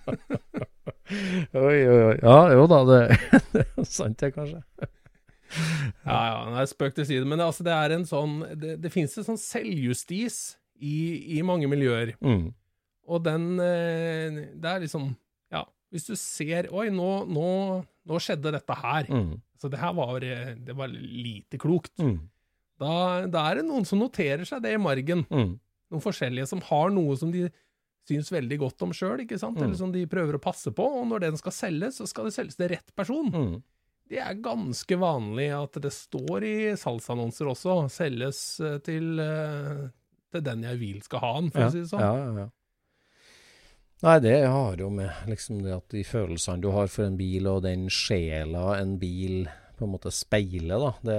oi, 1.54 1.78
oi, 1.78 2.00
oi. 2.10 2.16
Ja, 2.26 2.38
jo 2.56 2.66
da, 2.70 2.82
det, 2.90 3.02
det 3.54 3.68
er 3.68 3.86
sant 3.86 4.18
det, 4.18 4.34
kanskje. 4.34 4.64
ja, 6.06 6.18
ja, 6.30 6.38
nei, 6.54 6.64
spøk 6.70 6.96
til 6.96 7.06
side. 7.08 7.26
Men 7.28 7.40
det, 7.40 7.48
altså, 7.50 7.66
det 7.66 7.74
er 7.74 7.94
en 7.96 8.06
sånn 8.08 8.40
Det, 8.54 8.76
det 8.82 8.92
fins 8.94 9.16
en 9.18 9.26
sånn 9.32 9.40
selvjustis 9.40 10.40
i, 10.80 10.96
i 11.38 11.42
mange 11.46 11.68
miljøer. 11.70 12.14
Mm. 12.24 12.50
Og 13.10 13.24
den 13.26 13.46
eh, 13.62 14.40
Det 14.54 14.74
er 14.74 14.84
liksom 14.84 15.10
Ja, 15.52 15.64
hvis 15.92 16.06
du 16.08 16.14
ser 16.18 16.70
Oi, 16.72 16.88
nå, 16.94 17.10
nå, 17.30 17.48
nå 18.06 18.20
skjedde 18.22 18.54
dette 18.56 18.76
her. 18.82 19.08
Mm. 19.10 19.40
Så 19.60 19.70
det 19.72 19.80
her 19.82 19.96
var, 19.96 20.22
eh, 20.24 20.54
det 20.56 20.76
var 20.76 20.92
lite 20.92 21.60
klokt. 21.60 21.96
Mm. 22.00 22.20
Da, 22.80 22.92
da, 23.28 23.42
er 23.50 23.60
det 23.60 23.66
noen 23.68 23.84
som 23.84 24.00
noterer 24.00 24.46
seg 24.48 24.62
det 24.64 24.72
i 24.72 24.80
margen. 24.80 25.26
Mm. 25.28 25.58
Noen 25.92 26.04
forskjellige 26.04 26.48
som 26.48 26.62
har 26.70 26.94
noe 26.94 27.16
som 27.20 27.32
de 27.34 27.48
syns 28.08 28.30
veldig 28.32 28.56
godt 28.62 28.86
om 28.86 28.94
sjøl, 28.96 29.20
ikke 29.26 29.38
sant? 29.38 29.58
Eller 29.60 29.74
mm. 29.74 29.80
som 29.82 29.92
de 29.92 30.06
prøver 30.10 30.38
å 30.38 30.42
passe 30.42 30.72
på. 30.74 30.86
Og 31.02 31.04
når 31.10 31.26
den 31.26 31.36
skal 31.38 31.54
selges, 31.54 32.00
så 32.00 32.08
skal 32.08 32.28
det 32.28 32.34
selges 32.38 32.56
til 32.58 32.70
rett 32.72 32.94
person. 32.96 33.28
Det 34.10 34.18
er 34.18 34.38
ganske 34.42 34.96
vanlig 34.98 35.50
at 35.54 35.76
det 35.84 35.92
står 35.94 36.46
i 36.46 36.54
salgsannonser 36.78 37.50
også. 37.52 37.76
Selges 37.94 38.40
eh, 38.58 38.80
til, 38.82 39.12
eh, 39.22 39.84
til 40.34 40.42
den 40.46 40.64
jeg 40.66 40.80
vil 40.80 41.04
skal 41.06 41.22
ha 41.22 41.30
den, 41.36 41.52
for 41.54 41.62
ja, 41.62 41.68
å 41.68 41.74
si 41.74 41.84
det 41.84 41.90
sånn. 41.92 42.02
Ja, 42.02 42.16
ja, 42.18 42.46
ja. 42.46 42.48
Nei, 44.00 44.16
det 44.24 44.34
har 44.48 44.80
jo 44.80 44.88
med 44.96 45.28
liksom 45.28 45.60
det 45.60 45.74
at 45.76 45.92
de 45.92 46.02
følelsene 46.08 46.64
du 46.64 46.70
har 46.72 46.88
for 46.88 47.04
en 47.06 47.18
bil, 47.20 47.46
og 47.50 47.62
den 47.66 47.86
sjela 47.92 48.78
en 48.80 48.96
bil 48.98 49.44
på 49.76 49.86
en 49.86 49.94
måte 49.94 50.10
speiler, 50.12 50.82
da. 50.82 50.90
Det, 51.06 51.18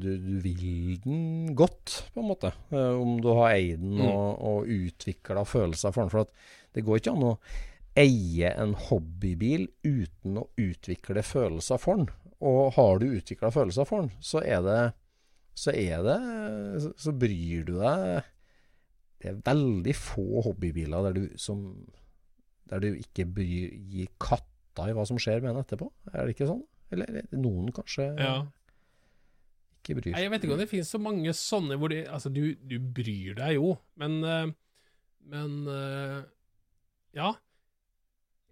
du, 0.00 0.08
du, 0.22 0.34
vil 0.42 0.96
den 1.04 1.52
godt, 1.58 2.00
på 2.14 2.22
en 2.22 2.30
måte. 2.32 2.54
Eh, 2.72 2.96
om 3.02 3.18
du 3.22 3.30
har 3.34 3.52
eid 3.58 3.84
den 3.84 4.00
mm. 4.00 4.08
og, 4.08 4.30
og 4.48 4.72
utvikla 4.78 5.44
følelser 5.46 5.92
for 5.92 6.06
den. 6.06 6.14
For 6.14 6.74
det 6.74 6.86
går 6.86 7.02
ikke 7.02 7.14
an 7.18 7.28
å 7.34 7.36
eie 7.98 8.50
en 8.58 8.74
hobbybil 8.88 9.68
uten 9.86 10.38
å 10.40 10.48
utvikle 10.60 11.22
følelser 11.24 11.80
for 11.80 12.02
den. 12.02 12.12
Og 12.44 12.74
har 12.76 13.00
du 13.00 13.06
utvikla 13.14 13.52
følelser 13.54 13.88
for 13.88 14.04
den, 14.04 14.12
så 14.24 14.42
er 14.42 14.62
det 14.66 14.78
så 15.54 15.70
er 15.70 16.00
det 16.02 16.94
Så 16.98 17.12
bryr 17.14 17.62
du 17.62 17.76
deg 17.78 18.24
Det 19.22 19.28
er 19.30 19.36
veldig 19.46 19.94
få 19.94 20.42
hobbybiler 20.48 21.06
der 21.06 21.14
du, 21.14 21.22
som, 21.38 21.60
der 22.68 22.82
du 22.82 22.88
ikke 22.90 23.24
bryr, 23.24 23.70
gir 23.70 24.10
katta 24.18 24.88
i 24.90 24.96
hva 24.96 25.06
som 25.06 25.20
skjer 25.22 25.40
med 25.40 25.54
den 25.54 25.62
etterpå. 25.62 25.86
Er 26.10 26.26
det 26.26 26.34
ikke 26.34 26.50
sånn? 26.50 26.64
Eller 26.92 27.22
noen 27.32 27.70
kanskje 27.72 28.10
ja. 28.18 28.34
ikke 29.78 29.96
bryr 30.00 30.10
seg. 30.10 30.20
Jeg 30.26 30.34
vet 30.34 30.44
ikke 30.44 30.56
om 30.58 30.60
det 30.64 30.68
finnes 30.74 30.90
så 30.92 31.00
mange 31.00 31.32
sånne 31.38 31.78
hvor 31.80 31.94
de 31.94 32.02
Altså, 32.04 32.34
du, 32.34 32.42
du 32.60 32.76
bryr 32.82 33.38
deg 33.38 33.56
jo, 33.56 33.76
men 34.02 34.20
eh, 34.28 34.52
Men 35.32 35.56
eh, 35.72 36.20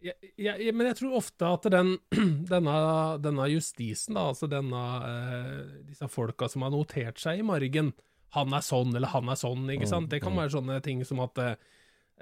Ja. 0.02 0.14
Jeg, 0.40 0.72
men 0.74 0.88
jeg 0.90 0.98
tror 0.98 1.18
ofte 1.20 1.48
at 1.48 1.68
den, 1.72 1.94
denne, 2.52 2.78
denne, 3.22 3.50
justisen, 3.52 4.16
da, 4.18 4.28
altså 4.32 4.48
denne, 4.50 4.86
eh, 5.08 5.60
disse 5.90 6.08
folka 6.10 6.48
som 6.50 6.66
har 6.66 6.72
notert 6.74 7.22
seg 7.22 7.42
i 7.42 7.46
margen 7.46 7.92
Han 8.34 8.56
er 8.56 8.64
sånn, 8.64 8.96
eller 8.96 9.12
han 9.12 9.30
er 9.30 9.38
sånn, 9.38 9.68
ikke 9.74 9.90
sant. 9.90 10.10
Det 10.10 10.22
kan 10.22 10.32
mm, 10.32 10.38
mm. 10.38 10.42
være 10.42 10.54
sånne 10.56 10.80
ting 10.84 11.04
som 11.06 11.22
at 11.22 11.38
eh, 11.44 11.54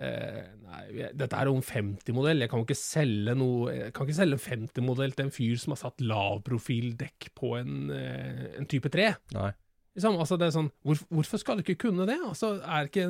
Nei, 0.00 1.08
dette 1.12 1.36
er 1.36 1.48
jo 1.50 1.58
en 1.58 1.66
50-modell. 1.66 2.40
Jeg 2.40 2.50
kan 2.52 2.62
ikke 2.64 2.76
selge 2.78 3.34
noe 3.36 3.74
Jeg 3.74 3.92
kan 3.96 4.08
ikke 4.08 4.16
selge 4.16 4.38
en 4.38 4.44
50-modell 4.44 5.12
til 5.16 5.26
en 5.26 5.34
fyr 5.34 5.58
som 5.60 5.74
har 5.74 5.80
satt 5.82 6.04
lavprofildekk 6.04 7.30
på 7.36 7.52
en, 7.60 7.90
eh, 7.94 8.46
en 8.60 8.70
type 8.70 8.92
3. 8.92 9.10
Nei. 9.36 9.50
Liksom, 9.96 10.16
altså 10.22 10.38
det 10.38 10.48
er 10.48 10.56
sånn, 10.56 10.72
hvor, 10.86 10.98
hvorfor 11.10 11.42
skal 11.42 11.58
du 11.58 11.64
ikke 11.64 11.88
kunne 11.88 12.06
det? 12.08 12.16
Altså, 12.22 12.54
er 12.62 12.88
ikke, 12.88 13.06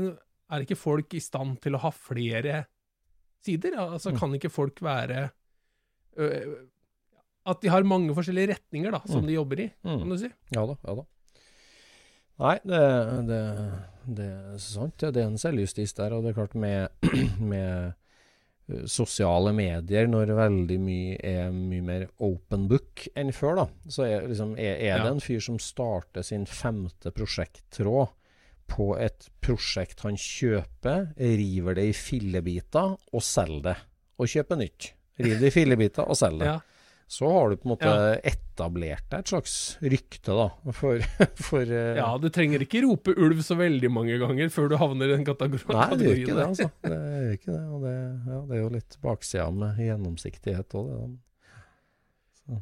er 0.51 0.65
ikke 0.65 0.79
folk 0.81 1.17
i 1.17 1.23
stand 1.23 1.59
til 1.65 1.77
å 1.77 1.83
ha 1.85 1.93
flere 1.95 2.65
sider. 3.47 3.79
Altså, 3.83 4.13
mm. 4.13 4.19
kan 4.21 4.37
ikke 4.39 4.53
folk 4.53 4.83
være 4.85 5.29
øh, 6.17 6.59
At 7.47 7.63
de 7.63 7.71
har 7.73 7.87
mange 7.89 8.15
forskjellige 8.15 8.55
retninger 8.55 8.93
da, 8.93 9.01
som 9.07 9.25
mm. 9.25 9.31
de 9.31 9.39
jobber 9.39 9.65
i, 9.65 9.71
mm. 9.85 9.97
kan 10.03 10.13
du 10.13 10.19
si. 10.21 10.31
Ja 10.55 10.67
da. 10.69 10.77
ja 10.87 10.99
da. 11.01 11.07
Nei, 12.41 12.57
det, 12.65 12.85
det, 13.29 13.41
det, 14.17 14.27
er 14.27 14.61
sant. 14.65 15.03
Det 15.03 15.21
er 15.21 15.29
en 15.29 15.41
selvjustis 15.41 15.93
der. 15.99 16.15
Og 16.17 16.25
det 16.25 16.33
er 16.33 16.39
klart, 16.39 16.55
med, 16.57 16.89
med 17.53 17.93
sosiale 18.89 19.53
medier, 19.57 20.07
når 20.09 20.33
veldig 20.39 20.79
mye 20.81 21.19
er 21.27 21.51
mye 21.55 21.85
mer 21.85 22.07
open 22.23 22.69
book 22.71 23.07
enn 23.19 23.33
før, 23.35 23.63
da, 23.63 23.67
så 23.91 24.07
er, 24.07 24.29
liksom, 24.31 24.55
er, 24.61 24.79
er 24.91 25.03
det 25.03 25.11
en 25.11 25.23
fyr 25.25 25.43
som 25.45 25.59
starter 25.63 26.25
sin 26.27 26.47
femte 26.49 27.13
prosjekttråd 27.15 28.13
på 28.71 28.93
et 29.03 29.29
prosjekt 29.43 30.05
han 30.07 30.19
kjøper, 30.21 31.11
river 31.19 31.79
det 31.79 31.91
i 31.91 31.95
fillebiter 31.97 32.97
og 32.97 33.25
selger 33.25 33.71
det. 33.71 33.79
Og 34.21 34.31
kjøper 34.31 34.61
nytt. 34.61 34.93
River 35.21 35.41
det 35.43 35.51
i 35.51 35.55
fillebiter 35.55 36.07
og 36.07 36.19
selger 36.19 36.45
det. 36.45 36.53
Ja. 36.55 36.59
Så 37.11 37.27
har 37.27 37.51
du 37.51 37.57
på 37.59 37.67
en 37.67 37.73
måte 37.73 37.91
ja. 37.91 38.11
etablert 38.31 39.09
deg 39.11 39.25
et 39.25 39.31
slags 39.33 39.55
rykte, 39.83 40.31
da, 40.31 40.45
for, 40.79 41.03
for 41.49 41.67
uh, 41.67 41.97
Ja, 41.99 42.13
du 42.23 42.29
trenger 42.31 42.63
ikke 42.63 42.85
rope 42.85 43.17
ulv 43.19 43.41
så 43.43 43.57
veldig 43.59 43.91
mange 43.91 44.15
ganger 44.21 44.53
før 44.55 44.71
du 44.71 44.77
havner 44.79 45.11
i 45.11 45.17
den 45.17 45.27
kategorien. 45.27 45.75
Nei, 45.75 45.99
det 45.99 46.07
gjør 46.07 46.21
ikke 46.21 46.37
det, 46.37 46.45
altså. 46.45 46.69
Det 46.87 47.01
gjør 47.01 47.35
ikke 47.35 47.51
det. 47.51 47.65
Og 47.67 47.83
det, 47.83 47.97
ja, 48.31 48.39
det 48.47 48.55
er 48.55 48.63
jo 48.63 48.71
litt 48.77 48.99
baksida 49.03 49.49
med 49.57 49.83
gjennomsiktighet 49.83 50.79
òg, 50.79 50.93
det. 50.93 51.11
Så. 52.39 52.61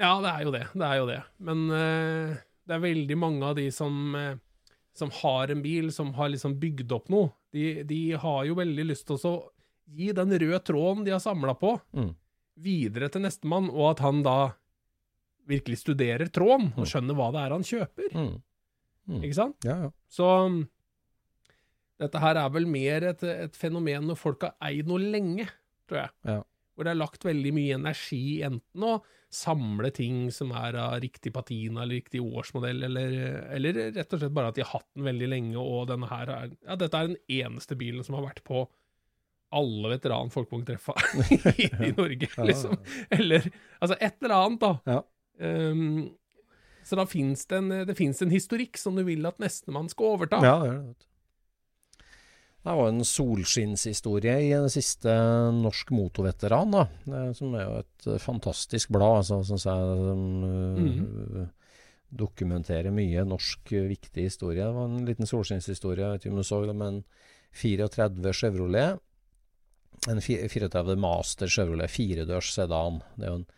Ja, 0.00 0.14
det 0.24 0.32
er 0.32 0.46
jo 0.48 0.54
det. 0.56 0.64
Det 0.72 0.88
er 0.88 1.02
jo 1.02 1.10
det. 1.12 1.20
Men 1.50 1.66
uh, 1.68 2.40
det 2.64 2.78
er 2.78 2.86
veldig 2.88 3.20
mange 3.26 3.52
av 3.52 3.60
de 3.60 3.68
som 3.76 4.16
uh, 4.16 4.38
som 4.96 5.12
har 5.20 5.52
en 5.52 5.62
bil, 5.62 5.92
som 5.94 6.12
har 6.16 6.32
liksom 6.32 6.56
bygd 6.60 6.92
opp 6.92 7.10
noe, 7.12 7.30
de, 7.54 7.82
de 7.86 8.00
har 8.20 8.44
jo 8.48 8.56
veldig 8.58 8.86
lyst 8.90 9.06
til 9.08 9.20
å 9.28 9.34
gi 9.90 10.10
den 10.14 10.34
røde 10.38 10.60
tråden 10.66 11.04
de 11.06 11.14
har 11.14 11.22
samla 11.22 11.54
på, 11.58 11.74
mm. 11.96 12.10
videre 12.62 13.10
til 13.10 13.24
nestemann, 13.24 13.70
og 13.72 13.92
at 13.94 14.02
han 14.04 14.22
da 14.26 14.38
virkelig 15.50 15.80
studerer 15.80 16.30
tråden 16.30 16.70
og 16.76 16.84
mm. 16.84 16.90
skjønner 16.92 17.18
hva 17.18 17.30
det 17.34 17.42
er 17.42 17.54
han 17.56 17.66
kjøper. 17.66 18.12
Mm. 18.14 18.34
Mm. 19.10 19.22
Ikke 19.24 19.38
sant? 19.38 19.66
Ja, 19.66 19.76
ja. 19.86 19.90
Så 20.10 20.28
dette 22.00 22.22
her 22.22 22.38
er 22.40 22.52
vel 22.54 22.68
mer 22.70 23.10
et, 23.10 23.24
et 23.26 23.58
fenomen 23.58 24.06
når 24.08 24.18
folk 24.20 24.46
har 24.46 24.54
eid 24.70 24.88
noe 24.88 25.02
lenge, 25.02 25.48
tror 25.90 26.04
jeg. 26.04 26.14
Ja. 26.30 26.38
Hvor 26.80 26.88
det 26.88 26.94
er 26.94 27.02
lagt 27.02 27.26
veldig 27.28 27.50
mye 27.52 27.74
energi 27.76 28.40
enten 28.46 28.84
å 28.88 28.94
samle 29.30 29.90
ting 29.92 30.30
som 30.32 30.48
er 30.56 30.78
av 30.80 30.94
riktig 31.04 31.30
patina 31.36 31.84
eller 31.84 32.00
riktig 32.00 32.22
årsmodell, 32.24 32.80
eller, 32.88 33.12
eller, 33.52 33.76
rett 33.92 34.14
og 34.16 34.22
slett 34.22 34.32
bare 34.34 34.48
at 34.50 34.56
de 34.56 34.64
har 34.64 34.72
hatt 34.72 34.88
den 34.96 35.04
veldig 35.06 35.28
lenge, 35.28 35.60
og 35.60 35.90
denne 35.92 36.08
her 36.10 36.32
er 36.34 36.54
Ja, 36.54 36.78
dette 36.80 36.96
er 36.96 37.10
den 37.12 37.20
eneste 37.30 37.76
bilen 37.78 38.06
som 38.06 38.16
har 38.16 38.24
vært 38.30 38.40
på 38.48 38.64
alle 39.52 39.92
veteran 39.92 40.32
folkevogntreffa 40.32 40.96
i, 41.36 41.68
i 41.68 41.92
Norge, 41.98 42.30
liksom. 42.48 42.80
Eller 43.12 43.50
altså 43.78 43.98
et 44.00 44.16
eller 44.22 44.36
annet, 44.38 44.64
da. 44.64 44.72
Ja. 44.88 45.04
Um, 45.44 46.08
så 46.86 46.96
da 46.96 47.04
fins 47.06 47.44
det, 47.50 47.60
en, 47.60 47.70
det 47.86 47.94
en 48.00 48.34
historikk 48.34 48.80
som 48.80 48.96
du 48.96 49.04
vil 49.06 49.28
at 49.28 49.38
nestemann 49.42 49.92
skal 49.92 50.16
overta. 50.16 50.40
Ja, 50.42 50.56
det 50.62 50.72
er 50.72 50.80
det. 50.80 51.09
Det 52.60 52.74
var 52.76 52.90
en 52.90 53.04
solskinnshistorie 53.08 54.34
i 54.44 54.50
den 54.52 54.68
siste 54.72 55.12
Norsk 55.56 55.94
Motorveteran, 55.96 56.74
da, 56.74 56.82
som 57.36 57.54
er 57.56 57.64
jo 57.64 57.78
et 57.80 58.08
eh, 58.10 58.20
fantastisk 58.20 58.92
blad, 58.92 59.22
altså, 59.22 59.40
som 59.48 59.62
jeg. 59.64 59.94
Som 60.10 60.26
mm. 60.44 61.48
dokumenterer 62.10 62.92
mye 62.92 63.24
norsk 63.24 63.72
eh, 63.72 63.86
viktig 63.94 64.26
historie. 64.26 64.64
Det 64.64 64.76
var 64.76 64.90
en 64.90 65.06
liten 65.08 65.30
solskinnshistorie, 65.30 66.10
vet 66.12 66.26
ikke 66.26 66.34
om 66.34 66.42
du 66.42 66.46
så 66.46 66.60
det, 66.66 66.76
med 66.76 66.92
en 66.92 67.00
34 67.62 68.34
Chevrolet. 68.42 69.00
En 70.10 70.20
34 70.20 70.96
Master 71.00 71.48
Chevrolet 71.48 71.92
firedørs 71.92 72.52
sedan. 72.56 73.00
Det 73.16 73.26
er 73.26 73.32
jo 73.32 73.40
en 73.40 73.48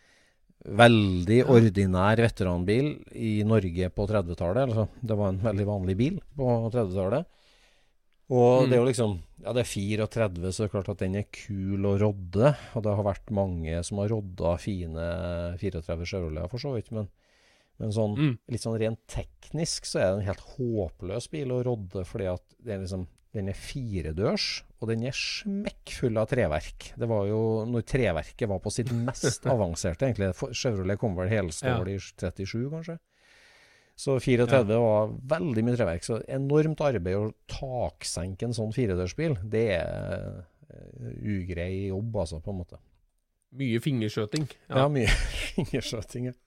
veldig 0.79 1.41
ordinær 1.51 2.23
veteranbil 2.23 2.93
i 3.19 3.41
Norge 3.47 3.91
på 3.91 4.07
30-tallet. 4.11 4.69
Altså, 4.69 4.87
det 5.03 5.19
var 5.19 5.33
en 5.33 5.43
veldig 5.43 5.67
vanlig 5.69 5.97
bil 5.99 6.19
på 6.39 6.51
30-tallet. 6.71 7.27
Og 8.33 8.65
mm. 8.65 8.71
det 8.71 8.77
er 8.77 8.81
jo 8.81 8.89
liksom 8.89 9.17
Ja, 9.43 9.53
det 9.57 9.65
er 9.65 9.73
34, 9.73 10.53
så 10.53 10.63
det 10.63 10.69
er 10.69 10.75
klart 10.77 10.93
at 10.93 11.01
den 11.03 11.17
er 11.19 11.33
kul 11.35 11.89
å 11.89 11.97
rodde. 12.01 12.53
Og 12.79 12.85
det 12.87 12.95
har 12.99 13.09
vært 13.09 13.33
mange 13.35 13.81
som 13.87 13.99
har 14.03 14.13
rodda 14.15 14.55
fine 14.63 15.09
34 15.61 16.07
Chevroleter, 16.09 16.53
for 16.53 16.63
så 16.63 16.77
vidt. 16.77 16.93
Men, 16.95 17.09
men 17.83 17.95
sånn, 17.95 18.15
mm. 18.15 18.37
litt 18.55 18.63
sånn 18.63 18.79
rent 18.81 19.03
teknisk 19.11 19.89
så 19.89 19.99
er 19.99 20.07
det 20.07 20.21
en 20.21 20.31
helt 20.31 20.47
håpløs 20.55 21.27
bil 21.33 21.57
å 21.57 21.65
rodde, 21.67 22.07
fordi 22.09 22.31
at 22.31 22.47
det 22.63 22.77
er 22.77 22.85
liksom 22.85 23.09
den 23.33 23.49
er 23.49 23.57
firedørs, 23.57 24.47
og 24.83 24.91
den 24.91 25.07
er 25.09 25.17
smekkfull 25.17 26.21
av 26.21 26.29
treverk. 26.29 26.91
Det 27.01 27.09
var 27.09 27.25
jo 27.31 27.41
når 27.65 27.87
treverket 27.89 28.51
var 28.51 28.61
på 28.61 28.73
sitt 28.75 28.93
mest 28.93 29.47
avanserte, 29.55 30.11
egentlig. 30.11 30.35
Chevrolet 30.53 31.01
kom 31.01 31.17
vel 31.17 31.33
helstål 31.33 31.89
ja. 31.89 31.97
i 31.97 32.03
37, 32.03 32.69
kanskje. 32.75 32.99
Så 33.99 34.17
34 34.21 34.63
ja. 34.73 34.79
var 34.81 35.13
veldig 35.31 35.65
mye 35.67 35.77
treverk. 35.77 36.07
Så 36.07 36.21
enormt 36.31 36.81
arbeid 36.85 37.19
å 37.19 37.33
taksenke 37.51 38.49
en 38.49 38.57
sånn 38.57 38.73
firedørsbil, 38.75 39.37
det 39.53 39.67
er 39.77 40.41
uh, 40.41 41.11
ugrei 41.21 41.89
jobb, 41.91 42.17
altså, 42.25 42.41
på 42.43 42.55
en 42.55 42.63
måte. 42.63 42.81
Mye 43.61 43.83
fingerskjøting. 43.85 44.49
Ja, 44.71 44.85
ja 44.85 44.89
mye 44.93 45.13
fingerskjøting, 45.53 46.33
ja. 46.33 46.39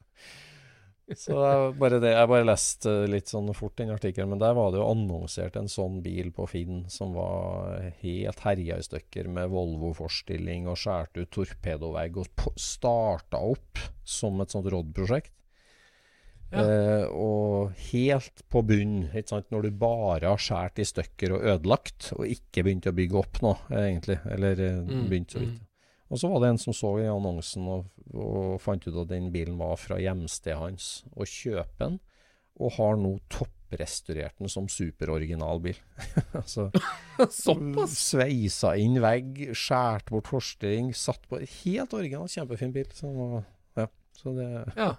Så 1.13 1.35
bare 1.77 1.99
det, 2.01 2.15
Jeg 2.15 2.29
bare 2.31 2.47
leste 2.47 2.93
litt 3.05 3.29
sånn 3.29 3.51
fort 3.53 3.75
den 3.77 3.91
artikkelen, 3.93 4.31
men 4.31 4.41
der 4.41 4.55
var 4.57 4.71
det 4.73 4.79
jo 4.79 4.87
annonsert 4.89 5.57
en 5.59 5.69
sånn 5.69 5.99
bil 6.01 6.31
på 6.33 6.47
Finn 6.49 6.87
som 6.89 7.13
var 7.13 7.91
helt 8.01 8.41
herja 8.41 8.79
i 8.81 8.85
stykker, 8.87 9.29
med 9.29 9.51
Volvo-forstilling 9.53 10.65
og 10.71 10.79
skåret 10.81 11.21
ut 11.21 11.29
torpedovegg, 11.35 12.17
og 12.17 12.49
starta 12.57 13.43
opp 13.53 13.83
som 14.01 14.41
et 14.41 14.55
sånt 14.55 14.71
Rodd-prosjekt. 14.73 15.35
Ja. 16.55 16.63
Eh, 16.63 17.05
og 17.11 17.75
helt 17.91 18.43
på 18.51 18.61
bunn, 18.65 18.97
når 19.11 19.67
du 19.67 19.71
bare 19.79 20.31
har 20.31 20.41
skåret 20.41 20.79
i 20.79 20.87
stykker 20.87 21.35
og 21.35 21.47
ødelagt, 21.53 22.11
og 22.15 22.27
ikke 22.29 22.65
begynt 22.65 22.89
å 22.89 22.95
bygge 22.95 23.19
opp 23.19 23.41
noe, 23.43 23.57
egentlig. 23.71 24.19
Eller 24.31 24.61
eh, 24.63 24.83
mm, 24.83 25.07
begynt 25.11 25.35
så 25.35 25.43
vidt. 25.43 25.57
Mm. 25.59 25.71
Og 26.13 26.21
så 26.21 26.29
var 26.29 26.43
det 26.43 26.51
en 26.53 26.61
som 26.61 26.75
så 26.77 26.91
i 27.01 27.09
annonsen 27.09 27.65
og, 27.71 27.87
og 28.13 28.59
fant 28.61 28.83
ut 28.85 29.01
at 29.01 29.09
den 29.09 29.31
bilen 29.33 29.57
var 29.59 29.75
fra 29.81 29.97
hjemstedet 29.99 30.61
hans, 30.61 30.89
og 31.15 31.29
kjøper 31.29 31.81
den. 31.81 31.99
Og 32.61 32.77
har 32.77 32.95
nå 33.01 33.17
topprestaurert 33.33 34.37
den 34.39 34.51
som 34.51 34.69
superoriginal 34.71 35.59
bil. 35.65 35.79
altså, 36.39 36.69
Såpass? 37.17 37.97
Sveisa 38.13 38.75
inn 38.79 39.01
vegg, 39.03 39.49
skåret 39.57 40.13
bort 40.13 40.29
forstring, 40.31 40.93
satt 40.95 41.25
på 41.27 41.41
Helt 41.41 41.97
original, 41.97 42.29
kjempefin 42.31 42.71
bil. 42.75 42.87
Så, 42.95 43.11
ja, 43.75 43.89
så 44.15 44.37
det 44.37 44.47
ja. 44.77 44.93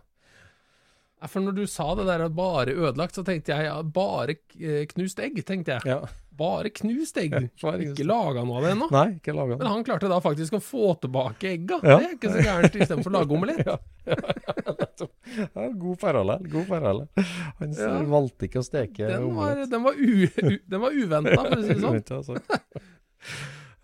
For 1.30 1.44
når 1.44 1.56
du 1.56 1.64
sa 1.70 1.88
det 1.98 2.06
der 2.08 2.28
bare 2.34 2.74
ødelagt, 2.74 3.16
så 3.18 3.24
tenkte 3.26 3.54
jeg 3.54 3.68
ja, 3.68 3.80
bare 3.82 4.38
eh, 4.58 4.84
knust 4.90 5.20
egg, 5.22 5.40
tenkte 5.46 5.76
jeg. 5.76 5.96
Ja. 5.96 6.00
Bare 6.36 6.68
knust 6.74 7.16
egg. 7.16 7.32
ikke 7.56 8.04
laga 8.04 8.42
noe 8.44 8.58
av 8.58 8.66
det 8.66 8.72
ennå. 8.74 8.88
Nei, 8.92 9.06
ikke 9.16 9.32
laga 9.32 9.56
Men 9.56 9.70
han 9.70 9.84
klarte 9.86 10.10
da 10.12 10.18
faktisk 10.20 10.58
å 10.58 10.60
få 10.60 10.90
tilbake 11.00 11.54
egga. 11.54 11.78
Ja. 11.80 11.96
Det 11.96 12.08
er 12.10 12.16
ikke 12.18 12.32
så 12.34 12.42
gærent 12.44 12.76
istedenfor 12.76 13.12
å 13.12 13.16
lage 13.16 13.38
omelett. 13.38 13.62
ja. 13.70 13.78
ja, 15.54 15.68
god 15.80 16.00
parallell. 16.02 16.50
God 16.52 16.68
parallell. 16.68 17.30
Han 17.62 17.72
ja. 17.72 17.94
valgte 18.10 18.50
ikke 18.50 18.60
å 18.60 18.66
steke 18.66 19.08
den 19.08 19.30
var, 19.30 19.54
omelett. 19.54 19.72
Den 19.72 19.86
var, 19.86 19.96
u, 19.96 20.28
u, 20.28 20.58
var 20.84 21.00
uventa, 21.00 21.38
for 21.40 21.56
å 21.56 21.64
si 21.64 21.72
det 21.72 22.20
sånn. 22.28 22.44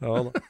Ja 0.03 0.21
da. 0.29 0.45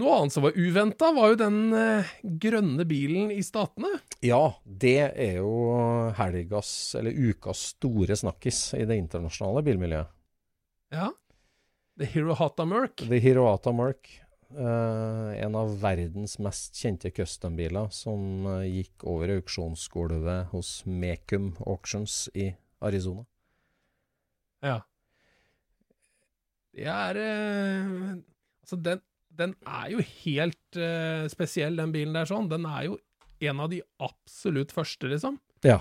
Noe 0.00 0.16
annet 0.16 0.32
som 0.32 0.46
var 0.46 0.56
uventa, 0.56 1.10
var 1.12 1.32
jo 1.32 1.36
den 1.42 1.58
eh, 1.76 2.12
grønne 2.22 2.86
bilen 2.88 3.28
i 3.34 3.42
Statene. 3.44 3.98
Ja, 4.24 4.54
det 4.64 5.10
er 5.10 5.40
jo 5.42 5.50
helgas, 6.16 6.70
eller 6.96 7.12
ukas 7.12 7.66
store 7.74 8.16
snakkis 8.16 8.62
i 8.78 8.86
det 8.88 8.96
internasjonale 8.96 9.62
bilmiljøet. 9.66 10.08
Ja. 10.94 11.10
The 12.00 12.08
Hirohata 12.14 12.64
Merc. 12.64 13.02
The 13.02 13.18
Hirohata 13.20 13.74
Merc. 13.76 14.08
Eh, 14.56 15.34
en 15.44 15.58
av 15.60 15.74
verdens 15.82 16.38
mest 16.40 16.80
kjente 16.80 17.12
custom-biler 17.12 17.92
som 17.92 18.48
eh, 18.54 18.70
gikk 18.80 19.04
over 19.04 19.34
auksjonsgulvet 19.36 20.48
hos 20.54 20.72
Mecum 20.88 21.52
Auctions 21.66 22.24
i 22.32 22.48
Arizona. 22.80 23.26
Ja. 24.64 24.80
Det 26.72 26.88
er 26.88 27.16
Altså, 28.60 28.76
den 28.78 29.00
den 29.38 29.54
er 29.68 29.92
jo 29.94 30.02
helt 30.24 30.78
uh, 30.78 31.24
spesiell, 31.30 31.78
den 31.78 31.94
bilen 31.94 32.16
der 32.16 32.28
sånn. 32.28 32.50
Den 32.50 32.66
er 32.68 32.88
jo 32.88 32.98
en 33.40 33.62
av 33.62 33.70
de 33.72 33.80
absolutt 34.02 34.74
første, 34.74 35.08
liksom. 35.10 35.38
Ja. 35.66 35.80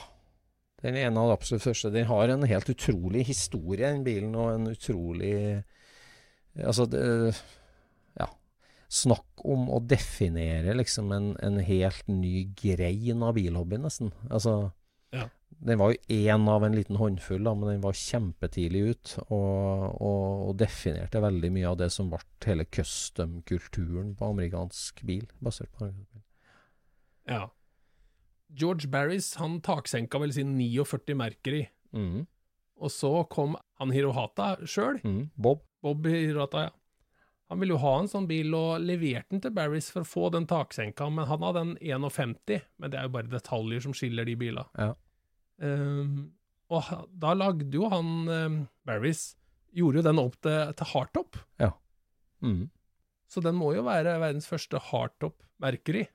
Den 0.80 0.96
er 0.96 1.10
en 1.10 1.20
av 1.20 1.28
de 1.28 1.36
absolutt 1.36 1.66
første. 1.66 1.92
Den 1.92 2.08
har 2.08 2.32
en 2.32 2.46
helt 2.48 2.72
utrolig 2.72 3.26
historie, 3.28 3.84
den 3.84 4.06
bilen, 4.06 4.36
og 4.40 4.54
en 4.56 4.72
utrolig 4.72 5.36
Altså, 6.60 6.84
det, 6.90 7.00
ja. 8.20 8.26
Snakk 8.92 9.44
om 9.48 9.68
å 9.72 9.78
definere 9.86 10.74
liksom 10.76 11.12
en, 11.16 11.28
en 11.46 11.60
helt 11.64 12.10
ny 12.10 12.50
grein 12.58 13.22
av 13.24 13.36
bilhobbyen, 13.38 13.86
nesten. 13.86 14.12
Altså. 14.28 14.72
Den 15.50 15.80
var 15.82 15.92
jo 15.92 16.00
én 16.14 16.48
av 16.48 16.64
en 16.64 16.76
liten 16.76 16.96
håndfull, 16.96 17.44
da, 17.44 17.54
men 17.58 17.74
den 17.74 17.84
var 17.84 17.98
kjempetidlig 17.98 18.82
ut. 18.94 19.14
Og, 19.28 19.86
og, 20.00 20.26
og, 20.48 20.52
definerte 20.62 21.22
veldig 21.24 21.52
mye 21.56 21.72
av 21.72 21.80
det 21.82 21.90
som 21.92 22.12
ble 22.12 22.22
hele 22.46 22.66
custom-kulturen 22.70 24.14
på 24.16 24.30
amerikansk 24.34 25.04
bil. 25.10 25.26
basert 25.44 25.72
på 25.74 25.88
amerikansk 25.88 26.14
bil. 26.14 26.26
Ja. 27.30 27.48
George 28.50 28.88
Barris 28.90 29.36
han 29.38 29.60
taksenka 29.62 30.22
vel 30.22 30.34
sin 30.34 30.56
49 30.58 31.18
Mercury. 31.18 31.68
Mm. 31.94 32.26
Og 32.80 32.92
så 32.94 33.12
kom 33.30 33.58
han 33.82 33.92
Hirohata 33.94 34.56
sjøl. 34.64 35.02
Mm. 35.04 35.30
Bob. 35.36 35.66
Bob 35.84 36.08
Hirohata, 36.08 36.70
ja. 36.70 36.76
Han 37.50 37.60
ville 37.60 37.74
jo 37.74 37.82
ha 37.82 37.96
en 37.98 38.10
sånn 38.10 38.28
bil, 38.30 38.54
og 38.54 38.84
leverte 38.86 39.34
den 39.34 39.42
til 39.42 39.54
Barris 39.58 39.88
for 39.90 40.06
å 40.06 40.08
få 40.08 40.28
den 40.36 40.46
taksenka, 40.50 41.08
men 41.10 41.26
han 41.26 41.42
hadde 41.42 41.64
en 41.66 41.78
51. 41.82 42.60
Men 42.78 42.94
det 42.94 43.00
er 43.00 43.08
jo 43.08 43.14
bare 43.16 43.32
detaljer 43.32 43.86
som 43.88 43.96
skiller 43.98 44.28
de 44.30 44.36
bilene. 44.38 44.68
Ja. 44.78 44.94
Um, 45.60 46.32
og 46.72 46.90
da 47.20 47.34
lagde 47.36 47.74
jo 47.74 47.90
han 47.92 48.12
um, 48.30 48.60
Barris 48.88 49.34
Gjorde 49.76 50.00
jo 50.00 50.06
den 50.08 50.18
opp 50.22 50.36
til, 50.42 50.72
til 50.74 50.88
hardtop. 50.90 51.38
Ja. 51.62 51.74
Mm. 52.42 52.70
Så 53.30 53.42
den 53.46 53.58
må 53.60 53.76
jo 53.76 53.84
være 53.86 54.16
verdens 54.18 54.50
første 54.50 54.80
hardtop-merkeri. 54.82 56.08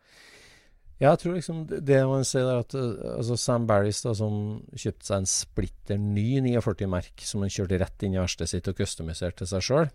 Ja, 0.99 1.13
jeg 1.13 1.21
tror 1.23 1.37
liksom 1.37 1.61
det 1.69 2.01
man 2.07 2.27
ser 2.27 2.47
der, 2.47 2.63
at 2.63 2.75
altså 3.19 3.37
Sam 3.39 3.67
Barris, 3.71 4.01
da, 4.03 4.15
som 4.15 4.63
kjøpte 4.75 5.07
seg 5.07 5.23
en 5.23 5.31
splitter 5.31 6.01
ny 6.01 6.27
49-merk, 6.47 7.23
som 7.27 7.43
han 7.45 7.53
kjørte 7.55 7.79
rett 7.83 8.07
inn 8.07 8.15
i 8.15 8.21
verkstedet 8.21 8.53
sitt 8.53 8.71
og 8.71 8.79
customiserte 8.79 9.43
til 9.43 9.51
seg 9.51 9.67
sjøl, 9.69 9.91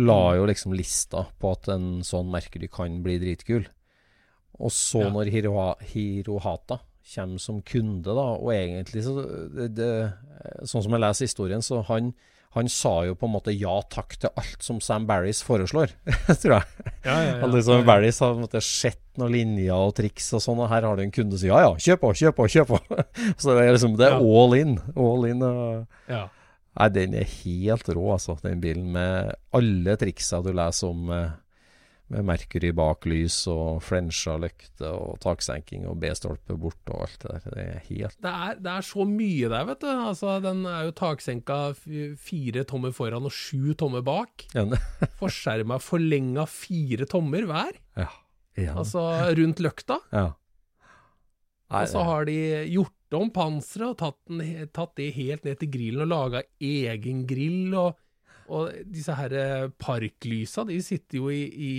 la 0.00 0.20
mm. 0.20 0.36
jo 0.40 0.46
liksom 0.48 0.76
lista 0.76 1.24
på 1.40 1.52
at 1.56 1.70
en 1.72 1.88
sånn 2.04 2.32
merkeri 2.32 2.68
kan 2.72 3.00
bli 3.04 3.18
dritkul. 3.22 3.68
Og 4.58 4.72
så, 4.74 5.04
ja. 5.06 5.12
når 5.14 5.32
Hiroha, 5.32 5.68
Hirohata 5.92 6.80
kommer 7.14 7.42
som 7.42 7.60
kunde, 7.66 8.14
da. 8.14 8.26
Og 8.38 8.50
egentlig 8.54 9.04
så 9.06 9.14
det, 9.54 9.70
det, 9.78 9.92
Sånn 10.68 10.84
som 10.84 10.94
jeg 10.94 11.02
leser 11.02 11.28
historien, 11.28 11.64
så 11.64 11.80
han, 11.88 12.12
han 12.54 12.70
sa 12.70 12.94
jo 13.08 13.16
på 13.18 13.26
en 13.28 13.34
måte 13.34 13.54
ja 13.54 13.74
takk 13.90 14.16
til 14.22 14.30
alt 14.38 14.64
som 14.64 14.78
Sam 14.84 15.08
Barris 15.08 15.42
foreslår, 15.46 15.92
tror 16.42 16.58
jeg. 16.58 16.86
Ja, 17.04 17.16
ja, 17.16 17.34
ja. 17.40 17.50
liksom, 17.50 17.84
Barris 17.88 18.22
har 18.24 18.38
måte 18.38 18.62
sett 18.64 19.02
noen 19.18 19.34
linjer 19.34 19.74
og 19.88 19.96
triks 19.98 20.30
og 20.38 20.44
sånn, 20.44 20.62
og 20.62 20.70
her 20.70 20.86
har 20.86 20.98
du 20.98 21.04
en 21.04 21.14
kunde 21.14 21.34
som 21.34 21.42
sier 21.42 21.54
ja 21.56 21.66
ja, 21.66 21.74
kjøp 21.74 22.04
på, 22.04 22.14
kjøp 22.22 22.38
på, 22.38 22.48
kjøp 22.54 22.74
på. 22.74 23.04
så 23.40 23.50
det 23.50 23.64
er 23.64 23.74
liksom 23.74 23.98
det 23.98 24.10
er 24.12 24.18
all 24.22 24.58
in. 24.58 24.78
All 24.94 25.26
in. 25.28 25.46
Ja. 26.06 26.28
Nei, 26.78 26.88
den 26.94 27.14
er 27.18 27.26
helt 27.40 27.88
rå, 27.90 28.06
altså, 28.14 28.36
den 28.44 28.62
bilen. 28.62 28.92
Med 28.94 29.34
alle 29.56 29.98
triksa 29.98 30.38
du 30.44 30.52
leser 30.54 30.92
om. 30.92 31.10
Eh, 31.10 31.30
med 32.12 32.24
Mercury 32.24 32.70
bak 32.76 33.04
lys 33.08 33.36
og 33.52 33.82
flensja 33.84 34.38
lykte 34.40 34.88
og 34.88 35.18
taksenking 35.20 35.84
og 35.88 35.98
B-stolpe 36.00 36.56
bort 36.60 36.92
og 36.92 37.04
alt 37.04 37.18
det 37.24 37.34
der. 37.34 37.48
Det 37.52 37.64
er 37.64 37.82
helt 37.90 38.16
det 38.24 38.32
er, 38.32 38.56
det 38.64 38.72
er, 38.72 38.86
så 38.88 39.04
mye 39.08 39.50
der, 39.52 39.66
vet 39.68 39.84
du. 39.84 39.88
Altså, 39.92 40.38
den 40.44 40.64
er 40.70 40.88
jo 40.88 40.96
taksenka 40.96 41.58
fire 41.76 42.64
tommer 42.68 42.96
foran 42.96 43.28
og 43.28 43.34
sju 43.34 43.74
tommer 43.78 44.04
bak. 44.06 44.48
Ja, 44.56 44.64
Forskjerma 45.20 45.80
forlenga 45.84 46.48
fire 46.48 47.08
tommer 47.10 47.48
hver. 47.48 47.76
Ja. 48.00 48.10
ja. 48.56 48.76
Altså 48.80 49.04
rundt 49.38 49.60
løkta. 49.64 50.00
Ja. 50.14 50.30
Nei, 51.68 51.82
og 51.84 51.90
så 51.92 52.02
har 52.08 52.24
de 52.24 52.38
gjort 52.72 52.94
om 53.18 53.28
panseret 53.32 53.90
og 53.92 53.98
tatt, 54.00 54.18
den, 54.28 54.68
tatt, 54.72 54.94
det 54.96 55.12
helt 55.16 55.44
ned 55.44 55.60
til 55.60 55.70
grillen 55.72 56.06
og 56.06 56.12
laga 56.12 56.44
egen 56.64 57.26
grill. 57.28 57.74
og 57.76 57.98
og 58.48 58.72
disse 58.88 59.14
her 59.18 59.34
eh, 59.36 59.68
parklysa, 59.80 60.64
de 60.68 60.80
sitter 60.84 61.20
jo 61.20 61.30
i, 61.32 61.44
i, 61.44 61.72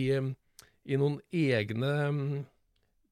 i 0.90 1.00
noen 1.00 1.20
egne 1.34 1.94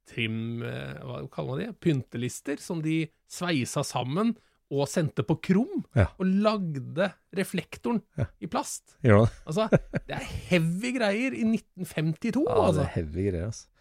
trim... 0.08 0.64
Eh, 0.66 0.98
hva 1.04 1.24
kaller 1.34 1.54
man 1.54 1.64
det? 1.64 1.72
Pyntelister, 1.84 2.62
som 2.62 2.84
de 2.86 3.06
sveisa 3.32 3.84
sammen 3.86 4.36
og 4.74 4.88
sendte 4.92 5.24
på 5.28 5.38
krom. 5.50 5.86
Ja. 5.96 6.10
Og 6.20 6.28
lagde 6.44 7.12
reflektoren 7.36 8.02
ja. 8.20 8.28
i 8.44 8.50
plast. 8.52 8.98
Ja. 9.06 9.24
Altså, 9.48 9.70
det 9.72 10.18
er 10.18 10.28
heavy 10.52 10.94
greier 10.98 11.36
i 11.38 11.46
1952, 11.48 12.44
ja, 12.44 12.60
altså. 12.60 12.82
det 12.82 12.86
er 12.86 12.96
heavy 12.98 13.28
greier, 13.30 13.50
altså. 13.50 13.74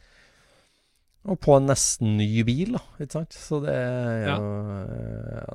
Og 1.27 1.41
på 1.43 1.57
en 1.59 1.67
nesten 1.67 2.13
ny 2.21 2.29
bil, 2.47 2.77
da. 2.77 2.83
Ikke 3.03 3.17
sant? 3.17 3.35
Så 3.35 3.59
det 3.65 3.73
er 3.75 4.21
jo 4.23 4.29
ja. 4.31 4.37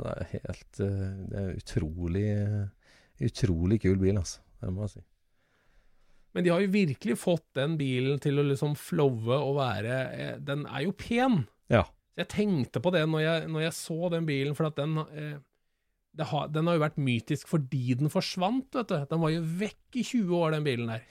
Det 0.04 0.12
er 0.12 0.26
helt 0.34 0.80
Det 0.82 1.38
er 1.40 1.54
utrolig 1.56 2.26
Utrolig 3.22 3.82
kul 3.84 4.00
bil, 4.02 4.18
altså. 4.22 4.42
Det 4.62 4.74
må 4.74 4.86
jeg 4.86 4.96
si. 4.98 5.04
Men 6.32 6.46
de 6.46 6.52
har 6.54 6.62
jo 6.64 6.72
virkelig 6.72 7.18
fått 7.20 7.48
den 7.58 7.76
bilen 7.80 8.20
til 8.24 8.40
å 8.40 8.46
liksom 8.48 8.76
flowe 8.80 9.36
og 9.36 9.58
være 9.58 9.96
eh, 10.16 10.36
Den 10.40 10.64
er 10.64 10.86
jo 10.86 10.94
pen. 10.96 11.42
Ja. 11.72 11.84
Jeg 12.20 12.30
tenkte 12.32 12.82
på 12.84 12.92
det 12.94 13.04
når 13.10 13.24
jeg, 13.26 13.50
når 13.52 13.66
jeg 13.66 13.76
så 13.76 14.12
den 14.14 14.28
bilen, 14.28 14.56
for 14.56 14.70
at 14.70 14.80
den 14.80 14.96
eh, 15.02 15.40
har, 16.20 16.48
den 16.52 16.68
har 16.68 16.78
jo 16.78 16.84
vært 16.84 17.00
mytisk 17.02 17.52
fordi 17.52 17.98
den 18.00 18.12
forsvant, 18.12 18.72
vet 18.76 18.92
du. 18.92 18.98
Den 19.12 19.24
var 19.24 19.34
jo 19.34 19.44
vekk 19.62 20.00
i 20.00 20.06
20 20.08 20.40
år, 20.40 20.56
den 20.56 20.68
bilen 20.68 20.92
der. 20.92 21.06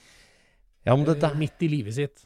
Ja, 0.87 0.97
men 0.97 1.05
det 1.09 1.21
der 1.21 1.37
Midt 1.37 1.61
i 1.65 1.69
livet 1.69 1.97
sitt. 1.97 2.25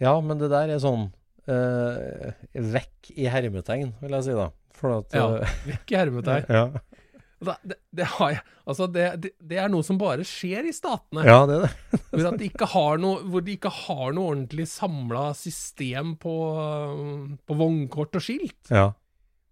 Ja, 0.00 0.14
men 0.24 0.40
det 0.40 0.48
der 0.52 0.70
er 0.72 0.78
sånn 0.80 1.10
uh, 1.44 2.30
Vekk 2.56 3.10
i 3.12 3.26
hermetegn, 3.28 3.92
vil 4.00 4.16
jeg 4.16 4.28
si 4.30 4.36
da. 4.38 4.46
At, 4.80 5.12
ja, 5.12 5.26
vekk 5.66 5.92
i 5.92 5.98
hermetegn. 5.98 6.46
ja. 6.56 6.62
Det, 7.40 7.76
det, 7.96 8.04
jeg, 8.04 8.40
altså 8.68 8.86
det, 8.92 9.04
det, 9.24 9.56
er 9.56 9.70
noe 9.72 9.84
som 9.86 9.96
bare 10.00 10.24
skjer 10.28 10.66
i 10.68 10.74
statene. 10.76 11.22
Ja, 11.24 11.38
det 11.48 11.56
er 11.56 11.62
det. 11.64 12.00
hvor, 12.10 12.36
de 12.36 12.48
ikke 12.50 12.68
har 12.74 13.00
noe, 13.00 13.22
hvor 13.32 13.44
de 13.46 13.54
ikke 13.56 13.72
har 13.72 14.10
noe 14.16 14.34
ordentlig 14.34 14.66
samla 14.68 15.30
system 15.38 16.18
på, 16.20 16.34
på, 17.48 17.56
vognkort 17.56 18.20
og 18.20 18.26
skilt. 18.26 18.58
Ja. 18.68 18.90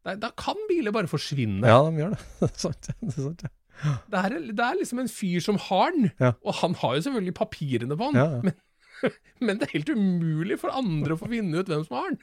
Da, 0.04 0.18
da, 0.20 0.32
kan 0.36 0.60
biler 0.68 0.92
bare 0.94 1.08
forsvinne. 1.08 1.64
Ja, 1.64 1.80
de 1.86 2.04
gjør 2.04 2.12
det. 2.12 2.20
Det 2.42 2.50
er 2.50 2.60
sant. 2.66 2.90
Det 2.92 3.08
er, 3.08 3.16
sant, 3.16 3.46
ja. 3.48 3.96
det 4.12 4.22
er, 4.26 4.38
det 4.52 4.68
er 4.68 4.78
liksom 4.82 5.02
en 5.06 5.12
fyr 5.12 5.48
som 5.48 5.60
har 5.70 5.96
den, 5.96 6.10
ja. 6.20 6.34
og 6.44 6.60
han 6.60 6.76
har 6.82 6.98
jo 6.98 7.08
selvfølgelig 7.08 7.36
papirene 7.40 7.96
på 7.96 8.12
den. 8.12 8.20
Ja, 8.20 8.42
men, 8.44 8.58
men, 9.46 9.56
det 9.56 9.70
er 9.70 9.78
helt 9.78 9.96
umulig 9.96 10.60
for 10.60 10.76
andre 10.76 11.16
å 11.16 11.20
få 11.24 11.32
finne 11.32 11.62
ut 11.62 11.72
hvem 11.72 11.88
som 11.88 12.02
har 12.02 12.12
den. 12.12 12.20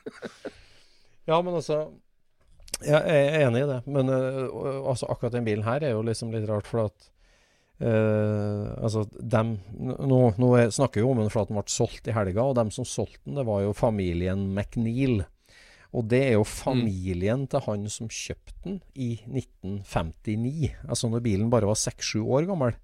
ja, 1.32 1.42
men 1.42 1.58
altså 1.58 1.88
jeg 2.84 3.02
er 3.02 3.46
enig 3.46 3.64
i 3.64 3.68
det, 3.70 3.82
men 3.88 4.12
uh, 4.12 4.88
altså, 4.90 5.08
akkurat 5.12 5.36
den 5.36 5.46
bilen 5.48 5.66
her 5.68 5.84
er 5.84 5.96
jo 5.96 6.04
liksom 6.06 6.34
litt 6.34 6.48
rart, 6.50 6.68
for 6.68 6.88
at 6.90 7.08
uh, 7.80 8.74
altså, 8.84 9.06
dem, 9.20 9.56
nå, 9.80 10.20
nå 10.42 10.52
er, 10.60 10.74
snakker 10.76 11.02
vi 11.02 11.08
om 11.08 11.22
den 11.24 11.32
for 11.32 11.46
at 11.46 11.54
den 11.54 11.60
ble 11.60 11.72
solgt 11.72 12.10
i 12.12 12.16
helga, 12.16 12.44
og 12.44 12.58
dem 12.60 12.74
som 12.76 12.88
solgte 12.88 13.24
den, 13.24 13.40
det 13.40 13.48
var 13.48 13.64
jo 13.64 13.76
familien 13.78 14.50
McNeil. 14.52 15.24
Og 15.96 16.10
det 16.12 16.22
er 16.26 16.34
jo 16.36 16.48
familien 16.48 17.46
mm. 17.46 17.50
til 17.54 17.64
han 17.70 17.86
som 17.92 18.12
kjøpte 18.12 18.56
den 18.66 18.82
i 19.00 19.14
1959, 19.24 20.74
altså 20.90 21.12
når 21.12 21.24
bilen 21.24 21.54
bare 21.54 21.70
var 21.70 21.80
seks-sju 21.80 22.26
år 22.26 22.50
gammel. 22.50 22.76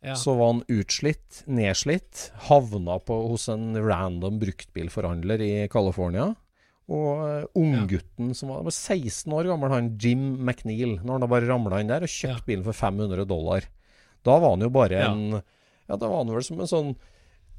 Ja. 0.00 0.16
Så 0.16 0.32
var 0.34 0.54
han 0.54 0.62
utslitt, 0.72 1.42
nedslitt, 1.46 2.30
havna 2.48 2.96
på, 3.04 3.18
hos 3.30 3.46
en 3.52 3.74
random 3.76 4.40
bruktbilforhandler 4.40 5.44
i 5.44 5.52
California. 5.70 6.32
Og 6.90 7.20
uh, 7.22 7.44
unggutten 7.54 8.32
ja. 8.32 8.36
som 8.36 8.50
var, 8.50 8.64
var, 8.66 8.74
16 8.74 9.30
år 9.36 9.50
gammel, 9.52 9.70
han 9.74 9.92
Jim 10.00 10.24
McNeil, 10.42 10.96
når 11.04 11.12
han 11.14 11.24
da 11.24 11.30
bare 11.30 11.46
ramla 11.46 11.78
inn 11.82 11.92
der 11.92 12.06
og 12.06 12.10
kjøpte 12.10 12.42
ja. 12.42 12.48
bilen 12.48 12.66
for 12.66 12.76
500 12.76 13.28
dollar. 13.30 13.68
Da 14.26 14.36
var 14.42 14.56
han 14.56 14.66
jo 14.66 14.72
bare 14.74 15.04
en 15.06 15.22
Ja, 15.38 15.96
da 15.96 16.06
var 16.06 16.20
han 16.22 16.34
vel 16.34 16.44
som 16.46 16.60
en 16.60 16.70
sånn 16.70 16.92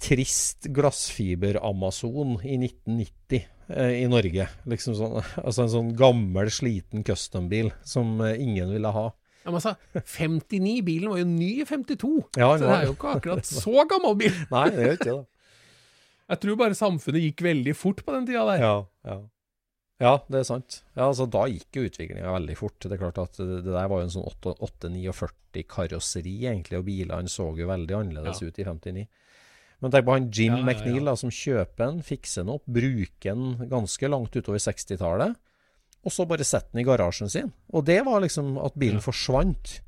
trist 0.01 0.67
glassfiber-Amazon 0.73 2.39
i 2.41 2.57
1990 2.57 3.41
eh, 3.75 3.95
i 4.01 4.05
Norge. 4.09 4.47
Liksom 4.69 4.95
sånn, 4.97 5.17
altså 5.45 5.65
en 5.65 5.73
sånn 5.75 5.91
gammel, 5.99 6.51
sliten 6.53 7.05
custom-bil 7.07 7.71
som 7.87 8.17
eh, 8.25 8.39
ingen 8.41 8.71
ville 8.73 8.93
ha. 8.95 9.07
Ja, 9.41 9.49
men 9.49 9.57
altså, 9.57 9.75
59, 9.97 10.81
bilen 10.85 11.09
var 11.09 11.21
jo 11.21 11.27
ny 11.29 11.51
i 11.63 11.65
52, 11.65 12.11
ja, 12.37 12.51
så 12.53 12.61
det 12.61 12.73
er 12.75 12.83
jo 12.85 12.93
ikke 12.93 13.13
akkurat 13.17 13.47
så 13.63 13.85
gammel 13.89 14.17
bil. 14.19 14.35
Nei, 14.53 14.67
det 14.73 14.81
er 14.81 14.91
jo 14.91 14.97
ikke 14.99 15.13
det. 15.15 15.23
Jeg 16.31 16.39
tror 16.45 16.57
bare 16.59 16.77
samfunnet 16.77 17.25
gikk 17.25 17.43
veldig 17.43 17.75
fort 17.75 18.01
på 18.07 18.15
den 18.15 18.27
tida 18.29 18.45
der. 18.47 18.63
Ja, 18.63 18.75
ja. 19.07 19.17
ja 19.99 20.13
det 20.31 20.41
er 20.41 20.47
sant. 20.47 20.81
Ja, 20.95 21.09
altså 21.09 21.27
Da 21.27 21.43
gikk 21.51 21.75
jo 21.75 21.87
utviklinga 21.89 22.35
veldig 22.37 22.55
fort. 22.59 22.77
Det 22.79 22.95
er 22.95 23.01
klart 23.01 23.19
at 23.19 23.35
det, 23.39 23.65
der 23.67 23.89
var 23.91 23.99
jo 23.99 24.07
en 24.07 24.13
sånn 24.13 24.29
849 24.29 25.65
karosseri, 25.67 26.37
egentlig, 26.45 26.79
og 26.79 26.87
bilene 26.87 27.31
så 27.31 27.49
jo 27.57 27.67
veldig 27.67 27.97
annerledes 27.97 28.39
ja. 28.39 28.47
ut 28.47 28.61
i 28.63 28.67
59. 28.67 29.05
Men 29.81 29.93
tenk 29.93 30.07
på 30.07 30.15
han 30.15 30.29
Jim 30.29 30.59
ja, 30.59 30.63
McNeil 30.63 31.09
da, 31.09 31.15
som 31.17 31.33
kjøper 31.33 31.87
den, 31.87 32.03
fikser 32.05 32.45
den 32.45 32.53
opp, 32.53 32.67
bruker 32.69 33.33
den 33.33 33.69
ganske 33.71 34.11
langt 34.13 34.35
utover 34.37 34.61
60-tallet, 34.61 35.39
og 36.01 36.13
så 36.13 36.25
bare 36.29 36.45
setter 36.47 36.71
den 36.71 36.83
i 36.83 36.87
garasjen 36.87 37.29
sin. 37.29 37.49
Og 37.73 37.85
det 37.89 37.99
var 38.05 38.21
liksom 38.23 38.55
at 38.61 38.77
bilen 38.79 39.01
forsvant. 39.03 39.81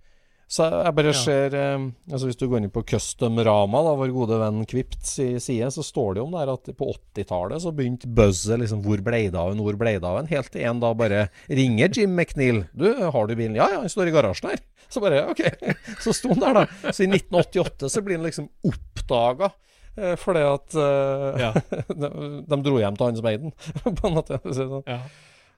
Så 0.52 0.68
jeg 0.70 0.94
bare 0.98 1.14
ser 1.18 1.56
eh, 1.58 1.86
altså 2.12 2.28
Hvis 2.28 2.38
du 2.38 2.46
går 2.52 2.60
inn 2.60 2.74
på 2.74 2.84
Custom 2.86 3.40
Rama, 3.48 3.80
da, 3.88 3.94
vår 3.98 4.12
gode 4.14 4.38
venn 4.42 4.66
Kvipts 4.70 5.16
side, 5.18 5.70
så 5.74 5.86
står 5.86 6.14
det 6.14 6.22
jo 6.22 6.28
om 6.28 6.36
der 6.36 6.52
at 6.54 6.70
på 6.78 6.90
80-tallet 6.92 7.64
så 7.64 7.74
begynte 7.74 8.12
buzzet 8.12 8.62
liksom 8.62 8.84
Hvor 8.86 9.02
ble 9.06 9.24
det 9.34 9.40
av 9.40 9.54
en, 9.54 9.64
hvor 9.64 9.80
ble 9.80 9.96
det 9.98 10.10
av 10.10 10.20
en? 10.20 10.30
Helt 10.30 10.52
til 10.54 10.68
en 10.70 10.84
da 10.84 10.94
bare 10.98 11.26
ringer 11.48 11.96
Jim 11.96 12.14
McNeil. 12.18 12.66
Du, 12.76 12.88
har 12.92 13.28
du 13.28 13.36
bilen? 13.36 13.58
Ja, 13.58 13.72
ja, 13.72 13.82
den 13.82 13.92
står 13.92 14.12
i 14.12 14.16
garasjen 14.16 14.52
her. 14.54 14.62
Så 14.92 15.02
bare 15.04 15.26
OK. 15.32 15.42
Så 16.04 16.14
sto 16.16 16.34
den 16.34 16.44
der, 16.44 16.64
da. 16.64 16.92
Så 16.92 17.06
i 17.06 17.10
1988 17.10 17.90
så 17.90 18.04
blir 18.06 18.20
den 18.20 18.28
liksom 18.28 18.50
oppdaga. 18.68 19.54
Eh, 19.96 20.16
fordi 20.18 20.42
at 20.48 20.76
uh, 20.76 21.38
ja. 21.38 21.52
de, 22.02 22.10
de, 22.50 22.60
dro 22.66 22.80
hjem 22.82 22.98
til 22.98 23.08
han 23.08 23.20
som 23.20 23.30
eide 23.30 23.46
den, 23.46 23.56
på 24.00 24.10
en 24.10 24.18
måte. 24.18 24.40
Så, 24.50 24.82
ja. 24.90 25.00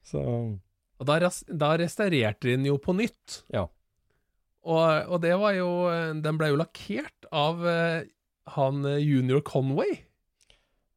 så. 0.06 0.24
Og 1.00 1.08
da, 1.10 1.32
da 1.48 1.72
restaurerte 1.80 2.50
de 2.50 2.58
den 2.58 2.68
jo 2.70 2.78
på 2.82 2.96
nytt. 2.98 3.42
Ja. 3.54 3.68
Og, 4.66 4.84
og, 5.14 5.20
det 5.22 5.36
var 5.38 5.54
jo 5.54 5.70
Den 6.26 6.40
ble 6.40 6.50
jo 6.50 6.58
lakkert 6.58 7.28
av 7.30 7.62
uh, 7.62 8.02
han 8.56 8.86
eh, 8.86 9.02
Junior 9.02 9.42
Conway. 9.42 10.00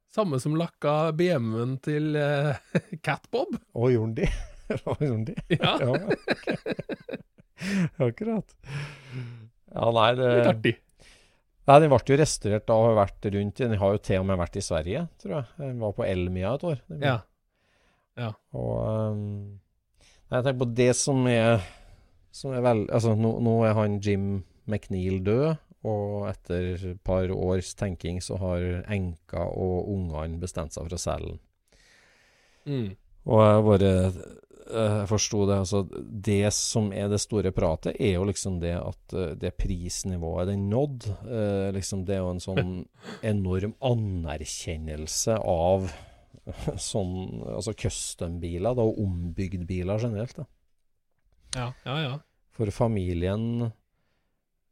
Samme 0.09 0.39
som 0.41 0.55
lakka 0.57 1.11
BMW-en 1.17 1.77
til 1.85 2.15
uh, 2.17 2.57
Catbob. 3.05 3.57
Å, 3.73 3.89
gjorde 3.93 4.23
de? 4.23 4.29
det? 4.69 4.79
gjorde 5.09 5.31
de? 5.31 5.57
Ja. 5.57 5.75
ja 5.81 5.89
okay. 5.93 6.77
Akkurat. 8.09 8.53
Ja, 9.69 9.89
nei, 9.93 10.11
det 10.17 10.29
Litt 10.29 10.51
artig. 10.53 10.75
Nei, 11.69 11.79
Den 11.83 11.91
ble 11.91 11.99
jo 12.07 12.17
restaurert 12.17 12.65
da 12.69 12.77
og 12.79 12.87
har 12.87 12.95
vært 13.03 13.27
rundt 13.35 13.59
Den 13.61 13.75
har 13.77 13.91
jo 13.93 13.99
til 14.01 14.23
og 14.23 14.29
med 14.29 14.39
vært 14.39 14.57
i 14.57 14.63
Sverige, 14.65 15.03
tror 15.21 15.35
jeg. 15.35 15.49
Den 15.59 15.81
var 15.83 15.97
på 15.97 16.05
Elmia 16.07 16.55
et 16.57 16.63
år. 16.65 16.79
Ja. 17.03 17.17
ja. 18.17 18.31
Og 18.57 18.79
um, 18.79 19.19
nei, 20.29 20.39
jeg 20.39 20.47
tenker 20.47 20.61
på 20.63 20.69
det 20.79 20.93
som 20.97 21.27
er 21.29 21.59
som 22.31 22.53
er 22.53 22.63
vel, 22.65 22.85
altså 22.93 23.15
nå, 23.17 23.35
nå, 23.43 23.55
er 23.67 23.75
han 23.77 23.99
Jim 24.03 24.43
McNeil 24.69 25.21
død, 25.25 25.47
og 25.89 26.27
etter 26.27 26.73
et 26.91 26.99
par 27.07 27.31
års 27.31 27.71
tenking 27.79 28.19
så 28.21 28.35
har 28.41 28.65
enka 28.91 29.45
og 29.47 29.87
ungene 29.93 30.41
bestemt 30.41 30.75
seg 30.75 30.85
for 30.85 30.97
å 30.97 31.01
selge 31.01 31.31
den. 31.31 31.39
Mm. 32.69 32.89
Og 33.29 33.43
jeg 33.45 33.65
bare 33.69 33.93
jeg 34.69 35.07
forsto 35.09 35.45
det. 35.49 35.57
Altså, 35.63 35.81
det 36.29 36.51
som 36.53 36.91
er 36.93 37.09
det 37.09 37.21
store 37.23 37.51
pratet, 37.55 37.97
er 37.99 38.17
jo 38.17 38.27
liksom 38.29 38.59
det 38.61 38.75
at 38.77 39.15
uh, 39.15 39.31
det 39.39 39.55
prisnivået 39.57 40.51
den 40.51 40.67
nådd. 40.69 41.09
Eh, 41.25 41.69
liksom 41.75 42.05
det 42.05 42.17
er 42.17 42.21
jo 42.23 42.35
en 42.35 42.43
sånn 42.43 42.69
enorm 43.33 43.73
anerkjennelse 43.81 45.39
av 45.41 45.89
sånn 46.81 47.41
altså 47.45 47.75
custom-biler, 47.77 48.77
da, 48.77 48.85
og 48.85 49.01
ombygd 49.03 49.65
biler 49.69 50.01
generelt. 50.01 50.37
da. 50.37 50.47
Ja, 51.55 51.71
ja, 51.85 51.97
ja. 52.03 52.15
For 52.53 52.69
familien 52.75 53.71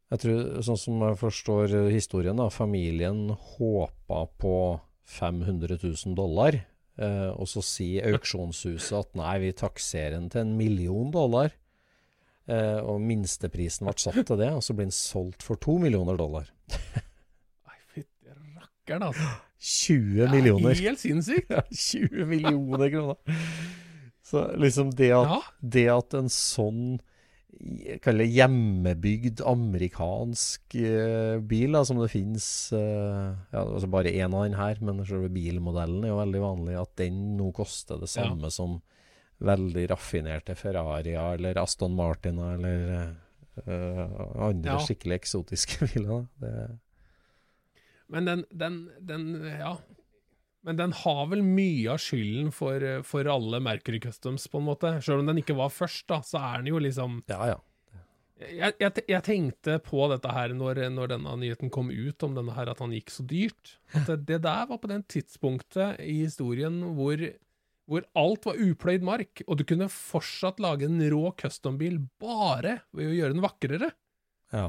Jeg 0.08 0.20
tror, 0.22 0.42
sånn 0.64 0.78
som 0.80 1.02
jeg 1.04 1.18
forstår 1.20 1.74
historien, 1.92 2.38
da, 2.38 2.48
familien 2.48 3.26
håpa 3.56 4.22
på 4.40 4.54
500 5.08 5.76
000 5.82 6.14
dollar. 6.16 6.56
Eh, 6.98 7.30
og 7.30 7.46
så 7.46 7.62
sier 7.62 8.08
auksjonshuset 8.10 8.96
at 8.98 9.18
nei, 9.18 9.34
vi 9.44 9.50
takserer 9.56 10.16
den 10.16 10.30
til 10.32 10.46
en 10.46 10.54
million 10.58 11.12
dollar. 11.14 11.52
Eh, 12.48 12.78
og 12.80 13.02
minsteprisen 13.04 13.86
ble 13.86 13.94
satt 14.00 14.22
til 14.24 14.40
det, 14.40 14.48
og 14.56 14.64
så 14.64 14.74
blir 14.74 14.88
den 14.88 14.96
solgt 14.96 15.44
for 15.44 15.60
to 15.60 15.76
millioner 15.82 16.16
dollar. 16.18 16.48
Nei, 16.72 17.76
fytti 17.92 18.32
rakkeren, 18.32 19.10
altså. 19.10 19.28
20 19.58 20.30
millioner. 20.30 20.72
Ja, 20.72 20.92
helt 20.92 21.02
sinnssykt. 21.02 21.52
20 21.92 22.24
millioner 22.30 22.90
kroner. 22.94 23.38
Så 24.28 24.44
liksom 24.60 24.90
det 24.96 25.12
at, 25.16 25.30
ja. 25.30 25.38
det 25.60 25.86
at 25.94 26.18
en 26.18 26.32
sånn 26.32 26.98
Kall 28.04 28.20
det 28.20 28.28
hjemmebygd 28.30 29.40
amerikansk 29.48 30.76
eh, 30.78 31.40
bil, 31.42 31.72
da, 31.74 31.80
som 31.88 31.98
det 31.98 32.10
finnes 32.12 32.46
eh, 32.76 33.32
ja, 33.50 33.62
altså 33.64 33.88
Bare 33.90 34.12
én 34.12 34.30
av 34.36 34.44
den 34.44 34.54
her, 34.54 34.78
men 34.84 35.00
selve 35.08 35.30
bilmodellen 35.32 36.04
er 36.04 36.12
jo 36.12 36.20
veldig 36.20 36.42
vanlig. 36.44 36.76
At 36.78 36.92
den 37.00 37.16
nå 37.40 37.48
koster 37.56 37.98
det 37.98 38.10
samme 38.12 38.46
ja. 38.46 38.52
som 38.54 38.76
veldig 39.42 39.88
raffinerte 39.90 40.54
Ferrarier 40.58 41.34
eller 41.34 41.58
Aston 41.64 41.96
Martiner 41.98 42.54
eller 42.60 42.94
eh, 43.64 44.14
andre 44.38 44.76
ja. 44.76 44.78
skikkelig 44.84 45.18
eksotiske 45.18 45.88
biler. 45.96 46.28
Det 46.38 46.54
men 48.08 48.24
den, 48.24 48.44
den, 48.50 48.76
den, 49.00 49.24
Ja, 49.58 49.74
men 50.68 50.76
den 50.76 50.92
har 50.92 51.22
vel 51.30 51.40
mye 51.40 51.94
av 51.94 52.02
skylden 52.02 52.50
for, 52.52 52.82
for 53.08 53.28
alle 53.32 53.56
Mercury 53.64 54.02
Customs, 54.04 54.44
på 54.52 54.60
en 54.60 54.66
måte. 54.66 54.90
Selv 55.00 55.22
om 55.22 55.30
den 55.30 55.40
ikke 55.40 55.56
var 55.56 55.72
først, 55.72 56.04
da, 56.10 56.18
så 56.20 56.42
er 56.42 56.60
den 56.60 56.74
jo 56.74 56.82
liksom 56.84 57.22
Ja, 57.30 57.54
ja. 57.54 57.58
Jeg, 58.38 58.76
jeg, 58.78 59.02
jeg, 59.08 59.22
tenkte 59.26 59.78
på 59.82 60.04
dette 60.12 60.30
her 60.30 60.52
når, 60.54 60.84
når, 60.94 61.08
denne 61.10 61.32
nyheten 61.40 61.72
kom 61.74 61.88
ut, 61.90 62.22
om 62.22 62.36
denne 62.36 62.52
her 62.54 62.68
at 62.70 62.82
han 62.84 62.92
gikk 62.94 63.10
så 63.10 63.24
dyrt. 63.26 63.72
At 63.96 64.10
det, 64.12 64.18
det 64.28 64.38
der 64.44 64.68
var 64.68 64.78
på 64.78 64.90
den 64.92 65.02
tidspunktet 65.10 66.02
i 66.04 66.20
historien 66.20 66.76
hvor, 66.98 67.24
hvor, 67.88 68.04
alt 68.20 68.46
var 68.46 68.60
upløyd 68.62 69.06
mark, 69.08 69.42
og 69.48 69.58
du 69.58 69.64
kunne 69.66 69.88
fortsatt 69.90 70.60
lage 70.62 70.86
en 70.86 71.00
rå 71.10 71.32
custom-bil 71.40 71.96
bare 72.20 72.82
ved 72.92 73.08
å 73.08 73.16
gjøre 73.16 73.34
den 73.38 73.46
vakrere. 73.46 73.90
Ja. 74.52 74.68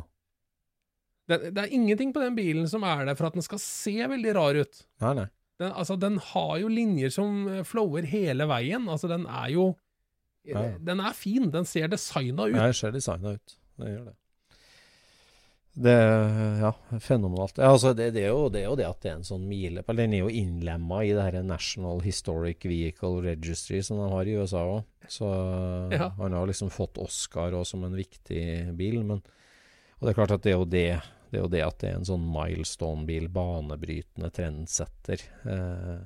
Det, 1.30 1.52
det, 1.52 1.60
er 1.62 1.76
ingenting 1.76 2.16
på 2.16 2.24
den 2.24 2.40
bilen 2.40 2.72
som 2.72 2.88
er 2.88 3.04
der 3.06 3.20
for 3.20 3.30
at 3.30 3.36
den 3.38 3.46
skal 3.46 3.62
se 3.62 4.00
veldig 4.00 4.34
rar 4.40 4.64
ut. 4.64 4.82
Nei, 5.04 5.14
nei. 5.20 5.28
Den, 5.60 5.74
altså, 5.76 5.98
den 6.00 6.18
har 6.24 6.56
jo 6.62 6.72
linjer 6.72 7.12
som 7.14 7.46
flower 7.68 8.08
hele 8.08 8.48
veien. 8.50 8.88
Altså, 8.90 9.12
den 9.12 9.28
er 9.28 9.52
jo 9.54 9.74
ja. 10.48 10.64
Den 10.80 11.02
er 11.04 11.14
fin. 11.14 11.52
Den 11.52 11.68
ser 11.68 11.92
designa 11.92 12.48
ut. 12.48 12.56
Ja, 12.56 12.70
den 12.70 12.78
ser 12.78 12.96
designa 12.96 13.36
ut. 13.36 13.60
Den 13.80 13.94
gjør 13.94 14.08
det. 14.10 14.16
Det 15.80 15.96
Ja, 16.60 16.74
fenomenalt. 17.00 17.58
Ja, 17.58 17.70
altså, 17.72 17.94
det, 17.94 18.10
det, 18.16 18.26
er 18.26 18.34
jo, 18.34 18.50
det, 18.52 18.64
er 18.64 18.68
jo, 18.68 18.76
det 18.76 18.88
at 18.88 19.04
det 19.04 19.12
er 19.12 19.20
en 19.20 19.28
sånn 19.28 19.46
milepæl. 19.48 20.02
Den 20.02 20.16
er 20.18 20.26
jo 20.26 20.32
innlemma 20.42 21.04
i 21.06 21.14
det 21.16 21.28
her 21.28 21.44
National 21.46 22.02
Historic 22.04 22.66
Vehicle 22.68 23.22
Registry 23.24 23.80
som 23.86 24.02
de 24.02 24.10
har 24.12 24.28
i 24.28 24.36
USA 24.40 24.66
òg. 24.66 24.82
Så 25.10 25.30
ja. 25.94 26.10
han 26.18 26.36
har 26.36 26.50
liksom 26.50 26.74
fått 26.74 27.00
Oscar 27.02 27.56
også 27.56 27.78
som 27.78 27.86
en 27.88 27.96
viktig 27.98 28.44
bil. 28.78 29.00
Men, 29.06 29.24
og 30.00 30.04
det 30.04 30.12
er 30.12 30.20
klart 30.20 30.36
at 30.36 30.44
det 30.44 30.54
er 30.54 30.60
jo 30.60 30.68
det 30.68 30.90
det 31.30 31.38
er 31.38 31.44
jo 31.44 31.52
det 31.54 31.66
at 31.66 31.82
det 31.82 31.90
er 31.92 32.00
en 32.00 32.08
sånn 32.08 32.26
milestone-bil, 32.34 33.28
banebrytende 33.34 34.32
trendsetter. 34.34 35.24
Eh, 35.46 36.00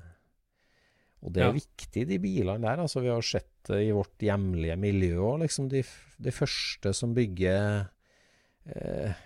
og 1.23 1.31
det 1.31 1.43
er 1.43 1.51
ja. 1.51 1.55
viktig, 1.55 2.05
de 2.09 2.17
bilene 2.19 2.65
der. 2.65 2.81
altså 2.83 3.03
Vi 3.03 3.11
har 3.11 3.23
sett 3.23 3.51
det 3.69 3.79
i 3.85 3.93
vårt 3.95 4.23
hjemlige 4.23 4.75
miljø 4.79 5.21
òg. 5.23 5.45
Liksom 5.45 5.69
de, 5.71 5.83
de, 6.19 6.33
første 6.35 6.91
som 6.97 7.13
bygger 7.15 7.85
eh, 8.67 9.21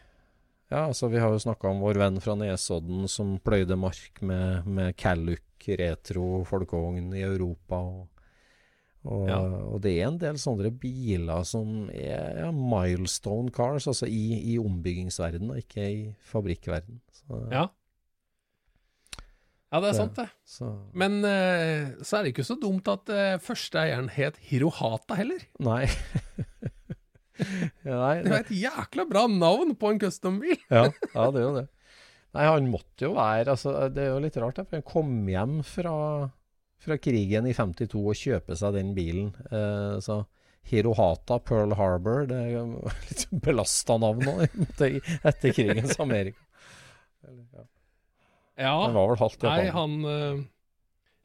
Ja, 0.70 0.84
altså 0.84 1.10
vi 1.10 1.22
har 1.24 1.34
jo 1.34 1.42
snakka 1.42 1.72
om 1.72 1.82
vår 1.82 1.98
venn 2.04 2.22
fra 2.22 2.36
Nesodden 2.38 3.08
som 3.10 3.38
pløyde 3.42 3.80
mark 3.80 4.22
med, 4.22 4.68
med 4.68 4.98
Calluc 5.00 5.42
retro 5.68 6.44
folkevogn 6.48 7.10
i 7.18 7.26
Europa. 7.26 7.82
og 7.82 8.17
og, 9.08 9.24
ja. 9.30 9.40
og, 9.40 9.80
det 9.84 9.94
er 9.96 10.10
en 10.10 10.20
del 10.20 10.38
sånne 10.42 10.72
biler 10.82 11.46
som 11.48 11.88
er 11.96 12.42
ja, 12.42 12.52
milestone 12.52 13.54
cars, 13.56 13.88
altså 13.88 14.10
i, 14.12 14.40
i 14.54 14.58
ombyggingsverdenen, 14.60 15.62
ikke 15.64 15.86
i 15.88 16.02
fabrikkverdenen. 16.28 17.00
Så, 17.22 17.42
ja. 17.54 17.68
Ja, 19.68 19.82
det 19.84 19.90
er 19.90 19.98
sant, 19.98 20.16
det. 20.16 20.28
Så. 20.48 20.70
Men 20.96 21.20
uh, 21.26 21.96
så 22.00 22.20
er 22.20 22.26
det 22.26 22.32
ikke 22.32 22.48
så 22.48 22.56
dumt 22.60 22.88
at 22.92 23.10
uh, 23.12 23.40
første 23.44 23.82
eieren 23.82 24.08
het 24.14 24.40
Hirohata 24.48 25.18
heller. 25.20 25.44
Nei. 25.60 25.84
nei 27.84 28.14
det 28.24 28.32
er 28.32 28.40
et 28.46 28.54
jækla 28.64 29.08
bra 29.10 29.26
navn 29.32 29.76
på 29.80 29.92
en 29.92 30.00
custom-bil. 30.04 30.56
ja, 30.72 30.88
ja, 30.88 31.28
det 31.36 31.42
er 31.42 31.46
jo 31.46 31.58
det. 31.60 31.68
Nei, 32.38 32.46
han 32.48 32.68
måtte 32.70 33.08
jo 33.08 33.14
være 33.16 33.54
altså, 33.56 33.72
Det 33.90 34.04
er 34.04 34.12
jo 34.12 34.22
litt 34.22 34.36
rart, 34.40 34.60
for 34.62 34.78
han 34.78 34.88
kom 34.88 35.14
hjem 35.32 35.60
fra 35.66 35.96
fra 36.82 36.98
krigen 37.02 37.48
i 37.50 37.54
52 37.58 38.02
og 38.02 38.18
kjøpe 38.18 38.58
seg 38.60 38.76
den 38.78 38.94
bilen. 38.98 39.32
Eh, 39.52 39.98
så 40.04 40.22
Hirohata, 40.68 41.40
Pearl 41.40 41.74
Harbor, 41.80 42.26
det 42.28 42.38
er 42.38 42.68
litt 43.08 43.26
belasta 43.44 43.98
navn 44.02 44.26
nå 44.28 44.36
etter 44.48 45.56
krigens 45.56 46.00
Amerika. 46.04 46.42
ja. 47.24 47.66
ja. 48.56 48.76
Han 48.84 48.98
var 48.98 49.12
vel 49.14 49.22
halvt 49.24 49.48
japaner. 49.48 49.64
Nei, 49.64 49.72
han 49.78 49.98
uh, 50.06 50.46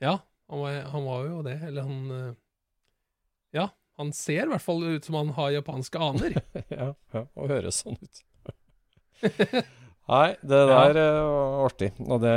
Ja, 0.03 0.17
han 0.51 0.63
var, 0.63 0.81
han 0.95 1.07
var, 1.09 1.27
jo 1.27 1.43
det. 1.47 1.59
Eller 1.69 1.89
han 1.89 2.11
uh, 2.11 2.35
Ja, 3.55 3.69
han 3.99 4.15
ser 4.17 4.47
i 4.47 4.51
hvert 4.55 4.65
fall 4.65 4.85
ut 4.87 5.11
som 5.11 5.19
han 5.19 5.35
har 5.39 5.55
japanske 5.59 5.99
aner. 6.11 6.39
ja, 6.69 6.93
ja, 7.15 7.27
og 7.35 7.51
høres 7.51 7.83
sånn 7.83 7.99
ut. 7.99 8.25
Nei, 10.11 10.35
det 10.43 10.61
der 10.67 10.97
ja. 10.99 11.03
er 11.07 11.59
artig. 11.63 11.93
Og 12.03 12.23
det, 12.23 12.35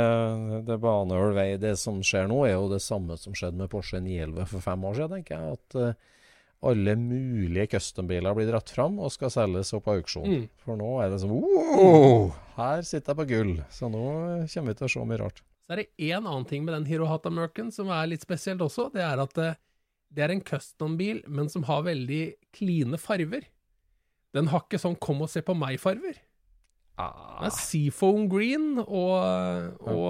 det 0.68 0.76
baner 0.82 1.32
vei. 1.34 1.48
Det 1.60 1.74
som 1.80 1.98
skjer 2.04 2.28
nå, 2.30 2.44
er 2.46 2.54
jo 2.54 2.68
det 2.70 2.82
samme 2.84 3.16
som 3.18 3.34
skjedde 3.36 3.58
med 3.58 3.70
Porsche 3.72 3.98
911 4.02 4.52
for 4.52 4.64
fem 4.64 4.86
år 4.86 5.00
siden, 5.00 5.16
tenker 5.16 5.34
jeg. 5.34 5.58
At 5.58 5.78
uh, 5.80 6.14
alle 6.70 6.94
mulige 7.00 7.66
custom-biler 7.74 8.38
blir 8.38 8.48
dratt 8.48 8.70
fram 8.72 9.00
og 9.02 9.12
skal 9.14 9.32
selges 9.34 9.74
opp 9.76 9.88
på 9.88 9.96
auksjon. 9.98 10.30
Mm. 10.30 10.46
For 10.62 10.78
nå 10.78 10.92
er 11.02 11.12
det 11.12 11.20
sånn 11.24 11.34
wow, 11.34 12.30
Her 12.56 12.86
sitter 12.86 13.12
jeg 13.12 13.20
på 13.20 13.28
gull. 13.34 13.52
Så 13.74 13.90
nå 13.92 14.06
kommer 14.54 14.72
vi 14.72 14.78
til 14.78 14.88
å 14.88 14.92
se 14.94 15.04
mye 15.10 15.20
rart. 15.24 15.42
Så 15.66 15.74
er 15.74 15.82
det 15.82 15.90
én 16.06 16.22
annen 16.22 16.46
ting 16.46 16.62
med 16.62 16.76
den 16.76 16.86
Hirohata-mørken 16.86 17.74
som 17.74 17.90
er 17.90 18.06
litt 18.12 18.22
spesielt 18.22 18.62
også. 18.62 18.88
Det 18.94 19.02
er 19.02 19.20
at 19.26 19.42
uh, 19.42 19.58
det 20.14 20.22
er 20.22 20.32
en 20.32 20.44
custom-bil, 20.46 21.24
men 21.26 21.50
som 21.50 21.66
har 21.66 21.82
veldig 21.88 22.22
kline 22.54 22.98
farver. 23.02 23.50
Den 24.36 24.52
har 24.52 24.62
ikke 24.64 24.78
sånn 24.78 24.98
'kom 25.00 25.22
og 25.24 25.30
se 25.32 25.42
på 25.42 25.54
meg'-farver. 25.56 26.22
Ah. 26.96 27.40
Det 27.42 27.50
er 27.50 27.56
Seafoam 27.58 28.24
Green 28.32 28.78
og, 28.80 29.16
og 29.84 30.06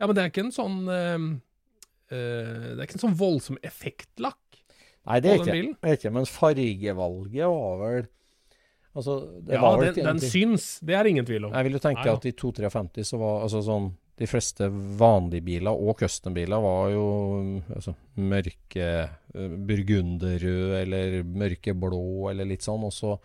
Ja, 0.00 0.06
men 0.06 0.14
det 0.16 0.22
er 0.22 0.30
ikke 0.30 0.46
en 0.46 0.54
sånn 0.54 0.78
uh, 0.88 1.26
Det 2.08 2.78
er 2.78 2.86
ikke 2.86 2.96
en 2.96 3.02
sånn 3.02 3.18
voldsom 3.18 3.60
effektlakk 3.60 4.40
Nei, 5.04 5.18
det 5.20 5.34
er 5.34 5.42
ikke, 5.42 5.56
det 5.84 5.90
er 5.90 5.98
ikke, 5.98 6.14
men 6.16 6.28
fargevalget 6.28 7.50
var 7.52 7.80
vel 7.82 8.06
Altså, 8.94 9.18
ja, 9.50 9.58
var 9.58 9.80
den, 9.82 9.96
den 10.06 10.20
syns. 10.22 10.78
Det 10.78 10.94
er 10.94 11.08
ingen 11.10 11.26
tvil 11.26 11.48
om. 11.48 11.54
Jeg 11.56 11.66
vil 11.66 11.74
jo 11.74 11.82
tenke 11.82 12.04
Nei, 12.06 12.12
at 12.14 12.26
i 12.30 12.32
253 12.38 13.02
så 13.08 13.18
var 13.18 13.40
altså 13.42 13.62
sånn 13.66 13.88
De 14.20 14.28
fleste 14.30 14.68
vanlige 14.70 15.42
biler 15.48 15.74
og 15.74 15.98
custom-biler 15.98 16.62
var 16.62 16.92
jo 16.92 17.06
altså, 17.74 17.96
mørke 18.22 18.90
burgunderrød 19.34 20.76
eller 20.78 21.16
mørkeblå 21.26 22.30
eller 22.30 22.46
litt 22.46 22.62
sånn. 22.62 22.86
Og 22.86 22.94
så 22.94 23.16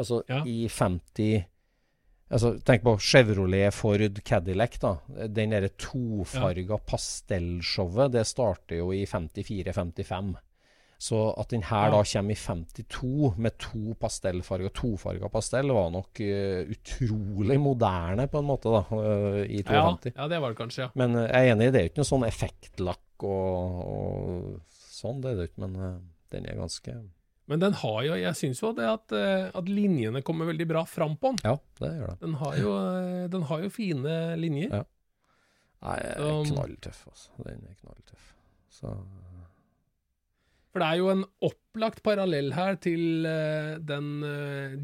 Altså, 0.00 0.22
ja. 0.30 0.38
i 0.48 0.68
50 0.70 1.42
altså, 2.30 2.52
Tenk 2.66 2.84
på 2.86 2.96
Chevrolet, 3.02 3.74
Ford, 3.74 4.20
Cadillac. 4.26 4.78
da. 4.82 4.94
Den 5.28 5.54
derre 5.54 5.72
tofarga 5.76 6.76
ja. 6.76 6.84
pastellshowet, 6.92 8.14
det 8.14 8.26
starter 8.28 8.80
jo 8.80 8.92
i 8.96 9.04
54-55. 9.06 10.38
Så 11.00 11.18
at 11.40 11.48
den 11.48 11.62
her 11.64 11.86
ja. 11.88 11.92
da 11.94 12.00
kommer 12.04 12.34
i 12.34 12.36
52 12.36 13.30
med 13.40 13.54
to 13.56 13.94
pastellfarger, 13.96 14.68
tofarga 14.76 15.30
pastell, 15.32 15.72
var 15.72 15.88
nok 15.94 16.20
uh, 16.20 16.74
utrolig 16.74 17.56
moderne 17.60 18.26
på 18.28 18.42
en 18.42 18.48
måte, 18.50 18.68
da, 18.74 18.82
uh, 18.92 19.38
i 19.40 19.62
52. 19.64 20.12
Ja, 20.12 20.18
ja, 20.18 20.28
det 20.28 20.42
var 20.44 20.52
det 20.52 20.58
kanskje, 20.58 20.82
ja. 20.84 20.90
Men 21.00 21.16
uh, 21.16 21.24
jeg 21.24 21.48
er 21.48 21.54
enig, 21.54 21.70
det 21.72 21.80
er 21.80 21.86
jo 21.86 21.92
ikke 21.94 22.02
noe 22.02 22.10
sånn 22.10 22.28
effektlakk 22.28 23.24
og, 23.30 23.80
og 23.94 24.84
sånn, 25.00 25.24
det 25.24 25.32
er 25.32 25.40
det 25.40 25.48
ikke. 25.48 25.64
Men 25.64 25.80
den 26.34 26.52
er 26.52 26.60
ganske 26.60 26.98
men 27.50 27.58
den 27.58 27.74
har 27.80 28.02
jo, 28.06 28.14
jeg 28.14 28.38
syns 28.38 28.60
jo 28.62 28.70
det 28.78 28.86
at, 28.86 29.12
eh, 29.16 29.48
at, 29.50 29.70
linjene 29.70 30.22
kommer 30.26 30.46
veldig 30.52 30.68
bra 30.70 30.84
fram 30.86 31.16
på 31.18 31.32
den. 31.32 31.40
Ja, 31.48 31.56
det 31.82 31.90
gjør 31.96 32.12
det. 32.12 32.18
Den 32.22 32.36
har 32.38 32.58
jo, 32.60 32.74
eh, 32.78 33.24
den 33.32 33.46
har 33.48 33.64
jo 33.64 33.70
fine 33.74 34.18
linjer. 34.38 34.76
Ja. 34.78 34.84
Nei, 35.80 35.96
er 36.12 36.44
knalltøff, 36.46 37.00
altså. 37.10 37.34
Den 37.42 37.64
er 37.66 37.74
knalltøff. 37.80 38.30
Så 38.70 38.94
For 40.70 40.84
det 40.84 40.86
er 40.86 41.00
jo 41.00 41.08
en 41.10 41.24
opplagt 41.42 42.04
parallell 42.06 42.52
her 42.54 42.76
til 42.78 43.26
uh, 43.26 43.80
den 43.82 44.10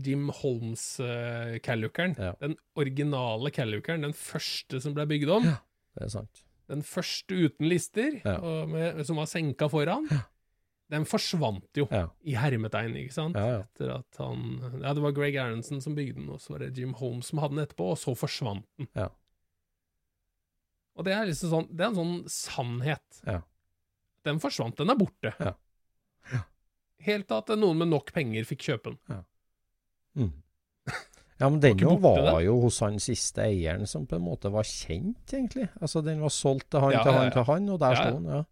Jim 0.03 0.33
Holmes-callookeren. 0.35 2.17
Ja. 2.19 2.33
Den 2.41 2.57
originale 2.75 3.53
callookeren, 3.55 4.03
den 4.09 4.17
første 4.17 4.81
som 4.83 4.97
ble 4.97 5.07
bygd 5.13 5.31
om. 5.37 5.47
Ja, 5.47 5.61
det 5.95 6.09
er 6.09 6.15
sant. 6.17 6.43
Den 6.67 6.83
første 6.83 7.39
uten 7.39 7.69
lister, 7.71 8.19
ja. 8.25 8.41
med, 8.67 9.05
som 9.07 9.23
var 9.23 9.31
senka 9.31 9.71
foran. 9.71 10.11
Ja 10.11 10.25
den 10.93 11.07
forsvant 11.09 11.79
jo, 11.79 11.89
ja. 11.91 12.07
i 12.23 12.37
hermetegn, 12.39 12.95
ikke 13.01 13.15
sant? 13.15 13.39
Ja, 13.39 13.57
ja. 13.57 13.63
Etter 13.65 13.93
at 13.97 14.21
han 14.23 14.61
Ja, 14.85 14.93
det 14.95 15.03
var 15.03 15.15
Greg 15.17 15.39
Aronson 15.43 15.83
som 15.83 15.97
bygde 15.99 16.21
den, 16.21 16.29
og 16.31 16.41
så 16.43 16.55
var 16.55 16.63
det 16.63 16.79
Jim 16.79 16.95
Holmes 17.01 17.33
som 17.33 17.43
hadde 17.43 17.57
den 17.57 17.65
etterpå, 17.65 17.91
og 17.95 17.99
så 17.99 18.15
forsvant 18.19 18.67
den. 18.79 18.91
Ja. 18.95 19.11
Og 20.97 21.07
det 21.09 21.13
er 21.17 21.27
liksom 21.29 21.53
sånn 21.53 21.69
Det 21.73 21.85
er 21.85 21.91
en 21.91 21.99
sånn 21.99 22.19
sannhet. 22.31 23.23
Ja. 23.27 23.41
Den 24.27 24.39
forsvant. 24.43 24.79
Den 24.79 24.95
er 24.95 24.99
borte. 24.99 25.35
Ja. 25.43 25.55
ja. 26.33 26.43
Helt 27.07 27.29
til 27.31 27.39
at 27.39 27.55
noen 27.59 27.83
med 27.83 27.91
nok 27.93 28.15
penger 28.15 28.47
fikk 28.49 28.65
kjøpe 28.71 28.95
den. 28.95 29.01
Ja. 29.11 29.23
Mm. 30.17 30.35
Ja, 31.37 31.51
men 31.51 31.59
den 31.61 31.83
var, 32.01 32.23
var 32.25 32.41
jo 32.41 32.55
hos 32.63 32.79
han 32.81 32.97
siste 33.03 33.43
eieren 33.45 33.85
som 33.91 34.07
på 34.09 34.17
en 34.17 34.25
måte 34.25 34.49
var 34.55 34.65
kjent, 34.65 35.21
egentlig. 35.29 35.67
Altså, 35.83 36.01
den 36.01 36.23
var 36.25 36.33
solgt 36.33 36.71
til 36.73 36.81
han, 36.81 36.95
ja, 36.95 37.03
til 37.05 37.13
han, 37.13 37.33
til 37.35 37.45
han, 37.51 37.67
og 37.75 37.83
der 37.83 37.99
sto 37.99 38.15
den. 38.15 38.31
ja. 38.39 38.45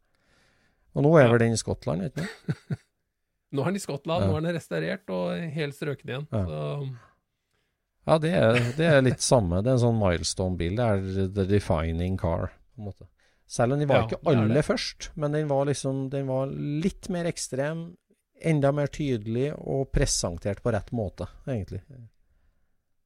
Og 0.95 1.07
nå 1.07 1.15
er 1.19 1.31
vel 1.33 1.43
den 1.43 1.57
i 1.57 1.61
Skottland, 1.61 2.07
ikke 2.07 2.25
sant? 2.25 2.83
nå 3.55 3.65
er 3.65 3.73
den 3.73 3.81
i 3.81 3.83
Skottland, 3.83 4.25
ja. 4.25 4.31
nå 4.31 4.39
er 4.39 4.47
den 4.47 4.57
restaurert 4.59 5.15
og 5.15 5.57
helt 5.57 5.77
strøken 5.77 6.13
igjen. 6.13 6.29
Ja, 6.31 6.77
ja 8.05 8.21
det, 8.21 8.31
er, 8.37 8.61
det, 8.79 8.87
er, 8.91 9.03
litt 9.03 9.25
samme. 9.25 9.63
Det 9.65 9.73
er 9.73 9.79
en 9.79 9.85
sånn 9.87 9.99
milestone-bil. 10.01 10.79
Det 10.79 10.87
er 10.87 11.35
the 11.35 11.49
defining 11.51 12.19
car, 12.21 12.53
på 12.75 12.83
en 12.83 12.91
måte. 12.93 13.09
Selv 13.51 13.75
om 13.75 13.83
den 13.83 13.91
var 13.91 14.03
ja, 14.03 14.07
ikke 14.09 14.33
aller 14.33 14.65
først, 14.65 15.11
men 15.21 15.35
den 15.37 15.51
var 15.51 15.67
liksom 15.69 16.07
Den 16.13 16.31
var 16.31 16.49
litt 16.49 17.11
mer 17.13 17.29
ekstrem, 17.29 17.91
enda 18.41 18.73
mer 18.75 18.89
tydelig 18.93 19.51
og 19.61 19.91
presentert 19.95 20.63
på 20.65 20.73
rett 20.75 20.91
måte, 20.97 21.29
egentlig. 21.47 21.83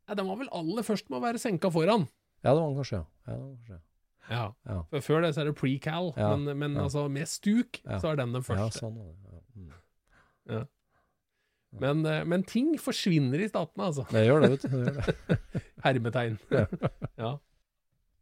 Ja, 0.09 0.15
Den 0.15 0.31
var 0.31 0.39
vel 0.41 0.49
aller 0.55 0.87
først 0.87 1.11
med 1.11 1.21
å 1.21 1.27
være 1.27 1.43
senka 1.43 1.71
foran? 1.75 2.07
Ja, 2.45 2.53
det 2.55 2.61
var 2.61 2.69
den 2.69 2.79
kanskje, 2.79 3.01
ja. 3.01 3.07
ja, 3.27 3.35
det 3.35 3.43
var 3.43 3.53
kanskje, 3.57 3.81
ja. 4.29 4.45
Ja. 4.89 4.97
ja. 4.97 4.97
For 4.97 5.05
før 5.05 5.25
det 5.25 5.35
så 5.37 5.45
er 5.45 5.51
det 5.51 5.59
pre-cal, 5.61 6.13
ja. 6.17 6.33
men, 6.37 6.59
men 6.59 6.81
altså 6.81 7.07
med 7.13 7.29
stuk 7.29 7.83
så 7.85 8.15
er 8.15 8.23
den 8.23 8.35
den 8.37 8.45
første. 8.47 8.89
Ja, 8.89 8.89
sånn. 8.89 8.99
Mm. 9.55 9.73
Ja. 10.49 10.65
Men, 11.77 12.07
eh, 12.07 12.25
men, 12.25 12.47
ting 12.49 12.73
forsvinner 12.81 13.43
i 13.43 13.51
statene, 13.51 13.91
altså. 13.91 14.07
Det 14.09 14.25
gjør 14.25 14.47
det, 14.47 14.55
vet 14.55 14.65
du. 14.73 15.37
Hermetegn. 15.85 16.39
ja. 17.23 17.35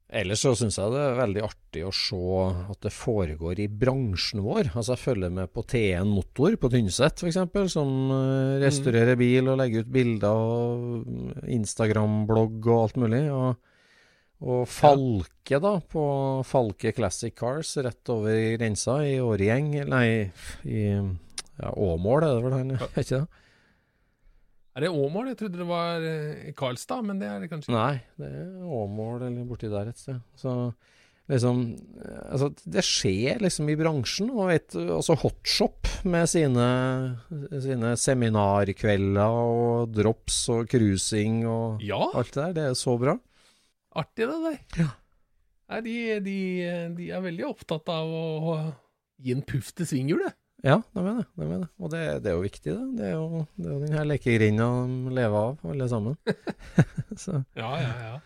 Ellers 0.07 0.45
så 0.45 0.53
syns 0.55 0.77
jeg 0.79 0.93
det 0.95 1.01
er 1.03 1.17
veldig 1.19 1.41
artig 1.43 1.81
å 1.83 1.93
se 1.95 2.19
at 2.71 2.79
det 2.85 2.93
foregår 2.95 3.59
i 3.64 3.67
bransjen 3.67 4.45
vår. 4.45 4.71
Altså 4.77 4.95
Jeg 4.95 5.03
følger 5.03 5.33
med 5.35 5.51
på 5.51 5.64
T1 5.67 6.07
Motor 6.07 6.55
på 6.62 6.71
Tynset 6.71 7.25
f.eks., 7.25 7.41
som 7.75 8.12
eh, 8.14 8.59
restaurerer 8.62 9.19
bil 9.19 9.51
og 9.51 9.59
legger 9.62 9.83
ut 9.83 9.91
bilder 9.97 10.45
og 10.45 11.49
Instagram-blogg 11.51 12.71
og 12.71 12.85
alt 12.85 13.01
mulig. 13.03 13.25
Og, 13.35 13.66
og 14.45 14.66
Falke, 14.68 15.61
da, 15.62 15.78
på 15.80 16.03
Falke 16.45 16.93
Classic 16.93 17.32
Cars 17.37 17.70
rett 17.80 18.12
over 18.12 18.37
grensa 18.59 18.99
i 19.09 19.14
Årgjeng 19.24 19.70
Nei, 19.89 20.09
i 20.68 20.82
ja, 20.93 21.70
Åmål 21.72 22.26
er 22.26 22.34
det 22.34 22.43
vel 22.45 22.57
han, 22.59 22.74
er 22.76 23.01
ikke 23.01 23.22
det? 23.22 23.43
Er 24.76 24.84
det 24.84 24.93
Åmål? 24.93 25.30
Jeg 25.30 25.39
trodde 25.41 25.62
det 25.62 25.68
var 25.70 26.05
eh, 26.05 26.51
i 26.51 26.53
Karlstad, 26.57 27.01
men 27.09 27.16
det 27.16 27.30
er 27.30 27.41
det 27.41 27.49
kanskje 27.49 27.70
ikke. 27.70 27.78
Nei, 27.80 27.97
det 28.20 28.28
er 28.28 28.74
Åmål 28.76 29.22
eller 29.24 29.47
borti 29.49 29.70
der 29.72 29.89
et 29.89 30.03
sted. 30.03 30.18
Så 30.37 30.53
liksom 31.32 31.62
Altså, 32.28 32.51
det 32.68 32.84
skjer 32.84 33.41
liksom 33.41 33.70
i 33.72 33.76
bransjen. 33.80 34.28
Og 34.37 34.53
et, 34.53 34.76
altså 34.76 35.16
Hotshop 35.22 35.89
med 36.05 36.28
sine, 36.28 36.66
sine 37.64 37.95
seminarkvelder 37.97 39.41
og 39.57 39.97
drops 39.97 40.43
og 40.53 40.68
cruising 40.68 41.47
og 41.49 41.80
ja. 41.80 42.03
alt 42.12 42.34
det 42.34 42.43
der. 42.43 42.55
Det 42.61 42.68
er 42.68 42.76
så 42.76 42.99
bra. 43.01 43.16
Artig, 43.97 44.26
det 44.28 44.40
der. 44.44 44.59
Ja. 44.82 44.88
Nei, 45.66 45.78
de, 45.82 45.94
de, 46.22 46.38
de, 46.94 47.07
er 47.11 47.22
veldig 47.24 47.47
opptatt 47.49 47.88
av 47.90 48.11
å 48.11 48.57
gi 49.22 49.34
en 49.34 49.42
puff 49.47 49.72
til 49.74 49.88
svinghjulet. 49.88 50.36
Ja, 50.64 50.78
det 50.94 51.03
mener 51.03 51.22
jeg. 51.22 51.28
Det 51.36 51.49
mener. 51.49 51.68
Og 51.80 51.92
det, 51.92 52.03
det, 52.24 52.30
er 52.30 52.36
jo 52.36 52.44
viktig, 52.44 52.72
det. 52.72 52.86
Det 52.99 53.09
er 53.09 53.14
jo, 53.16 53.42
det 53.57 53.66
er 53.66 53.74
jo 53.74 53.80
den 53.82 53.97
her 53.97 54.09
lekegrinda 54.09 54.68
de 54.86 55.16
lever 55.18 55.38
av, 55.40 55.64
alle 55.72 55.88
sammen. 55.90 56.18
så. 57.24 57.40
Ja, 57.59 57.72
ja, 57.82 57.92
ja. 58.07 58.16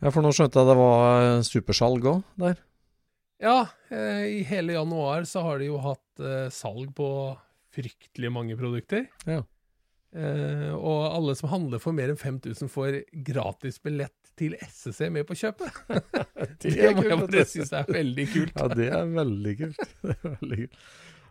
Ja, 0.00 0.08
For 0.08 0.24
nå 0.24 0.32
skjønte 0.32 0.62
jeg 0.62 0.70
det 0.70 0.76
var 0.78 1.42
supersalg 1.44 2.06
òg 2.08 2.20
der? 2.40 2.60
Ja, 3.40 3.58
eh, 3.92 4.26
i 4.40 4.42
hele 4.48 4.76
januar 4.76 5.24
så 5.28 5.42
har 5.44 5.60
de 5.60 5.70
jo 5.70 5.80
hatt 5.80 6.24
eh, 6.24 6.48
salg 6.52 6.92
på 6.96 7.08
fryktelig 7.72 8.30
mange 8.32 8.56
produkter. 8.60 9.06
Ja. 9.28 9.42
Eh, 10.10 10.70
og 10.74 11.04
alle 11.06 11.36
som 11.38 11.52
handler 11.52 11.80
for 11.82 11.96
mer 11.96 12.12
enn 12.12 12.20
5000 12.20 12.72
får 12.72 13.02
gratis 13.28 13.80
billett 13.82 14.16
til 14.40 14.56
SSC 14.66 15.10
med 15.12 15.28
på 15.28 15.36
kjøpet. 15.38 15.78
det, 16.62 16.74
det 16.74 16.90
må 16.96 17.06
jeg 17.06 17.20
bare 17.22 17.46
synes 17.48 17.72
er 17.76 17.88
veldig 17.88 18.26
kult. 18.32 18.52
ja, 18.56 18.68
det 18.72 18.90
er 18.96 19.14
veldig 19.14 19.56
kult. 19.62 19.86
Det 20.08 20.16
er 20.16 20.36
veldig 20.40 20.60
kult. 20.64 20.84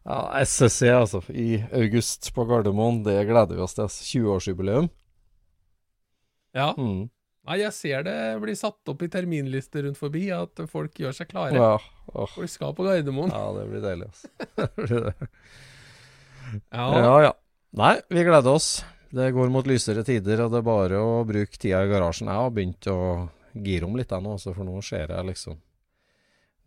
Ja, 0.10 0.20
SSC, 0.42 0.88
altså. 0.96 1.20
I 1.30 1.60
august 1.76 2.32
på 2.34 2.46
Gardermoen. 2.50 3.04
Det 3.06 3.18
gleder 3.28 3.58
vi 3.58 3.62
oss 3.62 3.76
til. 3.78 3.90
20-årsjubileum. 3.92 4.88
Ja. 6.56 6.72
Mm. 6.80 7.10
Nei, 7.50 7.58
jeg 7.62 7.74
ser 7.76 8.06
det 8.06 8.16
blir 8.42 8.58
satt 8.58 8.92
opp 8.92 9.04
i 9.06 9.10
terminlister 9.12 9.84
rundt 9.86 10.00
forbi, 10.00 10.28
at 10.34 10.64
folk 10.72 10.98
gjør 11.02 11.16
seg 11.18 11.30
klare. 11.32 11.58
Ja. 11.58 11.76
Oh. 12.14 12.30
Folk 12.32 12.50
skal 12.50 12.74
på 12.78 12.88
Gardermoen. 12.88 13.34
Ja, 13.34 13.44
det 13.58 13.68
blir 13.70 13.84
deilig, 13.86 14.10
altså. 14.10 15.04
Ja. 16.74 16.88
ja, 16.98 17.16
ja. 17.28 17.34
Nei, 17.78 17.94
vi 18.10 18.24
gleder 18.26 18.56
oss. 18.58 18.80
Det 19.10 19.32
går 19.34 19.50
mot 19.50 19.66
lysere 19.66 20.04
tider, 20.06 20.44
og 20.44 20.54
det 20.54 20.60
er 20.60 20.68
bare 20.68 21.00
å 21.02 21.24
bruke 21.26 21.58
tida 21.58 21.82
i 21.82 21.90
garasjen. 21.90 22.30
Jeg 22.30 22.44
har 22.44 22.54
begynt 22.54 22.90
å 22.92 23.00
gire 23.58 23.88
om 23.88 23.98
litt 23.98 24.12
ennå, 24.14 24.36
for 24.38 24.68
nå 24.68 24.78
ser 24.86 25.16
jeg 25.16 25.30
liksom 25.32 25.58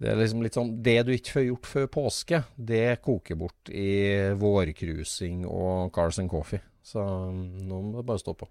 det 0.03 0.11
er 0.11 0.19
liksom 0.19 0.41
litt 0.43 0.57
sånn 0.57 0.71
Det 0.83 0.97
du 1.07 1.13
ikke 1.15 1.37
får 1.37 1.45
gjort 1.47 1.69
før 1.71 1.85
påske, 1.95 2.41
det 2.57 2.87
koker 3.05 3.39
bort 3.39 3.71
i 3.71 4.33
vårcruising 4.35 5.45
og 5.47 5.93
Cars 5.95 6.19
and 6.19 6.31
Coffee. 6.33 6.59
Så 6.83 6.99
um, 6.99 7.45
nå 7.63 7.79
må 7.87 8.01
det 8.01 8.09
bare 8.09 8.23
stå 8.23 8.35
på. 8.35 8.49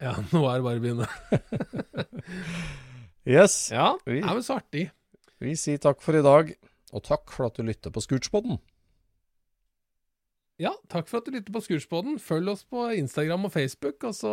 Ja, 0.00 0.14
nå 0.32 0.40
er 0.48 0.56
det 0.56 0.64
bare 0.64 0.80
å 0.80 0.84
begynne. 0.86 1.08
yes. 3.36 3.58
Ja, 3.74 3.92
det 4.06 4.22
er 4.22 4.32
vel 4.32 4.46
så 4.46 4.56
artig. 4.56 4.86
Vi 5.40 5.52
sier 5.60 5.80
takk 5.84 6.00
for 6.04 6.16
i 6.16 6.24
dag, 6.24 6.54
og 6.96 7.04
takk 7.04 7.28
for 7.34 7.50
at 7.50 7.60
du 7.60 7.66
lytter 7.68 7.92
på 7.92 8.00
Scootspodden. 8.04 8.56
Ja, 10.60 10.74
takk 10.92 11.06
for 11.08 11.22
at 11.22 11.28
du 11.28 11.32
lytter 11.32 11.54
på 11.54 11.62
Skurspodden. 11.64 12.18
Følg 12.20 12.50
oss 12.52 12.66
på 12.68 12.90
Instagram 12.92 13.46
og 13.48 13.52
Facebook, 13.54 13.96
og 14.04 14.12
så 14.12 14.32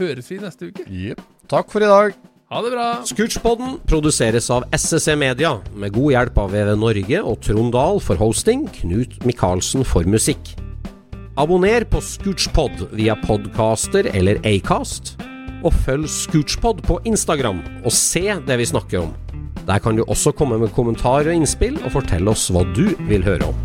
høres 0.00 0.30
vi 0.32 0.38
neste 0.40 0.70
uke. 0.70 0.86
Yep. 0.88 1.20
Takk 1.52 1.68
for 1.68 1.84
i 1.84 1.90
dag. 1.90 2.14
Ha 2.48 2.60
det 2.64 2.70
bra. 2.72 2.86
Scootspodden 3.04 3.76
produseres 3.88 4.48
av 4.54 4.64
SSC 4.72 5.18
Media, 5.20 5.50
med 5.76 5.92
god 5.92 6.14
hjelp 6.14 6.40
av 6.40 6.54
VV 6.54 6.70
Norge 6.80 7.20
og 7.20 7.42
Trond 7.44 7.74
Dahl 7.76 8.00
for 8.04 8.20
hosting, 8.20 8.64
Knut 8.78 9.18
Micaelsen 9.28 9.84
for 9.84 10.08
musikk. 10.08 10.54
Abonner 11.36 11.84
på 11.92 12.00
Scootspod 12.04 12.86
via 12.96 13.18
podcaster 13.26 14.08
eller 14.16 14.40
Acast, 14.48 15.18
og 15.60 15.76
følg 15.84 16.08
Scootspod 16.08 16.80
på 16.88 17.02
Instagram 17.10 17.60
og 17.82 17.92
se 17.92 18.30
det 18.48 18.60
vi 18.62 18.70
snakker 18.72 19.04
om. 19.04 19.12
Der 19.68 19.80
kan 19.80 19.96
du 19.96 20.06
også 20.06 20.32
komme 20.36 20.56
med 20.60 20.72
kommentarer 20.72 21.34
og 21.34 21.42
innspill, 21.42 21.76
og 21.84 21.98
fortelle 21.98 22.32
oss 22.32 22.48
hva 22.52 22.64
du 22.72 22.86
vil 23.10 23.24
høre 23.28 23.52
om. 23.52 23.64